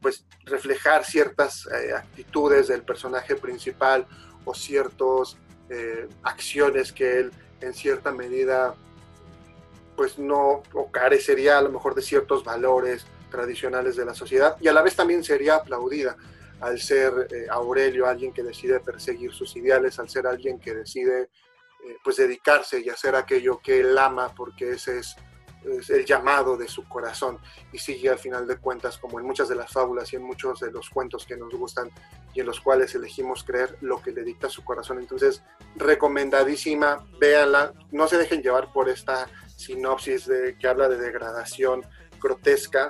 pues 0.00 0.24
reflejar 0.44 1.04
ciertas 1.04 1.68
actitudes 1.94 2.68
del 2.68 2.82
personaje 2.82 3.34
principal 3.34 4.06
o 4.46 4.54
ciertas 4.54 5.36
acciones 6.22 6.92
que 6.92 7.18
él 7.18 7.32
en 7.60 7.74
cierta 7.74 8.10
medida 8.10 8.74
pues 9.96 10.18
no 10.18 10.62
o 10.72 10.90
carecería 10.90 11.58
a 11.58 11.62
lo 11.62 11.70
mejor 11.70 11.94
de 11.94 12.00
ciertos 12.00 12.42
valores 12.42 13.04
tradicionales 13.32 13.96
de 13.96 14.04
la 14.04 14.14
sociedad 14.14 14.56
y 14.60 14.68
a 14.68 14.72
la 14.72 14.82
vez 14.82 14.94
también 14.94 15.24
sería 15.24 15.56
aplaudida 15.56 16.16
al 16.60 16.78
ser 16.78 17.26
eh, 17.30 17.46
Aurelio 17.50 18.06
alguien 18.06 18.32
que 18.32 18.44
decide 18.44 18.78
perseguir 18.78 19.32
sus 19.32 19.56
ideales, 19.56 19.98
al 19.98 20.08
ser 20.08 20.28
alguien 20.28 20.60
que 20.60 20.74
decide 20.74 21.22
eh, 21.22 21.96
pues 22.04 22.16
dedicarse 22.16 22.80
y 22.80 22.88
hacer 22.88 23.16
aquello 23.16 23.58
que 23.58 23.80
él 23.80 23.98
ama 23.98 24.32
porque 24.32 24.70
ese 24.70 25.00
es, 25.00 25.16
el 25.90 26.04
llamado 26.04 26.56
de 26.56 26.66
su 26.66 26.88
corazón 26.88 27.38
y 27.72 27.78
sigue 27.78 28.08
al 28.08 28.18
final 28.18 28.48
de 28.48 28.56
cuentas 28.56 28.98
como 28.98 29.20
en 29.20 29.26
muchas 29.26 29.48
de 29.48 29.54
las 29.54 29.70
fábulas 29.70 30.12
y 30.12 30.16
en 30.16 30.24
muchos 30.24 30.58
de 30.58 30.72
los 30.72 30.90
cuentos 30.90 31.24
que 31.24 31.36
nos 31.36 31.54
gustan 31.54 31.88
y 32.34 32.40
en 32.40 32.46
los 32.46 32.60
cuales 32.60 32.92
elegimos 32.96 33.44
creer 33.44 33.76
lo 33.80 34.02
que 34.02 34.10
le 34.10 34.24
dicta 34.24 34.48
su 34.48 34.64
corazón. 34.64 34.98
Entonces, 34.98 35.44
recomendadísima, 35.76 37.06
véanla, 37.20 37.74
no 37.92 38.08
se 38.08 38.18
dejen 38.18 38.42
llevar 38.42 38.72
por 38.72 38.88
esta 38.88 39.28
sinopsis 39.56 40.26
de, 40.26 40.58
que 40.58 40.66
habla 40.66 40.88
de 40.88 40.98
degradación 40.98 41.86
grotesca, 42.20 42.88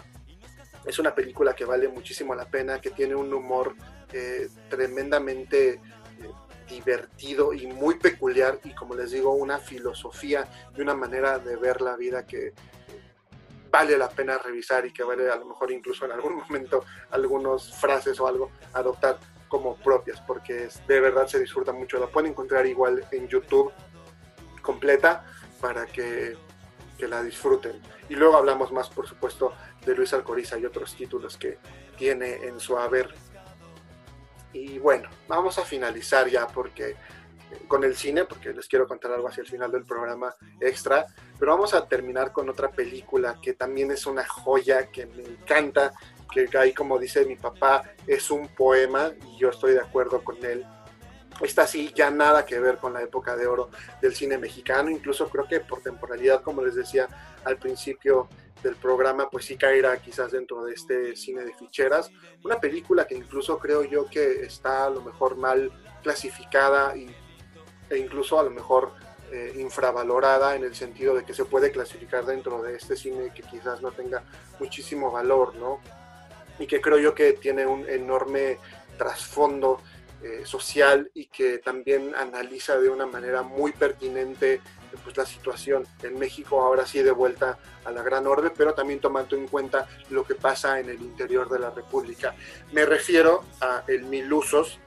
es 0.84 0.98
una 0.98 1.14
película 1.14 1.54
que 1.54 1.64
vale 1.64 1.88
muchísimo 1.88 2.34
la 2.34 2.46
pena, 2.46 2.80
que 2.80 2.90
tiene 2.90 3.14
un 3.14 3.32
humor 3.32 3.74
eh, 4.12 4.48
tremendamente 4.68 5.70
eh, 5.70 5.80
divertido 6.68 7.52
y 7.52 7.66
muy 7.66 7.96
peculiar 7.96 8.58
y 8.64 8.74
como 8.74 8.94
les 8.94 9.12
digo, 9.12 9.32
una 9.32 9.58
filosofía 9.58 10.48
y 10.76 10.80
una 10.80 10.94
manera 10.94 11.38
de 11.38 11.56
ver 11.56 11.80
la 11.80 11.96
vida 11.96 12.26
que 12.26 12.52
vale 13.70 13.96
la 13.96 14.10
pena 14.10 14.38
revisar 14.38 14.84
y 14.84 14.92
que 14.92 15.02
vale 15.02 15.30
a 15.30 15.36
lo 15.36 15.46
mejor 15.46 15.70
incluso 15.72 16.04
en 16.04 16.12
algún 16.12 16.36
momento 16.48 16.84
algunas 17.10 17.72
frases 17.74 18.20
o 18.20 18.26
algo 18.26 18.50
adoptar 18.74 19.18
como 19.48 19.76
propias, 19.76 20.18
porque 20.22 20.68
de 20.88 21.00
verdad 21.00 21.26
se 21.26 21.38
disfruta 21.38 21.72
mucho. 21.72 21.98
La 21.98 22.06
pueden 22.06 22.30
encontrar 22.30 22.66
igual 22.66 23.06
en 23.10 23.28
YouTube 23.28 23.70
completa 24.62 25.26
para 25.60 25.84
que, 25.84 26.36
que 26.96 27.06
la 27.06 27.22
disfruten. 27.22 27.78
Y 28.08 28.14
luego 28.14 28.36
hablamos 28.36 28.72
más, 28.72 28.88
por 28.88 29.06
supuesto, 29.06 29.52
de 29.84 29.94
Luis 29.94 30.12
Alcoriza 30.12 30.58
y 30.58 30.64
otros 30.64 30.94
títulos 30.94 31.36
que 31.36 31.58
tiene 31.96 32.34
en 32.34 32.60
su 32.60 32.76
haber. 32.78 33.12
Y 34.52 34.78
bueno, 34.78 35.08
vamos 35.28 35.58
a 35.58 35.62
finalizar 35.62 36.28
ya 36.28 36.46
porque 36.46 36.90
eh, 36.90 36.96
con 37.66 37.84
el 37.84 37.96
cine, 37.96 38.24
porque 38.24 38.52
les 38.52 38.68
quiero 38.68 38.86
contar 38.86 39.12
algo 39.12 39.28
hacia 39.28 39.42
el 39.42 39.48
final 39.48 39.70
del 39.72 39.84
programa 39.84 40.34
extra, 40.60 41.06
pero 41.38 41.52
vamos 41.52 41.74
a 41.74 41.86
terminar 41.86 42.32
con 42.32 42.48
otra 42.48 42.70
película 42.70 43.38
que 43.42 43.54
también 43.54 43.90
es 43.90 44.06
una 44.06 44.26
joya, 44.26 44.90
que 44.90 45.06
me 45.06 45.22
encanta, 45.22 45.92
que 46.30 46.48
ahí 46.58 46.72
como 46.72 46.98
dice 46.98 47.24
mi 47.24 47.36
papá, 47.36 47.82
es 48.06 48.30
un 48.30 48.48
poema 48.48 49.12
y 49.28 49.38
yo 49.38 49.50
estoy 49.50 49.72
de 49.72 49.80
acuerdo 49.80 50.22
con 50.22 50.44
él. 50.44 50.64
Esta 51.40 51.66
sí, 51.66 51.92
ya 51.94 52.10
nada 52.10 52.44
que 52.44 52.60
ver 52.60 52.76
con 52.76 52.92
la 52.92 53.02
época 53.02 53.36
de 53.36 53.46
oro 53.46 53.70
del 54.00 54.14
cine 54.14 54.38
mexicano, 54.38 54.90
incluso 54.90 55.28
creo 55.28 55.48
que 55.48 55.60
por 55.60 55.80
temporalidad, 55.80 56.42
como 56.42 56.62
les 56.62 56.74
decía 56.74 57.08
al 57.44 57.56
principio, 57.58 58.28
del 58.62 58.76
programa, 58.76 59.28
pues 59.30 59.44
sí 59.44 59.56
caerá 59.56 59.96
quizás 60.00 60.32
dentro 60.32 60.64
de 60.64 60.74
este 60.74 61.16
cine 61.16 61.44
de 61.44 61.54
ficheras. 61.54 62.10
Una 62.44 62.60
película 62.60 63.06
que 63.06 63.14
incluso 63.14 63.58
creo 63.58 63.84
yo 63.84 64.06
que 64.08 64.44
está 64.44 64.86
a 64.86 64.90
lo 64.90 65.02
mejor 65.02 65.36
mal 65.36 65.70
clasificada 66.02 66.96
y, 66.96 67.14
e 67.90 67.98
incluso 67.98 68.38
a 68.38 68.42
lo 68.42 68.50
mejor 68.50 68.92
eh, 69.32 69.54
infravalorada 69.56 70.54
en 70.54 70.64
el 70.64 70.74
sentido 70.74 71.14
de 71.14 71.24
que 71.24 71.34
se 71.34 71.44
puede 71.44 71.70
clasificar 71.70 72.26
dentro 72.26 72.62
de 72.62 72.76
este 72.76 72.96
cine 72.96 73.32
que 73.34 73.42
quizás 73.42 73.80
no 73.80 73.90
tenga 73.90 74.22
muchísimo 74.60 75.10
valor, 75.10 75.54
¿no? 75.54 75.80
Y 76.58 76.66
que 76.66 76.80
creo 76.80 76.98
yo 76.98 77.14
que 77.14 77.32
tiene 77.32 77.66
un 77.66 77.88
enorme 77.88 78.58
trasfondo 78.98 79.80
eh, 80.22 80.42
social 80.44 81.10
y 81.14 81.26
que 81.26 81.58
también 81.58 82.14
analiza 82.14 82.78
de 82.78 82.88
una 82.88 83.06
manera 83.06 83.42
muy 83.42 83.72
pertinente 83.72 84.60
pues, 85.02 85.16
la 85.16 85.26
situación 85.26 85.86
en 86.02 86.18
México 86.18 86.60
ahora 86.60 86.86
sí 86.86 87.02
de 87.02 87.10
vuelta 87.10 87.58
a 87.84 87.90
la 87.90 88.02
gran 88.02 88.26
orbe, 88.26 88.50
pero 88.50 88.74
también 88.74 89.00
tomando 89.00 89.36
en 89.36 89.48
cuenta 89.48 89.88
lo 90.10 90.24
que 90.24 90.34
pasa 90.34 90.78
en 90.78 90.90
el 90.90 91.00
interior 91.00 91.48
de 91.48 91.58
la 91.58 91.70
República. 91.70 92.34
Me 92.72 92.84
refiero 92.84 93.44
a 93.60 93.84
El 93.86 94.04
Mil 94.04 94.32
Usos, 94.32 94.78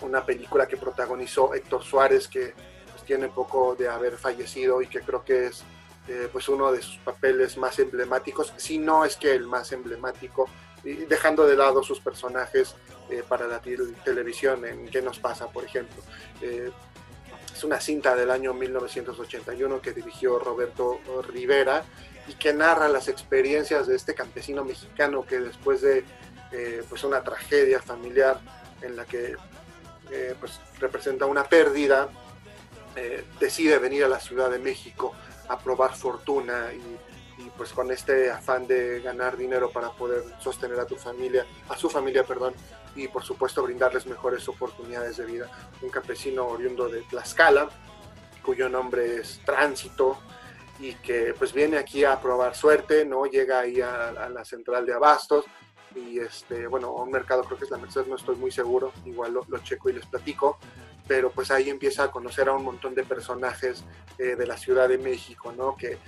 una 0.00 0.24
película 0.24 0.68
que 0.68 0.76
protagonizó 0.76 1.54
Héctor 1.54 1.82
Suárez, 1.82 2.28
que 2.28 2.54
pues, 2.92 3.04
tiene 3.04 3.28
poco 3.28 3.74
de 3.74 3.88
haber 3.88 4.16
fallecido 4.16 4.82
y 4.82 4.86
que 4.86 5.00
creo 5.00 5.24
que 5.24 5.46
es 5.46 5.64
eh, 6.06 6.28
pues 6.30 6.48
uno 6.48 6.70
de 6.70 6.82
sus 6.82 6.98
papeles 6.98 7.56
más 7.56 7.78
emblemáticos, 7.78 8.52
si 8.58 8.76
no 8.76 9.04
es 9.06 9.16
que 9.16 9.32
el 9.32 9.46
más 9.46 9.72
emblemático, 9.72 10.48
dejando 10.84 11.46
de 11.46 11.56
lado 11.56 11.82
sus 11.82 12.00
personajes 12.00 12.74
eh, 13.10 13.22
para 13.26 13.46
la 13.46 13.60
televisión 13.60 14.64
en 14.64 14.88
¿Qué 14.88 15.02
nos 15.02 15.18
pasa? 15.18 15.48
por 15.48 15.64
ejemplo. 15.64 16.02
Eh, 16.40 16.70
es 17.52 17.64
una 17.64 17.80
cinta 17.80 18.14
del 18.14 18.30
año 18.30 18.52
1981 18.52 19.80
que 19.80 19.92
dirigió 19.92 20.38
Roberto 20.38 21.00
Rivera 21.28 21.84
y 22.26 22.34
que 22.34 22.52
narra 22.52 22.88
las 22.88 23.08
experiencias 23.08 23.86
de 23.86 23.96
este 23.96 24.14
campesino 24.14 24.64
mexicano 24.64 25.24
que 25.24 25.40
después 25.40 25.80
de 25.82 26.04
eh, 26.52 26.82
pues 26.88 27.04
una 27.04 27.22
tragedia 27.22 27.80
familiar 27.80 28.40
en 28.82 28.96
la 28.96 29.04
que 29.04 29.36
pues 30.38 30.60
representa 30.78 31.26
una 31.26 31.42
pérdida, 31.42 32.08
decide 33.40 33.78
venir 33.78 34.04
a 34.04 34.08
la 34.08 34.20
Ciudad 34.20 34.48
de 34.48 34.60
México 34.60 35.12
a 35.48 35.58
probar 35.58 35.96
fortuna 35.96 36.68
y, 36.72 37.13
pues 37.56 37.72
con 37.72 37.90
este 37.90 38.30
afán 38.30 38.66
de 38.66 39.00
ganar 39.00 39.36
dinero 39.36 39.70
para 39.70 39.90
poder 39.90 40.22
sostener 40.40 40.78
a 40.80 40.86
tu 40.86 40.96
familia, 40.96 41.46
a 41.68 41.76
su 41.76 41.88
familia, 41.88 42.24
perdón, 42.24 42.54
y 42.96 43.08
por 43.08 43.22
supuesto 43.22 43.62
brindarles 43.62 44.06
mejores 44.06 44.48
oportunidades 44.48 45.16
de 45.16 45.26
vida. 45.26 45.50
Un 45.82 45.90
campesino 45.90 46.46
oriundo 46.46 46.88
de 46.88 47.02
Tlaxcala, 47.02 47.68
cuyo 48.42 48.68
nombre 48.68 49.16
es 49.16 49.40
Tránsito, 49.44 50.18
y 50.78 50.94
que 50.94 51.34
pues 51.38 51.52
viene 51.52 51.76
aquí 51.78 52.04
a 52.04 52.20
probar 52.20 52.54
suerte, 52.54 53.04
¿no? 53.04 53.26
Llega 53.26 53.60
ahí 53.60 53.80
a, 53.80 54.28
la 54.28 54.44
central 54.44 54.84
de 54.86 54.94
abastos 54.94 55.44
y 55.94 56.18
este, 56.18 56.66
bueno, 56.66 56.92
un 56.92 57.10
mercado 57.10 57.44
creo 57.44 57.56
que 57.56 57.64
es 57.64 57.70
la 57.70 57.78
Merced, 57.78 58.06
no 58.06 58.16
estoy 58.16 58.34
muy 58.34 58.50
seguro, 58.50 58.92
igual 59.04 59.32
lo, 59.32 59.58
checo 59.60 59.90
y 59.90 59.92
les 59.92 60.06
platico, 60.06 60.58
pero 61.06 61.30
pues 61.30 61.52
ahí 61.52 61.70
empieza 61.70 62.04
a 62.04 62.10
conocer 62.10 62.48
a 62.48 62.52
un 62.52 62.64
montón 62.64 62.94
de 62.96 63.04
personajes 63.04 63.84
eh, 64.18 64.34
de 64.34 64.46
la 64.46 64.56
Ciudad 64.56 64.88
de 64.88 64.98
México, 64.98 65.52
¿no? 65.56 65.76
Que 65.76 65.98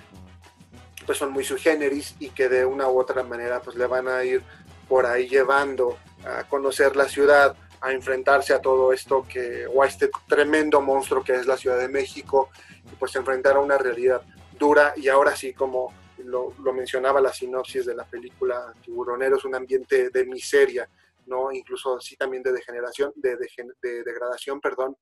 pues 1.06 1.18
son 1.18 1.32
muy 1.32 1.44
su 1.44 1.56
generis 1.56 2.16
y 2.18 2.30
que 2.30 2.48
de 2.48 2.66
una 2.66 2.88
u 2.88 2.98
otra 2.98 3.22
manera 3.22 3.60
pues 3.60 3.76
le 3.76 3.86
van 3.86 4.08
a 4.08 4.24
ir 4.24 4.42
por 4.88 5.06
ahí 5.06 5.28
llevando 5.28 5.98
a 6.24 6.44
conocer 6.44 6.96
la 6.96 7.08
ciudad, 7.08 7.56
a 7.80 7.92
enfrentarse 7.92 8.52
a 8.52 8.60
todo 8.60 8.92
esto 8.92 9.26
que, 9.28 9.66
o 9.66 9.82
a 9.82 9.86
este 9.86 10.10
tremendo 10.28 10.80
monstruo 10.80 11.22
que 11.22 11.34
es 11.34 11.46
la 11.46 11.56
Ciudad 11.56 11.78
de 11.78 11.88
México, 11.88 12.50
y 12.84 12.94
pues 12.96 13.14
enfrentar 13.16 13.56
a 13.56 13.60
una 13.60 13.78
realidad 13.78 14.22
dura 14.58 14.94
y 14.96 15.08
ahora 15.08 15.36
sí 15.36 15.52
como 15.52 15.92
lo, 16.18 16.54
mencionaba 16.72 17.20
la 17.20 17.32
sinopsis 17.32 17.86
de 17.86 17.94
la 17.94 18.04
película 18.04 18.72
Tiburoneros, 18.82 19.44
un 19.44 19.54
ambiente 19.54 20.10
de 20.10 20.24
miseria, 20.24 20.88
¿no? 21.26 21.52
Incluso 21.52 22.00
sí 22.00 22.16
también 22.16 22.42
de 22.42 22.52
degeneración, 22.52 23.12
de, 23.14 23.36
de, 23.36 23.48
de 23.82 24.02
degradación, 24.02 24.60
perdón, 24.60 24.96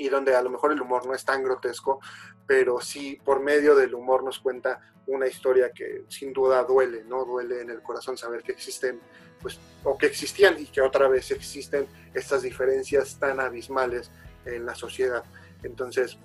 y 0.00 0.08
donde 0.08 0.34
a 0.34 0.42
lo 0.42 0.48
mejor 0.48 0.72
el 0.72 0.80
humor 0.80 1.06
no 1.06 1.14
es 1.14 1.24
tan 1.24 1.44
grotesco, 1.44 2.00
pero 2.46 2.80
sí 2.80 3.20
por 3.22 3.40
medio 3.40 3.74
del 3.74 3.94
humor 3.94 4.24
nos 4.24 4.38
cuenta 4.40 4.80
una 5.06 5.26
historia 5.26 5.72
que 5.72 6.04
sin 6.08 6.32
duda 6.32 6.64
duele, 6.64 7.04
¿no? 7.04 7.24
Duele 7.26 7.60
en 7.60 7.70
el 7.70 7.82
corazón 7.82 8.16
saber 8.16 8.42
que 8.42 8.52
existen, 8.52 8.98
pues, 9.42 9.60
o 9.84 9.98
que 9.98 10.06
existían 10.06 10.58
y 10.58 10.66
que 10.66 10.80
otra 10.80 11.06
vez 11.08 11.30
existen 11.32 11.86
estas 12.14 12.42
diferencias 12.42 13.18
tan 13.18 13.40
abismales 13.40 14.10
en 14.46 14.64
la 14.64 14.74
sociedad. 14.74 15.22
Entonces, 15.62 16.16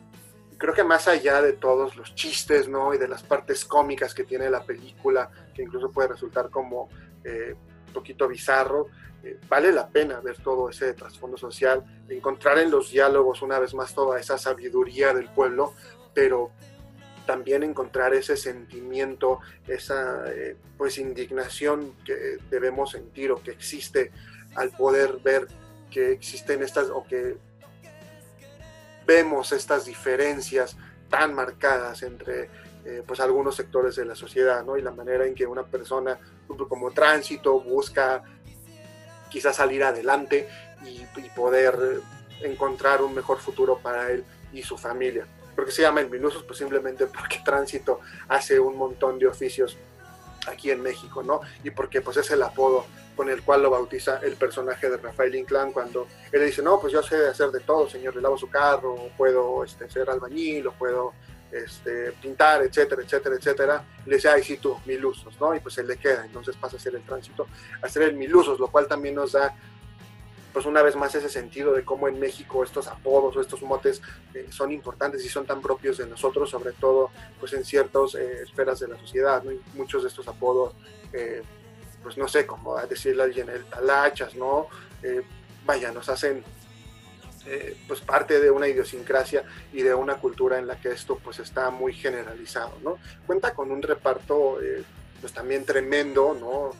creo 0.57 0.73
que 0.73 0.86
más 0.86 1.09
allá 1.09 1.41
de 1.41 1.51
todos 1.51 1.97
los 1.97 2.15
chistes, 2.15 2.69
¿no? 2.69 2.93
Y 2.93 2.97
de 2.97 3.09
las 3.09 3.23
partes 3.23 3.65
cómicas 3.65 4.13
que 4.13 4.23
tiene 4.23 4.49
la 4.49 4.63
película, 4.63 5.30
que 5.53 5.63
incluso 5.63 5.91
puede 5.91 6.07
resultar 6.09 6.49
como 6.49 6.89
eh, 7.26 7.55
poquito 7.96 8.28
bizarro, 8.28 8.89
eh, 9.24 9.39
vale 9.50 9.72
la 9.72 9.88
pena 9.88 10.20
ver 10.20 10.38
todo 10.38 10.70
ese 10.70 10.93
trasfondo 10.93 11.38
social, 11.38 11.84
encontrar 12.08 12.60
en 12.60 12.70
los 12.70 12.91
diálogos 12.91 13.41
una 13.41 13.58
vez 13.58 13.74
más 13.74 13.96
toda 13.96 14.20
esa 14.20 14.38
sabiduría 14.38 15.14
del 15.14 15.30
pueblo, 15.30 15.74
pero 16.14 16.52
también 17.26 17.64
encontrar 17.64 18.14
ese 18.14 18.38
sentimiento, 18.38 19.39
esa 19.68 20.32
eh, 20.32 20.56
pues 20.78 21.00
indignación 21.00 21.96
que 22.06 22.38
debemos 22.52 22.91
sentir 22.91 23.32
o 23.32 23.41
que 23.41 23.52
existe 23.52 24.12
al 24.54 24.70
poder 24.70 25.18
ver 25.24 25.48
que 25.89 26.12
existen 26.12 26.62
estas 26.62 26.89
o 26.89 27.04
que 27.04 27.38
vemos 29.08 29.52
estas 29.52 29.86
diferencias 29.86 30.78
tan 31.10 31.34
marcadas 31.34 32.04
entre 32.04 32.50
eh, 32.86 33.03
pues 33.05 33.19
algunos 33.19 33.55
sectores 33.55 33.95
de 33.95 34.05
la 34.05 34.15
sociedad, 34.15 34.63
¿no? 34.63 34.77
Y 34.77 34.81
la 34.83 34.91
manera 34.91 35.25
en 35.25 35.33
que 35.33 35.47
una 35.47 35.63
persona 35.63 36.19
como 36.69 36.91
tránsito 36.91 37.59
busca 37.59 38.23
quizás 39.29 39.55
salir 39.55 39.83
adelante 39.83 40.47
y, 40.86 41.03
poder 41.36 42.01
encontrar 42.41 43.01
un 43.01 43.13
mejor 43.13 43.39
futuro 43.39 43.79
para 43.79 44.11
él 44.11 44.23
y 44.53 44.61
su 44.61 44.77
familia. 44.77 45.25
¿Por 45.55 45.65
qué 45.65 45.71
se 45.71 45.81
llama 45.81 46.01
el 46.01 46.09
Minusos? 46.09 46.43
Pues 46.43 46.59
simplemente 46.59 47.07
porque 47.17 47.41
Tránsito 47.43 48.01
hace 48.27 48.59
un 48.59 48.77
montón 48.77 49.17
de 49.17 49.27
oficios 49.27 49.77
aquí 50.47 50.69
en 50.69 50.81
México, 50.81 51.23
¿no? 51.23 51.41
Y 51.63 51.71
porque 51.71 52.01
pues 52.01 52.17
es 52.17 52.29
el 52.31 52.43
apodo 52.43 52.86
con 53.15 53.29
el 53.29 53.41
cual 53.41 53.63
lo 53.63 53.69
bautiza 53.69 54.19
el 54.21 54.36
personaje 54.36 54.89
de 54.89 54.97
Rafael 54.97 55.33
Inclán 55.33 55.71
cuando 55.71 56.07
él 56.31 56.39
le 56.39 56.45
dice, 56.45 56.61
no, 56.61 56.79
pues 56.79 56.93
yo 56.93 57.01
sé 57.01 57.27
hacer 57.27 57.49
de 57.49 57.61
todo, 57.61 57.89
señor, 57.89 58.15
le 58.15 58.21
lavo 58.21 58.38
su 58.38 58.49
carro, 58.49 59.09
puedo 59.17 59.63
este, 59.63 59.89
ser 59.89 60.09
albañil, 60.09 60.67
o 60.67 60.73
puedo 60.73 61.13
este, 61.52 62.12
pintar, 62.14 62.64
etcétera, 62.64 63.02
etcétera, 63.02 63.36
etcétera. 63.36 63.84
Le 64.06 64.16
dice, 64.16 64.30
ay, 64.30 64.43
sí, 64.43 64.58
tú, 64.58 64.78
mil 64.86 65.06
usos, 65.06 65.39
¿no? 65.39 65.56
Y 65.56 65.60
pues 65.60 65.78
él 65.78 65.88
le 65.88 65.98
queda, 65.98 66.26
entonces 66.26 66.56
pasa 66.56 66.78
a 66.78 66.80
ser 66.80 66.96
el 66.96 67.04
tránsito, 67.04 67.48
a 67.82 67.88
ser 67.89 68.04
el 68.04 68.16
mil 68.16 68.36
usos, 68.36 68.60
lo 68.60 68.68
cual 68.68 68.88
también 68.88 69.16
nos 69.16 69.34
da 69.34 69.56
pues 70.56 70.66
una 70.66 70.82
vez 70.82 70.96
más 70.96 71.14
ese 71.14 71.28
sentido 71.28 71.74
de 71.74 71.84
cómo 71.84 72.08
en 72.08 72.18
México 72.18 72.64
estos 72.64 72.88
apodos 72.88 73.36
o 73.36 73.41
estos 73.41 73.62
motes 73.62 74.02
eh, 74.34 74.48
son 74.52 74.72
importantes 74.72 75.26
y 75.26 75.28
son 75.28 75.46
tan 75.46 75.60
propios 75.60 75.98
de 75.98 76.08
nosotros, 76.08 76.50
sobre 76.50 76.72
todo 76.72 77.12
pues 77.41 77.52
en 77.52 77.66
ciertas 77.66 78.16
eh, 78.16 78.43
esferas 78.43 78.80
de 78.80 78.88
la 78.88 78.98
sociedad, 78.98 79.43
¿no? 79.43 79.52
Muchos 79.74 80.04
de 80.04 80.08
estos 80.08 80.26
apodos, 80.30 80.74
eh, 81.12 81.43
pues 82.02 82.18
no 82.18 82.30
sé, 82.30 82.46
como 82.46 82.78
decirle 82.88 83.24
a 83.24 83.26
alguien 83.26 83.50
el 83.50 83.66
talachas, 83.66 84.34
¿no? 84.36 84.68
vaya, 85.66 85.91
nos 85.91 86.08
hacen 86.10 86.43
pues 87.88 88.02
parte 88.02 88.39
de 88.39 88.50
una 88.50 88.68
idiosincrasia 88.68 89.43
y 89.72 89.84
de 89.84 89.93
una 89.93 90.16
cultura 90.16 90.58
en 90.58 90.68
la 90.68 90.80
que 90.80 90.89
esto 90.89 91.20
pues 91.24 91.39
está 91.39 91.70
muy 91.70 91.93
generalizado, 91.93 92.74
¿no? 92.84 92.98
Cuenta 93.28 93.54
con 93.54 93.72
un 93.72 93.82
reparto 93.82 94.58
pues 95.22 95.34
también 95.34 95.64
tremendo, 95.66 96.36
¿no? 96.39 96.72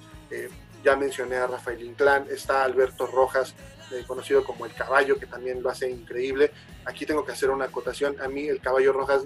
ya 0.86 0.96
mencioné 0.96 1.38
a 1.38 1.48
Rafael 1.48 1.82
Inclán, 1.82 2.28
está 2.30 2.64
Alberto 2.64 3.08
Rojas, 3.08 3.56
eh, 3.92 4.04
conocido 4.08 4.44
como 4.44 4.66
el 4.66 4.74
caballo, 4.74 5.20
que 5.20 5.26
también 5.26 5.62
lo 5.64 5.70
hace 5.70 5.90
increíble. 5.90 6.52
Aquí 6.86 7.06
tengo 7.06 7.26
que 7.26 7.32
hacer 7.32 7.50
una 7.50 7.66
acotación. 7.66 8.22
A 8.22 8.28
mí 8.28 8.48
el 8.48 8.62
caballo 8.62 8.94
Rojas 8.94 9.24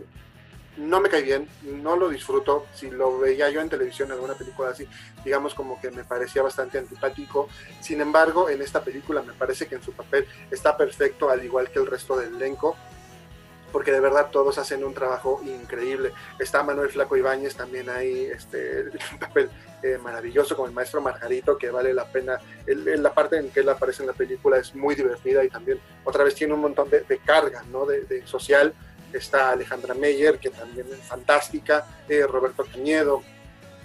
no 0.79 1.01
me 1.01 1.09
cae 1.09 1.21
bien, 1.21 1.47
no 1.63 1.95
lo 1.95 2.09
disfruto. 2.09 2.65
Si 2.73 2.89
lo 2.89 3.19
veía 3.19 3.49
yo 3.49 3.61
en 3.61 3.69
televisión, 3.69 4.11
alguna 4.11 4.33
película 4.33 4.69
así, 4.69 4.87
digamos 5.23 5.53
como 5.53 5.79
que 5.79 5.91
me 5.91 6.03
parecía 6.03 6.41
bastante 6.41 6.77
antipático. 6.77 7.49
Sin 7.81 8.01
embargo, 8.01 8.49
en 8.49 8.61
esta 8.61 8.83
película 8.83 9.21
me 9.21 9.33
parece 9.33 9.67
que 9.67 9.75
en 9.75 9.83
su 9.83 9.93
papel 9.93 10.25
está 10.49 10.77
perfecto, 10.77 11.29
al 11.29 11.43
igual 11.43 11.69
que 11.69 11.79
el 11.79 11.87
resto 11.87 12.17
del 12.17 12.35
elenco 12.35 12.75
porque 13.71 13.91
de 13.91 13.99
verdad 13.99 14.29
todos 14.31 14.57
hacen 14.57 14.83
un 14.83 14.93
trabajo 14.93 15.41
increíble. 15.43 16.11
Está 16.39 16.63
Manuel 16.63 16.89
Flaco 16.89 17.17
Ibáñez 17.17 17.55
también 17.55 17.89
ahí, 17.89 18.25
este, 18.25 18.85
un 19.11 19.19
papel 19.19 19.49
eh, 19.83 19.97
maravilloso 20.01 20.55
como 20.55 20.67
el 20.67 20.73
maestro 20.73 21.01
Margarito, 21.01 21.57
que 21.57 21.69
vale 21.69 21.93
la 21.93 22.05
pena. 22.05 22.39
la 22.65 23.13
parte 23.13 23.37
en 23.37 23.49
que 23.49 23.61
él 23.61 23.69
aparece 23.69 24.03
en 24.03 24.07
la 24.07 24.13
película 24.13 24.57
es 24.57 24.75
muy 24.75 24.95
divertida 24.95 25.43
y 25.43 25.49
también 25.49 25.79
otra 26.03 26.23
vez 26.23 26.35
tiene 26.35 26.53
un 26.53 26.61
montón 26.61 26.89
de, 26.89 27.03
carga, 27.25 27.63
¿no? 27.71 27.85
De, 27.85 28.25
social. 28.25 28.73
Está 29.13 29.51
Alejandra 29.51 29.93
Meyer, 29.93 30.39
que 30.39 30.49
también 30.49 30.87
es 30.91 30.99
fantástica, 31.07 31.85
eh, 32.07 32.25
Roberto 32.27 32.65
Cañedo, 32.65 33.23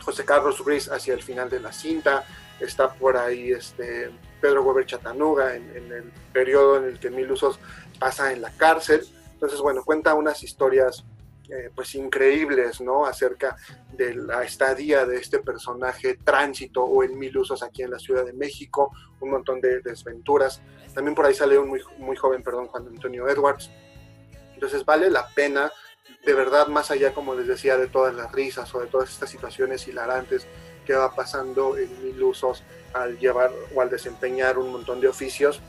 José 0.00 0.24
Carlos 0.24 0.58
Ruiz 0.58 0.90
hacia 0.90 1.14
el 1.14 1.22
final 1.22 1.48
de 1.48 1.60
la 1.60 1.72
cinta, 1.72 2.24
está 2.60 2.92
por 2.92 3.16
ahí 3.16 3.52
este, 3.52 4.10
Pedro 4.40 4.62
Weber 4.62 4.86
Chatanuga 4.86 5.56
en, 5.56 5.70
el 5.74 6.12
periodo 6.32 6.76
en 6.78 6.84
el 6.84 6.98
que 6.98 7.10
Mil 7.10 7.30
Usos 7.32 7.58
pasa 7.98 8.32
en 8.32 8.42
la 8.42 8.50
cárcel 8.50 9.06
entonces, 9.44 9.60
bueno, 9.60 9.84
cuenta 9.84 10.14
unas 10.14 10.42
historias 10.42 11.04
eh, 11.50 11.68
pues 11.74 11.94
increíbles, 11.96 12.80
¿no? 12.80 13.04
Acerca 13.04 13.58
de 13.92 14.14
la 14.14 14.42
estadía 14.42 15.04
de 15.04 15.18
este 15.18 15.40
personaje 15.40 16.16
tránsito 16.24 16.82
o 16.82 17.04
en 17.04 17.18
mil 17.18 17.36
usos 17.36 17.62
aquí 17.62 17.82
en 17.82 17.90
la 17.90 17.98
Ciudad 17.98 18.24
de 18.24 18.32
México, 18.32 18.90
un 19.20 19.28
montón 19.32 19.60
de 19.60 19.80
desventuras. 19.80 20.62
También 20.94 21.14
por 21.14 21.26
ahí 21.26 21.34
sale 21.34 21.58
un 21.58 21.68
muy, 21.68 21.82
muy 21.98 22.16
joven, 22.16 22.42
perdón, 22.42 22.68
Juan 22.68 22.86
Antonio 22.86 23.28
Edwards. 23.28 23.70
Entonces 24.64 24.86
vale 24.86 25.10
la 25.10 25.28
pena, 25.28 25.70
de 26.24 26.32
verdad, 26.32 26.68
más 26.68 26.90
allá, 26.90 27.12
como 27.12 27.34
les 27.34 27.46
decía, 27.46 27.76
de 27.76 27.86
todas 27.86 28.14
las 28.14 28.32
risas 28.32 28.74
o 28.74 28.80
de 28.80 28.86
todas 28.86 29.10
estas 29.10 29.28
situaciones 29.28 29.86
hilarantes 29.86 30.46
que 30.86 30.94
va 30.94 31.14
pasando 31.14 31.76
en 31.76 32.02
mil 32.02 32.22
usos 32.22 32.62
al 32.94 33.18
llevar 33.18 33.50
o 33.74 33.82
al 33.82 33.90
desempeñar 33.90 34.56
un 34.56 34.72
montón 34.72 35.02
de 35.02 35.08
oficios, 35.08 35.60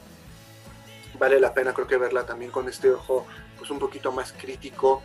vale 1.20 1.42
la 1.42 1.54
pena 1.54 1.74
creo 1.74 1.88
que 1.88 1.98
verla 1.98 2.26
también 2.26 2.52
con 2.52 2.70
este 2.70 2.90
ojo 2.90 3.28
pues 3.58 3.70
un 3.70 3.80
poquito 3.80 4.14
más 4.14 4.32
crítico 4.32 5.04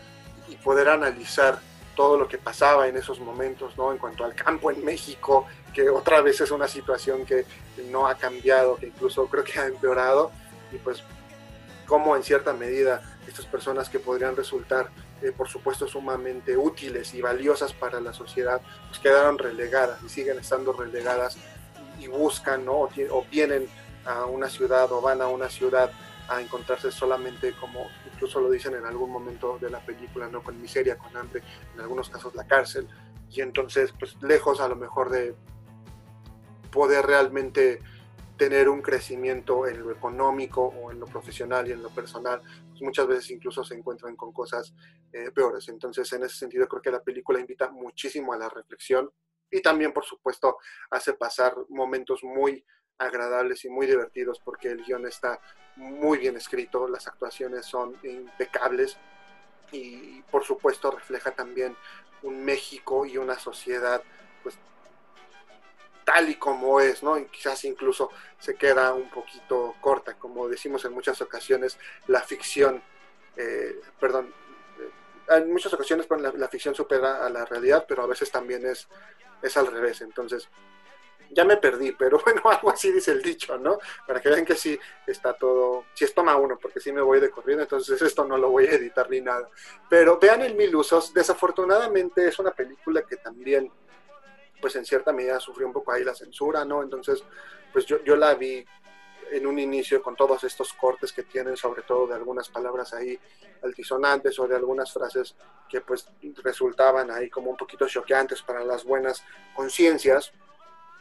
y 0.49 0.55
poder 0.55 0.88
analizar 0.88 1.59
todo 1.97 2.16
lo 2.16 2.28
que 2.28 2.38
pasaba 2.38 2.86
en 2.86 2.97
esos 2.97 3.18
momentos, 3.18 3.76
¿no? 3.76 3.91
En 3.91 3.99
cuanto 3.99 4.24
al 4.24 4.36
campo 4.36 4.70
en 4.70 4.84
México, 4.84 5.47
que 5.74 5.91
otra 5.91 6.20
vez 6.20 6.41
es 6.41 6.53
una 6.53 6.68
situación 6.68 7.26
que 7.26 7.45
no 7.91 8.07
ha 8.07 8.14
cambiado, 8.14 8.76
que 8.76 8.86
incluso 8.86 9.26
creo 9.26 9.43
que 9.43 9.59
ha 9.59 9.66
empeorado, 9.66 10.30
y 10.70 10.76
pues 10.76 11.03
cómo 11.91 12.14
en 12.14 12.22
cierta 12.22 12.53
medida 12.53 13.03
estas 13.26 13.47
personas 13.47 13.88
que 13.88 13.99
podrían 13.99 14.36
resultar, 14.36 14.91
eh, 15.22 15.32
por 15.36 15.49
supuesto, 15.49 15.88
sumamente 15.88 16.57
útiles 16.57 17.12
y 17.14 17.20
valiosas 17.20 17.72
para 17.72 18.01
la 18.01 18.12
sociedad, 18.12 18.61
pues 18.86 19.01
quedaron 19.01 19.38
relegadas 19.38 20.01
y 20.05 20.09
siguen 20.09 20.38
estando 20.38 20.72
relegadas 20.72 21.36
y 21.99 22.07
buscan, 22.07 22.64
¿no? 22.64 22.82
o 22.82 23.26
vienen 23.28 23.68
a 24.05 24.24
una 24.26 24.49
ciudad 24.49 24.91
o 24.93 25.01
van 25.01 25.20
a 25.20 25.26
una 25.26 25.49
ciudad 25.49 25.91
a 26.28 26.41
encontrarse 26.41 26.93
solamente 26.93 27.55
como 27.59 27.88
incluso 28.14 28.41
lo 28.41 28.51
dicen 28.53 28.74
en 28.76 28.86
algún 28.86 29.11
momento 29.11 29.59
de 29.61 29.68
la 29.68 29.80
película, 29.80 30.28
¿no? 30.28 30.45
Con 30.45 30.62
miseria, 30.62 30.97
con 30.97 31.16
hambre, 31.16 31.43
en 31.74 31.80
algunos 31.80 32.09
casos 32.09 32.36
la 32.36 32.47
cárcel, 32.47 32.86
y 33.32 33.41
entonces 33.41 33.93
pues 33.99 34.16
lejos 34.22 34.61
a 34.61 34.68
lo 34.68 34.76
mejor 34.76 35.11
de 35.11 35.34
poder 36.70 37.05
realmente 37.05 37.80
tener 38.41 38.70
un 38.70 38.80
crecimiento 38.80 39.66
en 39.66 39.82
lo 39.82 39.91
económico 39.91 40.62
o 40.68 40.91
en 40.91 40.99
lo 40.99 41.05
profesional 41.05 41.68
y 41.68 41.72
en 41.72 41.82
lo 41.82 41.91
personal, 41.91 42.41
pues 42.70 42.80
muchas 42.80 43.07
veces 43.07 43.30
incluso 43.32 43.62
se 43.62 43.74
encuentran 43.74 44.16
con 44.16 44.32
cosas 44.32 44.72
eh, 45.12 45.30
peores. 45.30 45.68
Entonces, 45.68 46.11
en 46.14 46.22
ese 46.22 46.36
sentido, 46.36 46.66
creo 46.66 46.80
que 46.80 46.91
la 46.91 47.03
película 47.03 47.38
invita 47.38 47.70
muchísimo 47.70 48.32
a 48.32 48.38
la 48.38 48.49
reflexión 48.49 49.12
y 49.51 49.61
también, 49.61 49.93
por 49.93 50.07
supuesto, 50.07 50.57
hace 50.88 51.12
pasar 51.12 51.55
momentos 51.68 52.24
muy 52.24 52.64
agradables 52.97 53.62
y 53.66 53.68
muy 53.68 53.86
divertidos 53.86 54.41
porque 54.43 54.68
el 54.68 54.84
guion 54.84 55.07
está 55.07 55.38
muy 55.76 56.16
bien 56.16 56.38
escrito, 56.38 56.88
las 56.88 57.09
actuaciones 57.09 57.66
son 57.66 57.95
impecables 58.03 58.97
y 59.70 60.22
por 60.30 60.45
supuesto 60.45 60.91
refleja 60.91 61.32
también 61.32 61.76
un 62.22 62.43
México 62.43 63.05
y 63.05 63.18
una 63.18 63.38
sociedad 63.38 64.03
pues 64.43 64.59
tal 66.11 66.28
y 66.28 66.34
como 66.34 66.80
es, 66.80 67.04
¿no? 67.04 67.16
Y 67.16 67.26
quizás 67.26 67.64
incluso 67.64 68.11
se 68.38 68.56
queda 68.56 68.92
un 68.92 69.08
poquito 69.11 69.76
corta, 69.80 70.14
como 70.14 70.48
decimos 70.48 70.84
en 70.84 70.92
muchas 70.92 71.20
ocasiones, 71.22 71.78
la 72.08 72.20
ficción, 72.20 72.82
eh, 73.36 73.80
perdón, 74.00 74.34
eh, 74.80 75.36
en 75.36 75.52
muchas 75.52 75.72
ocasiones 75.72 76.08
la, 76.11 76.32
la, 76.32 76.48
ficción 76.48 76.74
supera 76.74 77.24
a 77.24 77.30
la 77.30 77.44
realidad, 77.44 77.84
pero 77.86 78.02
a 78.02 78.06
veces 78.06 78.28
también 78.28 78.66
es, 78.66 78.88
es 79.40 79.56
al 79.56 79.68
revés, 79.68 80.00
entonces 80.00 80.48
ya 81.32 81.44
me 81.44 81.56
perdí, 81.56 81.92
pero 81.92 82.20
bueno, 82.24 82.42
algo 82.44 82.70
así 82.70 82.90
dice 82.92 83.12
el 83.12 83.22
dicho, 83.22 83.56
¿no? 83.58 83.78
Para 84.06 84.20
que 84.20 84.28
vean 84.28 84.44
que 84.44 84.54
sí 84.54 84.78
está 85.06 85.32
todo, 85.34 85.84
si 85.94 86.04
es 86.04 86.14
toma 86.14 86.36
uno, 86.36 86.58
porque 86.58 86.80
sí 86.80 86.92
me 86.92 87.00
voy 87.00 87.20
de 87.20 87.30
corriendo, 87.30 87.62
entonces 87.62 88.00
esto 88.02 88.24
no 88.24 88.36
lo 88.36 88.50
voy 88.50 88.66
a 88.66 88.72
editar 88.72 89.08
ni 89.08 89.20
nada. 89.20 89.48
Pero 89.88 90.18
vean 90.18 90.42
el 90.42 90.54
Mil 90.54 90.74
Usos, 90.74 91.14
desafortunadamente 91.14 92.26
es 92.26 92.38
una 92.38 92.50
película 92.50 93.02
que 93.02 93.16
también, 93.16 93.70
pues 94.61 94.76
en 94.76 94.84
cierta 94.84 95.12
medida 95.12 95.40
sufrió 95.40 95.66
un 95.66 95.72
poco 95.72 95.92
ahí 95.92 96.04
la 96.04 96.14
censura, 96.14 96.64
¿no? 96.64 96.82
Entonces, 96.82 97.22
pues 97.72 97.86
yo, 97.86 98.02
yo 98.04 98.16
la 98.16 98.34
vi 98.34 98.64
en 99.30 99.46
un 99.46 99.58
inicio 99.58 100.02
con 100.02 100.16
todos 100.16 100.44
estos 100.44 100.72
cortes 100.72 101.12
que 101.12 101.22
tienen, 101.22 101.56
sobre 101.56 101.82
todo 101.82 102.06
de 102.06 102.14
algunas 102.14 102.48
palabras 102.48 102.92
ahí 102.92 103.18
altisonantes 103.62 104.38
o 104.38 104.48
de 104.48 104.56
algunas 104.56 104.92
frases 104.92 105.34
que 105.68 105.80
pues 105.80 106.08
resultaban 106.42 107.11
ahí 107.11 107.30
como 107.30 107.50
un 107.50 107.56
poquito 107.56 107.86
choqueantes 107.86 108.42
para 108.42 108.64
las 108.64 108.84
buenas 108.84 109.22
conciencias. 109.54 110.32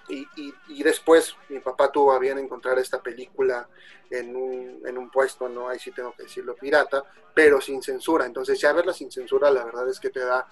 Y, 0.07 0.27
y, 0.67 0.81
después 0.81 1.35
mi 1.49 1.59
papá 1.59 1.91
tuvo 1.91 2.11
a 2.11 2.17
bien 2.17 2.39
encontrar 2.39 2.79
esta 2.79 2.99
película 2.99 3.69
en 4.09 4.35
un, 4.35 4.81
en 4.83 4.97
un 4.97 5.11
puesto, 5.11 5.47
no 5.47 5.69
ahí 5.69 5.77
sí 5.77 5.91
tengo 5.91 6.15
que 6.15 6.23
decirlo 6.23 6.55
pirata, 6.55 7.03
pero 7.35 7.61
sin 7.61 7.83
censura. 7.83 8.25
Entonces 8.25 8.59
ya 8.59 8.73
verla 8.73 8.91
sin 8.91 9.11
censura 9.11 9.51
la 9.51 9.63
verdad 9.63 9.87
es 9.87 9.99
que 9.99 10.09
te 10.09 10.21
da... 10.21 10.47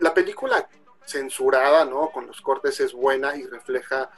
La 0.00 0.12
película 0.12 0.68
censurada, 1.06 1.84
¿no? 1.84 2.10
Con 2.10 2.26
los 2.26 2.40
cortes 2.40 2.80
es 2.80 2.92
buena 2.92 3.36
y 3.36 3.46
refleja 3.46 4.10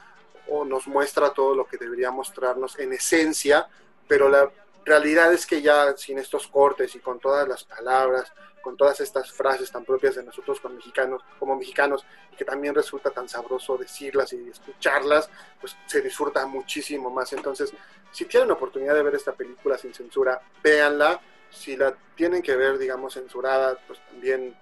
o 0.47 0.65
nos 0.65 0.87
muestra 0.87 1.31
todo 1.31 1.55
lo 1.55 1.67
que 1.67 1.77
debería 1.77 2.11
mostrarnos 2.11 2.77
en 2.79 2.93
esencia, 2.93 3.67
pero 4.07 4.29
la 4.29 4.49
realidad 4.83 5.31
es 5.31 5.45
que 5.45 5.61
ya 5.61 5.95
sin 5.95 6.17
estos 6.17 6.47
cortes 6.47 6.95
y 6.95 6.99
con 6.99 7.19
todas 7.19 7.47
las 7.47 7.63
palabras, 7.63 8.33
con 8.61 8.75
todas 8.75 8.99
estas 8.99 9.31
frases 9.31 9.71
tan 9.71 9.85
propias 9.85 10.15
de 10.15 10.23
nosotros 10.23 10.59
como 10.59 10.75
mexicanos, 10.75 11.23
como 11.37 11.55
mexicanos, 11.55 12.05
que 12.37 12.43
también 12.43 12.75
resulta 12.75 13.11
tan 13.11 13.29
sabroso 13.29 13.77
decirlas 13.77 14.33
y 14.33 14.49
escucharlas, 14.49 15.29
pues 15.59 15.77
se 15.85 16.01
disfruta 16.01 16.45
muchísimo 16.45 17.09
más. 17.09 17.31
Entonces, 17.33 17.73
si 18.11 18.25
tienen 18.25 18.51
oportunidad 18.51 18.95
de 18.95 19.03
ver 19.03 19.15
esta 19.15 19.33
película 19.33 19.77
sin 19.77 19.93
censura, 19.93 20.41
véanla. 20.63 21.21
Si 21.51 21.75
la 21.75 21.95
tienen 22.15 22.43
que 22.43 22.55
ver, 22.55 22.77
digamos, 22.77 23.15
censurada, 23.15 23.79
pues 23.87 23.99
también 24.07 24.55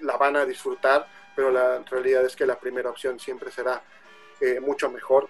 la 0.00 0.16
van 0.16 0.36
a 0.36 0.44
disfrutar, 0.44 1.08
pero 1.34 1.50
la 1.50 1.78
realidad 1.80 2.24
es 2.24 2.36
que 2.36 2.46
la 2.46 2.58
primera 2.58 2.90
opción 2.90 3.18
siempre 3.18 3.50
será 3.50 3.82
eh, 4.40 4.60
mucho 4.60 4.90
mejor 4.90 5.28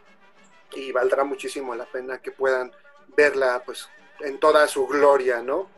y 0.72 0.92
valdrá 0.92 1.24
muchísimo 1.24 1.74
la 1.74 1.86
pena 1.86 2.18
que 2.18 2.32
puedan 2.32 2.72
verla 3.16 3.62
pues 3.64 3.88
en 4.20 4.38
toda 4.38 4.66
su 4.66 4.86
gloria, 4.86 5.42
¿no? 5.42 5.70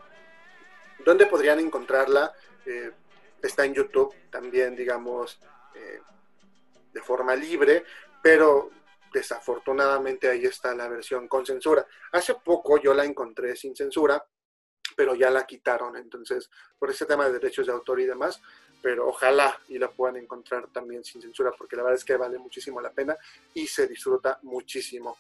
¿Dónde 1.05 1.27
podrían 1.27 1.61
encontrarla? 1.61 2.33
Eh, 2.64 2.93
está 3.43 3.64
en 3.64 3.74
YouTube 3.74 4.14
también, 4.31 4.74
digamos, 4.74 5.39
eh, 5.74 6.01
de 6.93 7.03
forma 7.03 7.37
libre, 7.37 7.85
pero 8.22 8.70
desafortunadamente 9.12 10.29
ahí 10.29 10.45
está 10.45 10.74
la 10.74 10.89
versión 10.89 11.29
con 11.29 11.47
censura. 11.47 11.87
Hace 12.12 12.35
poco 12.35 12.79
yo 12.79 12.93
la 12.93 13.05
encontré 13.05 13.57
sin 13.57 13.74
censura, 13.77 14.24
pero 14.97 15.14
ya 15.14 15.31
la 15.31 15.47
quitaron, 15.47 15.97
entonces, 15.97 16.51
por 16.79 16.91
ese 16.91 17.07
tema 17.07 17.27
de 17.27 17.35
derechos 17.35 17.66
de 17.66 17.72
autor 17.72 18.01
y 18.01 18.07
demás, 18.07 18.41
pero 18.83 19.09
ojalá 19.09 19.59
y 19.68 19.79
la 19.79 19.91
puedan 19.91 20.16
encontrar 20.16 20.68
también 20.68 21.05
sin 21.05 21.20
censura, 21.20 21.53
porque 21.57 21.77
la 21.77 21.83
verdad 21.83 21.99
es 21.99 22.05
que 22.05 22.16
vale 22.16 22.39
muchísimo 22.39 22.81
la 22.81 22.91
pena 22.91 23.16
y 23.55 23.66
se 23.66 23.87
disfruta 23.87 24.39
muchísimo. 24.43 25.16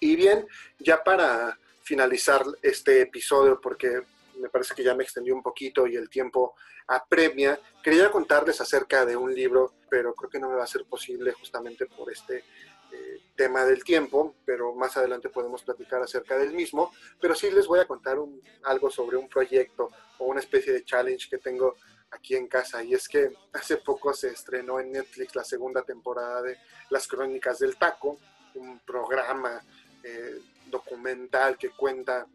Y 0.00 0.16
bien, 0.16 0.46
ya 0.78 1.02
para 1.02 1.58
finalizar 1.82 2.42
este 2.62 3.02
episodio, 3.02 3.60
porque 3.60 4.02
me 4.40 4.48
parece 4.48 4.74
que 4.74 4.82
ya 4.82 4.94
me 4.94 5.04
extendí 5.04 5.30
un 5.30 5.42
poquito 5.42 5.86
y 5.86 5.96
el 5.96 6.08
tiempo 6.08 6.54
apremia, 6.86 7.60
quería 7.82 8.10
contarles 8.10 8.60
acerca 8.60 9.04
de 9.04 9.16
un 9.16 9.34
libro, 9.34 9.74
pero 9.88 10.14
creo 10.14 10.30
que 10.30 10.38
no 10.40 10.48
me 10.48 10.56
va 10.56 10.64
a 10.64 10.68
ser 10.68 10.84
posible 10.84 11.32
justamente 11.32 11.86
por 11.86 12.10
este 12.10 12.44
eh, 12.92 13.20
tema 13.36 13.64
del 13.64 13.84
tiempo, 13.84 14.34
pero 14.44 14.74
más 14.74 14.96
adelante 14.96 15.28
podemos 15.28 15.62
platicar 15.62 16.02
acerca 16.02 16.36
del 16.36 16.52
mismo, 16.52 16.92
pero 17.20 17.34
sí 17.34 17.50
les 17.50 17.66
voy 17.66 17.78
a 17.78 17.86
contar 17.86 18.18
algo 18.64 18.90
sobre 18.90 19.16
un 19.16 19.28
proyecto 19.28 19.90
o 20.18 20.24
una 20.24 20.40
especie 20.40 20.72
de 20.72 20.84
challenge 20.84 21.28
que 21.28 21.38
tengo 21.38 21.76
aquí 22.10 22.36
en 22.36 22.48
casa. 22.48 22.82
Y 22.82 22.94
es 22.94 23.08
que 23.08 23.32
hace 23.52 23.78
poco 23.78 24.12
se 24.12 24.28
estrenó 24.28 24.80
en 24.80 24.92
Netflix 24.92 25.34
la 25.34 25.44
segunda 25.44 25.82
temporada 25.82 26.42
de 26.42 26.58
Las 26.90 27.06
Crónicas 27.06 27.58
del 27.58 27.76
Taco, 27.76 28.18
un 28.54 28.80
programa 28.80 29.62
eh, 30.02 30.40
documental 30.66 31.56
que 31.56 31.70
cuenta 31.70 32.26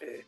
eh, 0.00 0.26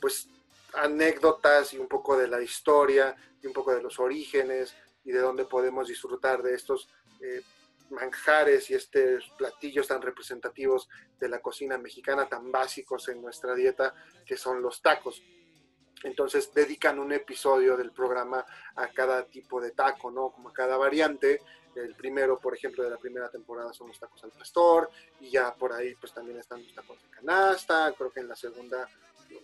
pues 0.00 0.28
anécdotas 0.74 1.72
y 1.72 1.78
un 1.78 1.88
poco 1.88 2.16
de 2.16 2.28
la 2.28 2.42
historia 2.42 3.14
y 3.42 3.46
un 3.46 3.52
poco 3.52 3.74
de 3.74 3.82
los 3.82 3.98
orígenes 4.00 4.74
y 5.04 5.12
de 5.12 5.20
dónde 5.20 5.44
podemos 5.44 5.88
disfrutar 5.88 6.42
de 6.42 6.54
estos 6.54 6.88
eh, 7.20 7.42
manjares 7.90 8.70
y 8.70 8.74
estos 8.74 9.30
platillos 9.36 9.88
tan 9.88 10.02
representativos 10.02 10.88
de 11.18 11.28
la 11.28 11.40
cocina 11.40 11.78
mexicana, 11.78 12.28
tan 12.28 12.50
básicos 12.50 13.08
en 13.08 13.22
nuestra 13.22 13.54
dieta, 13.54 13.94
que 14.26 14.36
son 14.36 14.60
los 14.62 14.82
tacos. 14.82 15.22
Entonces 16.02 16.52
dedican 16.52 16.98
un 16.98 17.12
episodio 17.12 17.76
del 17.76 17.92
programa 17.92 18.44
a 18.76 18.88
cada 18.88 19.24
tipo 19.24 19.60
de 19.60 19.70
taco, 19.70 20.10
¿no? 20.10 20.30
Como 20.30 20.50
a 20.50 20.52
cada 20.52 20.76
variante. 20.76 21.40
El 21.74 21.94
primero, 21.94 22.38
por 22.38 22.54
ejemplo, 22.54 22.84
de 22.84 22.90
la 22.90 22.98
primera 22.98 23.30
temporada 23.30 23.72
son 23.72 23.88
los 23.88 23.98
tacos 23.98 24.22
al 24.22 24.30
pastor 24.30 24.90
y 25.20 25.30
ya 25.30 25.54
por 25.54 25.72
ahí 25.72 25.94
pues 25.96 26.12
también 26.12 26.38
están 26.38 26.62
los 26.62 26.74
tacos 26.74 27.02
de 27.02 27.08
canasta. 27.08 27.92
Creo 27.96 28.12
que 28.12 28.20
en 28.20 28.28
la 28.28 28.36
segunda, 28.36 28.88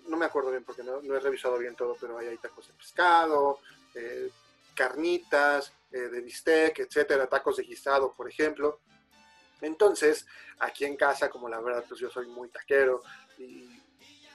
no 0.07 0.17
me 0.17 0.27
acuerdo 0.27 0.51
bien 0.51 0.65
porque 0.65 0.83
no, 0.83 1.01
he 1.01 1.21
revisado 1.21 1.59
bien 1.59 1.75
todo, 1.75 1.97
pero 2.01 2.19
ahí 2.19 2.29
hay 2.29 2.39
tacos 2.39 2.69
de 2.69 2.75
pescado, 2.75 3.61
eh, 3.95 4.31
carnitas, 4.75 5.73
eh, 5.91 5.99
de 5.99 6.21
bistec, 6.21 6.79
etcétera, 6.79 7.27
tacos 7.27 7.57
de 7.57 7.65
guisado, 7.65 8.13
por 8.13 8.29
ejemplo. 8.29 8.81
Entonces, 9.61 10.27
aquí 10.59 10.85
en 10.85 10.97
casa, 10.97 11.29
como 11.29 11.49
la 11.49 11.61
verdad, 11.61 11.85
pues 11.89 12.01
yo 12.01 12.11
soy 12.11 12.27
muy 12.27 12.49
taquero 12.49 13.03
y 13.39 13.69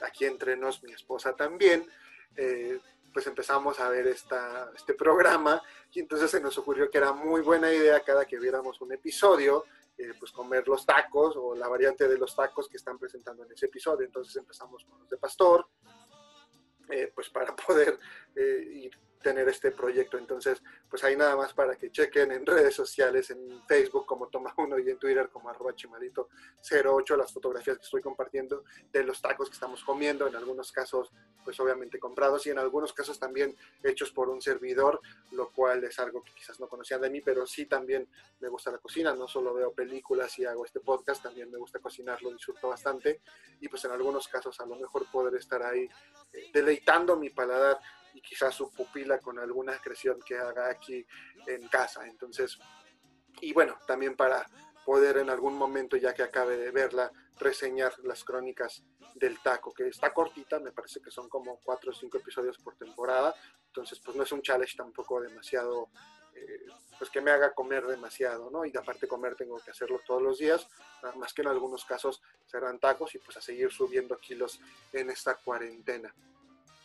aquí 0.02 0.24
entre 0.24 0.56
nos, 0.56 0.82
mi 0.82 0.92
esposa 0.92 1.34
también, 1.34 1.88
eh, 2.36 2.80
pues 3.12 3.26
empezamos 3.26 3.80
a 3.80 3.88
ver 3.88 4.06
esta, 4.08 4.70
este 4.74 4.94
programa 4.94 5.62
y 5.92 6.00
entonces 6.00 6.30
se 6.30 6.40
nos 6.40 6.58
ocurrió 6.58 6.90
que 6.90 6.98
era 6.98 7.12
muy 7.12 7.40
buena 7.40 7.72
idea 7.72 8.00
cada 8.00 8.26
que 8.26 8.38
viéramos 8.38 8.80
un 8.80 8.92
episodio, 8.92 9.64
eh, 9.96 10.12
pues 10.18 10.32
comer 10.32 10.68
los 10.68 10.84
tacos 10.84 11.34
o 11.36 11.54
la 11.54 11.68
variante 11.68 12.06
de 12.06 12.18
los 12.18 12.36
tacos 12.36 12.68
que 12.68 12.76
están 12.76 12.98
presentando 12.98 13.44
en 13.44 13.52
ese 13.52 13.66
episodio. 13.66 14.04
Entonces 14.04 14.36
empezamos 14.36 14.84
con 14.84 14.98
los 14.98 15.08
de 15.08 15.16
pastor, 15.16 15.66
eh, 16.90 17.10
pues 17.14 17.30
para 17.30 17.56
poder 17.66 17.98
ir 18.36 18.92
tener 19.26 19.48
este 19.48 19.72
proyecto. 19.72 20.18
Entonces, 20.18 20.62
pues 20.88 21.02
ahí 21.02 21.16
nada 21.16 21.34
más 21.34 21.52
para 21.52 21.74
que 21.74 21.90
chequen 21.90 22.30
en 22.30 22.46
redes 22.46 22.76
sociales, 22.76 23.28
en 23.30 23.60
Facebook 23.66 24.06
como 24.06 24.28
Toma 24.28 24.54
Uno 24.56 24.78
y 24.78 24.88
en 24.88 25.00
Twitter 25.00 25.28
como 25.30 25.50
arroba 25.50 25.74
chimalito08 25.74 27.16
las 27.16 27.32
fotografías 27.32 27.76
que 27.76 27.82
estoy 27.82 28.02
compartiendo 28.02 28.62
de 28.92 29.02
los 29.02 29.20
tacos 29.20 29.48
que 29.48 29.54
estamos 29.54 29.82
comiendo, 29.82 30.28
en 30.28 30.36
algunos 30.36 30.70
casos 30.70 31.10
pues 31.44 31.58
obviamente 31.58 31.98
comprados 31.98 32.46
y 32.46 32.50
en 32.50 32.58
algunos 32.60 32.92
casos 32.92 33.18
también 33.18 33.56
hechos 33.82 34.12
por 34.12 34.28
un 34.28 34.40
servidor, 34.40 35.00
lo 35.32 35.50
cual 35.50 35.82
es 35.82 35.98
algo 35.98 36.22
que 36.22 36.32
quizás 36.32 36.60
no 36.60 36.68
conocían 36.68 37.00
de 37.00 37.10
mí, 37.10 37.20
pero 37.20 37.46
sí 37.46 37.66
también 37.66 38.08
me 38.38 38.48
gusta 38.48 38.70
la 38.70 38.78
cocina, 38.78 39.12
no 39.12 39.26
solo 39.26 39.54
veo 39.54 39.72
películas 39.72 40.38
y 40.38 40.44
hago 40.44 40.64
este 40.64 40.78
podcast, 40.78 41.22
también 41.22 41.50
me 41.50 41.58
gusta 41.58 41.80
cocinar, 41.80 42.22
lo 42.22 42.30
disfruto 42.30 42.68
bastante 42.68 43.22
y 43.60 43.68
pues 43.68 43.84
en 43.84 43.90
algunos 43.90 44.28
casos 44.28 44.60
a 44.60 44.66
lo 44.66 44.76
mejor 44.76 45.10
poder 45.10 45.34
estar 45.34 45.62
ahí 45.64 45.88
eh, 46.32 46.50
deleitando 46.52 47.16
mi 47.16 47.30
paladar 47.30 47.78
y 48.16 48.22
quizás 48.22 48.54
su 48.54 48.70
pupila 48.72 49.18
con 49.18 49.38
alguna 49.38 49.78
creación 49.78 50.18
que 50.22 50.38
haga 50.38 50.70
aquí 50.70 51.06
en 51.46 51.68
casa. 51.68 52.06
Entonces, 52.06 52.58
y 53.40 53.52
bueno, 53.52 53.78
también 53.86 54.16
para 54.16 54.46
poder 54.86 55.18
en 55.18 55.28
algún 55.28 55.54
momento, 55.54 55.96
ya 55.96 56.14
que 56.14 56.22
acabe 56.22 56.56
de 56.56 56.70
verla, 56.70 57.12
reseñar 57.38 57.92
las 58.04 58.24
crónicas 58.24 58.82
del 59.14 59.38
taco, 59.40 59.74
que 59.74 59.88
está 59.88 60.14
cortita, 60.14 60.58
me 60.60 60.72
parece 60.72 61.00
que 61.00 61.10
son 61.10 61.28
como 61.28 61.58
cuatro 61.58 61.90
o 61.90 61.94
cinco 61.94 62.18
episodios 62.18 62.56
por 62.58 62.76
temporada, 62.76 63.34
entonces 63.66 64.00
pues 64.00 64.16
no 64.16 64.22
es 64.22 64.32
un 64.32 64.42
challenge 64.42 64.76
tampoco 64.76 65.20
demasiado, 65.20 65.90
eh, 66.34 66.66
pues 66.98 67.10
que 67.10 67.20
me 67.20 67.30
haga 67.30 67.52
comer 67.52 67.84
demasiado, 67.86 68.50
¿no? 68.50 68.64
Y 68.64 68.74
aparte 68.76 69.08
comer 69.08 69.34
tengo 69.34 69.58
que 69.58 69.72
hacerlo 69.72 70.00
todos 70.06 70.22
los 70.22 70.38
días, 70.38 70.66
más 71.16 71.34
que 71.34 71.42
en 71.42 71.48
algunos 71.48 71.84
casos 71.84 72.22
serán 72.46 72.78
tacos 72.78 73.14
y 73.14 73.18
pues 73.18 73.36
a 73.36 73.40
seguir 73.42 73.70
subiendo 73.72 74.16
kilos 74.16 74.60
en 74.92 75.10
esta 75.10 75.34
cuarentena. 75.34 76.14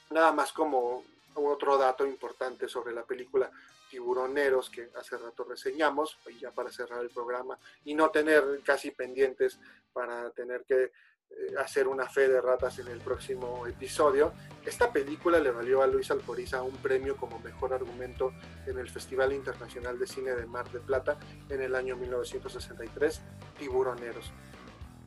Nada 0.09 0.33
más 0.33 0.51
como 0.51 1.05
otro 1.35 1.77
dato 1.77 2.05
importante 2.05 2.67
sobre 2.67 2.93
la 2.93 3.03
película 3.03 3.51
Tiburoneros 3.89 4.69
que 4.69 4.89
hace 4.95 5.17
rato 5.17 5.43
reseñamos, 5.43 6.17
y 6.29 6.39
ya 6.39 6.51
para 6.51 6.71
cerrar 6.71 7.01
el 7.01 7.09
programa, 7.09 7.57
y 7.83 7.93
no 7.93 8.09
tener 8.09 8.61
casi 8.63 8.91
pendientes 8.91 9.59
para 9.91 10.29
tener 10.31 10.63
que 10.63 10.91
eh, 11.31 11.55
hacer 11.57 11.87
una 11.87 12.07
fe 12.07 12.27
de 12.27 12.41
ratas 12.41 12.79
en 12.79 12.87
el 12.87 12.99
próximo 12.99 13.65
episodio. 13.67 14.33
Esta 14.65 14.91
película 14.91 15.39
le 15.39 15.51
valió 15.51 15.81
a 15.81 15.87
Luis 15.87 16.11
Alcoriza 16.11 16.61
un 16.61 16.75
premio 16.77 17.15
como 17.15 17.39
mejor 17.39 17.73
argumento 17.73 18.33
en 18.65 18.77
el 18.77 18.89
Festival 18.89 19.33
Internacional 19.33 19.97
de 19.97 20.07
Cine 20.07 20.31
de 20.31 20.45
Mar 20.45 20.69
de 20.71 20.79
Plata 20.79 21.17
en 21.49 21.61
el 21.61 21.75
año 21.75 21.95
1963, 21.95 23.21
Tiburoneros. 23.57 24.31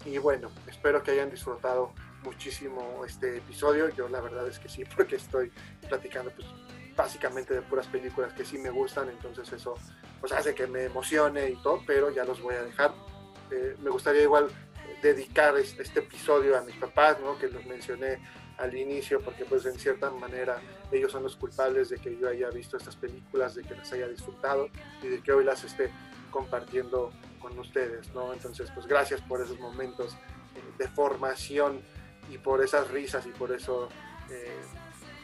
Y 0.05 0.18
bueno, 0.18 0.51
espero 0.66 1.03
que 1.03 1.12
hayan 1.12 1.31
disfrutado 1.31 1.93
muchísimo 2.25 3.05
este 3.05 3.37
episodio. 3.39 3.89
Yo 3.91 4.09
la 4.09 4.20
verdad 4.20 4.49
es 4.49 4.59
que 4.59 4.68
sí, 4.68 4.85
porque 4.97 5.16
estoy 5.16 5.53
platicando 5.89 6.33
pues 6.33 6.49
básicamente 6.97 7.55
de 7.55 7.62
puras 7.62 7.87
películas 7.89 8.33
que 8.33 8.45
sí 8.45 8.57
me 8.57 8.70
gustan, 8.70 9.09
entonces 9.09 9.53
eso 9.53 9.75
pues 10.20 10.33
hace 10.33 10.55
que 10.55 10.66
me 10.66 10.85
emocione 10.85 11.51
y 11.51 11.57
todo, 11.57 11.83
pero 11.87 12.11
ya 12.11 12.25
los 12.25 12.41
voy 12.41 12.55
a 12.55 12.62
dejar. 12.62 12.95
Eh, 13.51 13.77
me 13.83 13.91
gustaría 13.91 14.22
igual 14.22 14.49
dedicar 15.03 15.57
este, 15.59 15.83
este, 15.83 16.01
episodio 16.01 16.57
a 16.57 16.62
mis 16.62 16.77
papás, 16.77 17.18
¿no? 17.20 17.37
que 17.39 17.49
los 17.49 17.64
mencioné 17.66 18.18
al 18.57 18.75
inicio, 18.75 19.20
porque 19.20 19.45
pues 19.45 19.66
en 19.66 19.79
cierta 19.79 20.11
manera 20.11 20.61
ellos 20.93 21.11
son 21.11 21.25
los 21.25 21.37
culpables 21.37 21.89
de 21.89 21.99
que 21.99 22.16
yo 22.16 22.29
haya 22.29 22.49
visto 22.51 22.77
estas 22.77 22.97
películas, 22.97 23.57
de 23.57 23.64
que 23.64 23.75
las 23.75 23.93
haya 23.93 24.07
disfrutado 24.07 24.68
y 25.03 25.09
de 25.09 25.20
que 25.20 25.33
hoy 25.33 25.45
las 25.45 25.64
esté 25.64 25.91
compartiendo 26.31 27.12
con 27.41 27.59
ustedes, 27.59 28.14
¿no? 28.14 28.33
Entonces, 28.33 28.70
pues 28.72 28.87
gracias 28.87 29.20
por 29.22 29.43
esos 29.43 29.59
momentos 29.59 30.16
de 30.79 30.89
formación 30.89 31.83
y 32.31 32.39
por 32.39 32.62
esas 32.62 32.91
risas 32.91 33.27
y 33.27 33.31
por 33.31 33.53
eso 33.53 33.89
eh, 34.31 34.61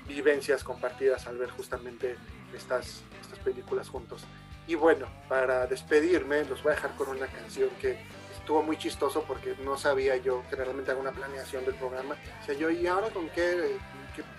vivencias 0.07 0.65
compartidas 0.65 1.27
al 1.27 1.39
ver 1.39 1.51
justamente 1.51 2.17
estas, 2.55 3.03
estas 3.21 3.39
películas 3.41 3.89
juntos. 3.89 4.25
Y 4.67 4.75
bueno, 4.75 5.07
para 5.29 5.67
despedirme, 5.67 6.45
los 6.45 6.63
voy 6.63 6.73
a 6.73 6.75
dejar 6.77 6.95
con 6.95 7.09
una 7.09 7.27
canción 7.27 7.71
que 7.81 7.99
estuvo 8.37 8.63
muy 8.63 8.77
chistoso 8.77 9.25
porque 9.27 9.55
no 9.65 9.77
sabía 9.77 10.17
yo, 10.17 10.43
generalmente 10.51 10.91
hago 10.91 11.01
una 11.01 11.13
planeación 11.13 11.65
del 11.65 11.75
programa. 11.75 12.17
O 12.43 12.45
sea, 12.45 12.55
yo, 12.55 12.71
¿y 12.71 12.87
ahora 12.87 13.09
con 13.11 13.29
qué, 13.31 13.77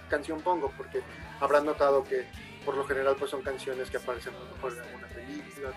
canción 0.09 0.41
pongo? 0.41 0.72
Porque 0.76 1.01
habrán 1.39 1.66
notado 1.66 2.03
que 2.03 2.28
por 2.66 2.76
lo 2.76 2.84
general 2.86 3.16
pues 3.18 3.32
son 3.32 3.41
canciones 3.41 3.89
que 3.89 3.97
aparecen 3.97 4.34
en 4.36 4.41
alguna 4.41 5.07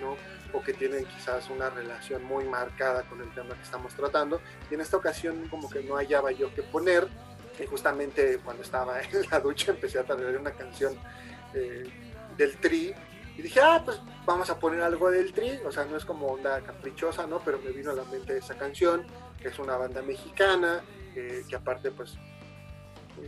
¿no? 0.00 0.16
O 0.52 0.62
que 0.62 0.72
tienen 0.72 1.04
quizás 1.04 1.48
una 1.50 1.70
relación 1.70 2.24
muy 2.24 2.44
marcada 2.44 3.02
con 3.04 3.20
el 3.20 3.32
tema 3.34 3.54
que 3.54 3.62
estamos 3.62 3.94
tratando. 3.94 4.40
Y 4.70 4.74
en 4.74 4.80
esta 4.80 4.96
ocasión 4.96 5.48
como 5.48 5.68
que 5.68 5.82
no 5.82 5.96
hallaba 5.96 6.32
yo 6.32 6.52
qué 6.54 6.62
poner. 6.62 7.08
Y 7.58 7.66
justamente 7.66 8.38
cuando 8.44 8.62
estaba 8.62 9.00
en 9.12 9.30
la 9.30 9.40
ducha 9.40 9.72
empecé 9.72 9.98
a 9.98 10.04
traer 10.04 10.38
una 10.38 10.52
canción 10.52 10.94
eh, 11.54 11.84
del 12.36 12.56
Tri. 12.58 12.94
Y 13.36 13.42
dije, 13.42 13.60
ah, 13.60 13.82
pues 13.84 14.00
vamos 14.24 14.48
a 14.50 14.58
poner 14.58 14.80
algo 14.80 15.10
del 15.10 15.32
Tri. 15.32 15.58
O 15.64 15.72
sea, 15.72 15.84
no 15.84 15.96
es 15.96 16.04
como 16.04 16.28
onda 16.28 16.60
caprichosa, 16.60 17.26
¿no? 17.26 17.40
Pero 17.40 17.58
me 17.58 17.70
vino 17.70 17.90
a 17.90 17.94
la 17.94 18.04
mente 18.04 18.38
esa 18.38 18.56
canción, 18.56 19.06
que 19.40 19.48
es 19.48 19.58
una 19.58 19.76
banda 19.76 20.02
mexicana, 20.02 20.82
eh, 21.16 21.44
que 21.48 21.56
aparte 21.56 21.90
pues 21.90 22.16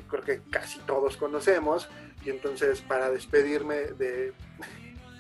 creo 0.09 0.23
que 0.23 0.43
casi 0.51 0.79
todos 0.81 1.17
conocemos. 1.17 1.89
Y 2.25 2.31
entonces 2.31 2.81
para 2.81 3.11
despedirme 3.11 3.75
de, 3.99 4.33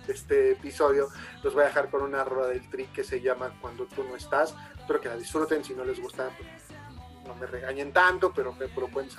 este 0.08 0.52
episodio, 0.52 1.08
los 1.42 1.54
voy 1.54 1.64
a 1.64 1.66
dejar 1.66 1.90
con 1.90 2.02
una 2.02 2.24
rueda 2.24 2.48
del 2.48 2.68
tri 2.68 2.86
que 2.86 3.04
se 3.04 3.20
llama 3.20 3.56
Cuando 3.60 3.86
tú 3.86 4.04
no 4.04 4.16
estás. 4.16 4.54
Espero 4.78 5.00
que 5.00 5.08
la 5.08 5.16
disfruten, 5.16 5.64
si 5.64 5.74
no 5.74 5.84
les 5.84 6.00
gusta, 6.00 6.30
no 7.26 7.34
me 7.34 7.46
regañen 7.46 7.92
tanto, 7.92 8.32
pero 8.32 8.52
me 8.52 8.68
pueden 8.68 9.10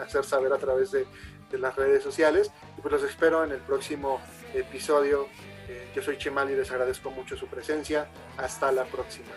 hacer 0.00 0.24
saber 0.24 0.52
a 0.52 0.58
través 0.58 0.90
de, 0.90 1.06
las 1.52 1.76
redes 1.76 2.02
sociales. 2.02 2.50
Y 2.78 2.80
pues 2.80 2.92
los 2.92 3.02
espero 3.02 3.44
en 3.44 3.52
el 3.52 3.60
próximo 3.60 4.20
episodio. 4.54 5.28
Eh, 5.68 5.90
yo 5.94 6.02
soy 6.02 6.16
Chimal 6.16 6.50
y 6.50 6.56
les 6.56 6.70
agradezco 6.70 7.10
mucho 7.10 7.36
su 7.36 7.46
presencia. 7.46 8.08
Hasta 8.38 8.72
la 8.72 8.84
próxima. 8.84 9.28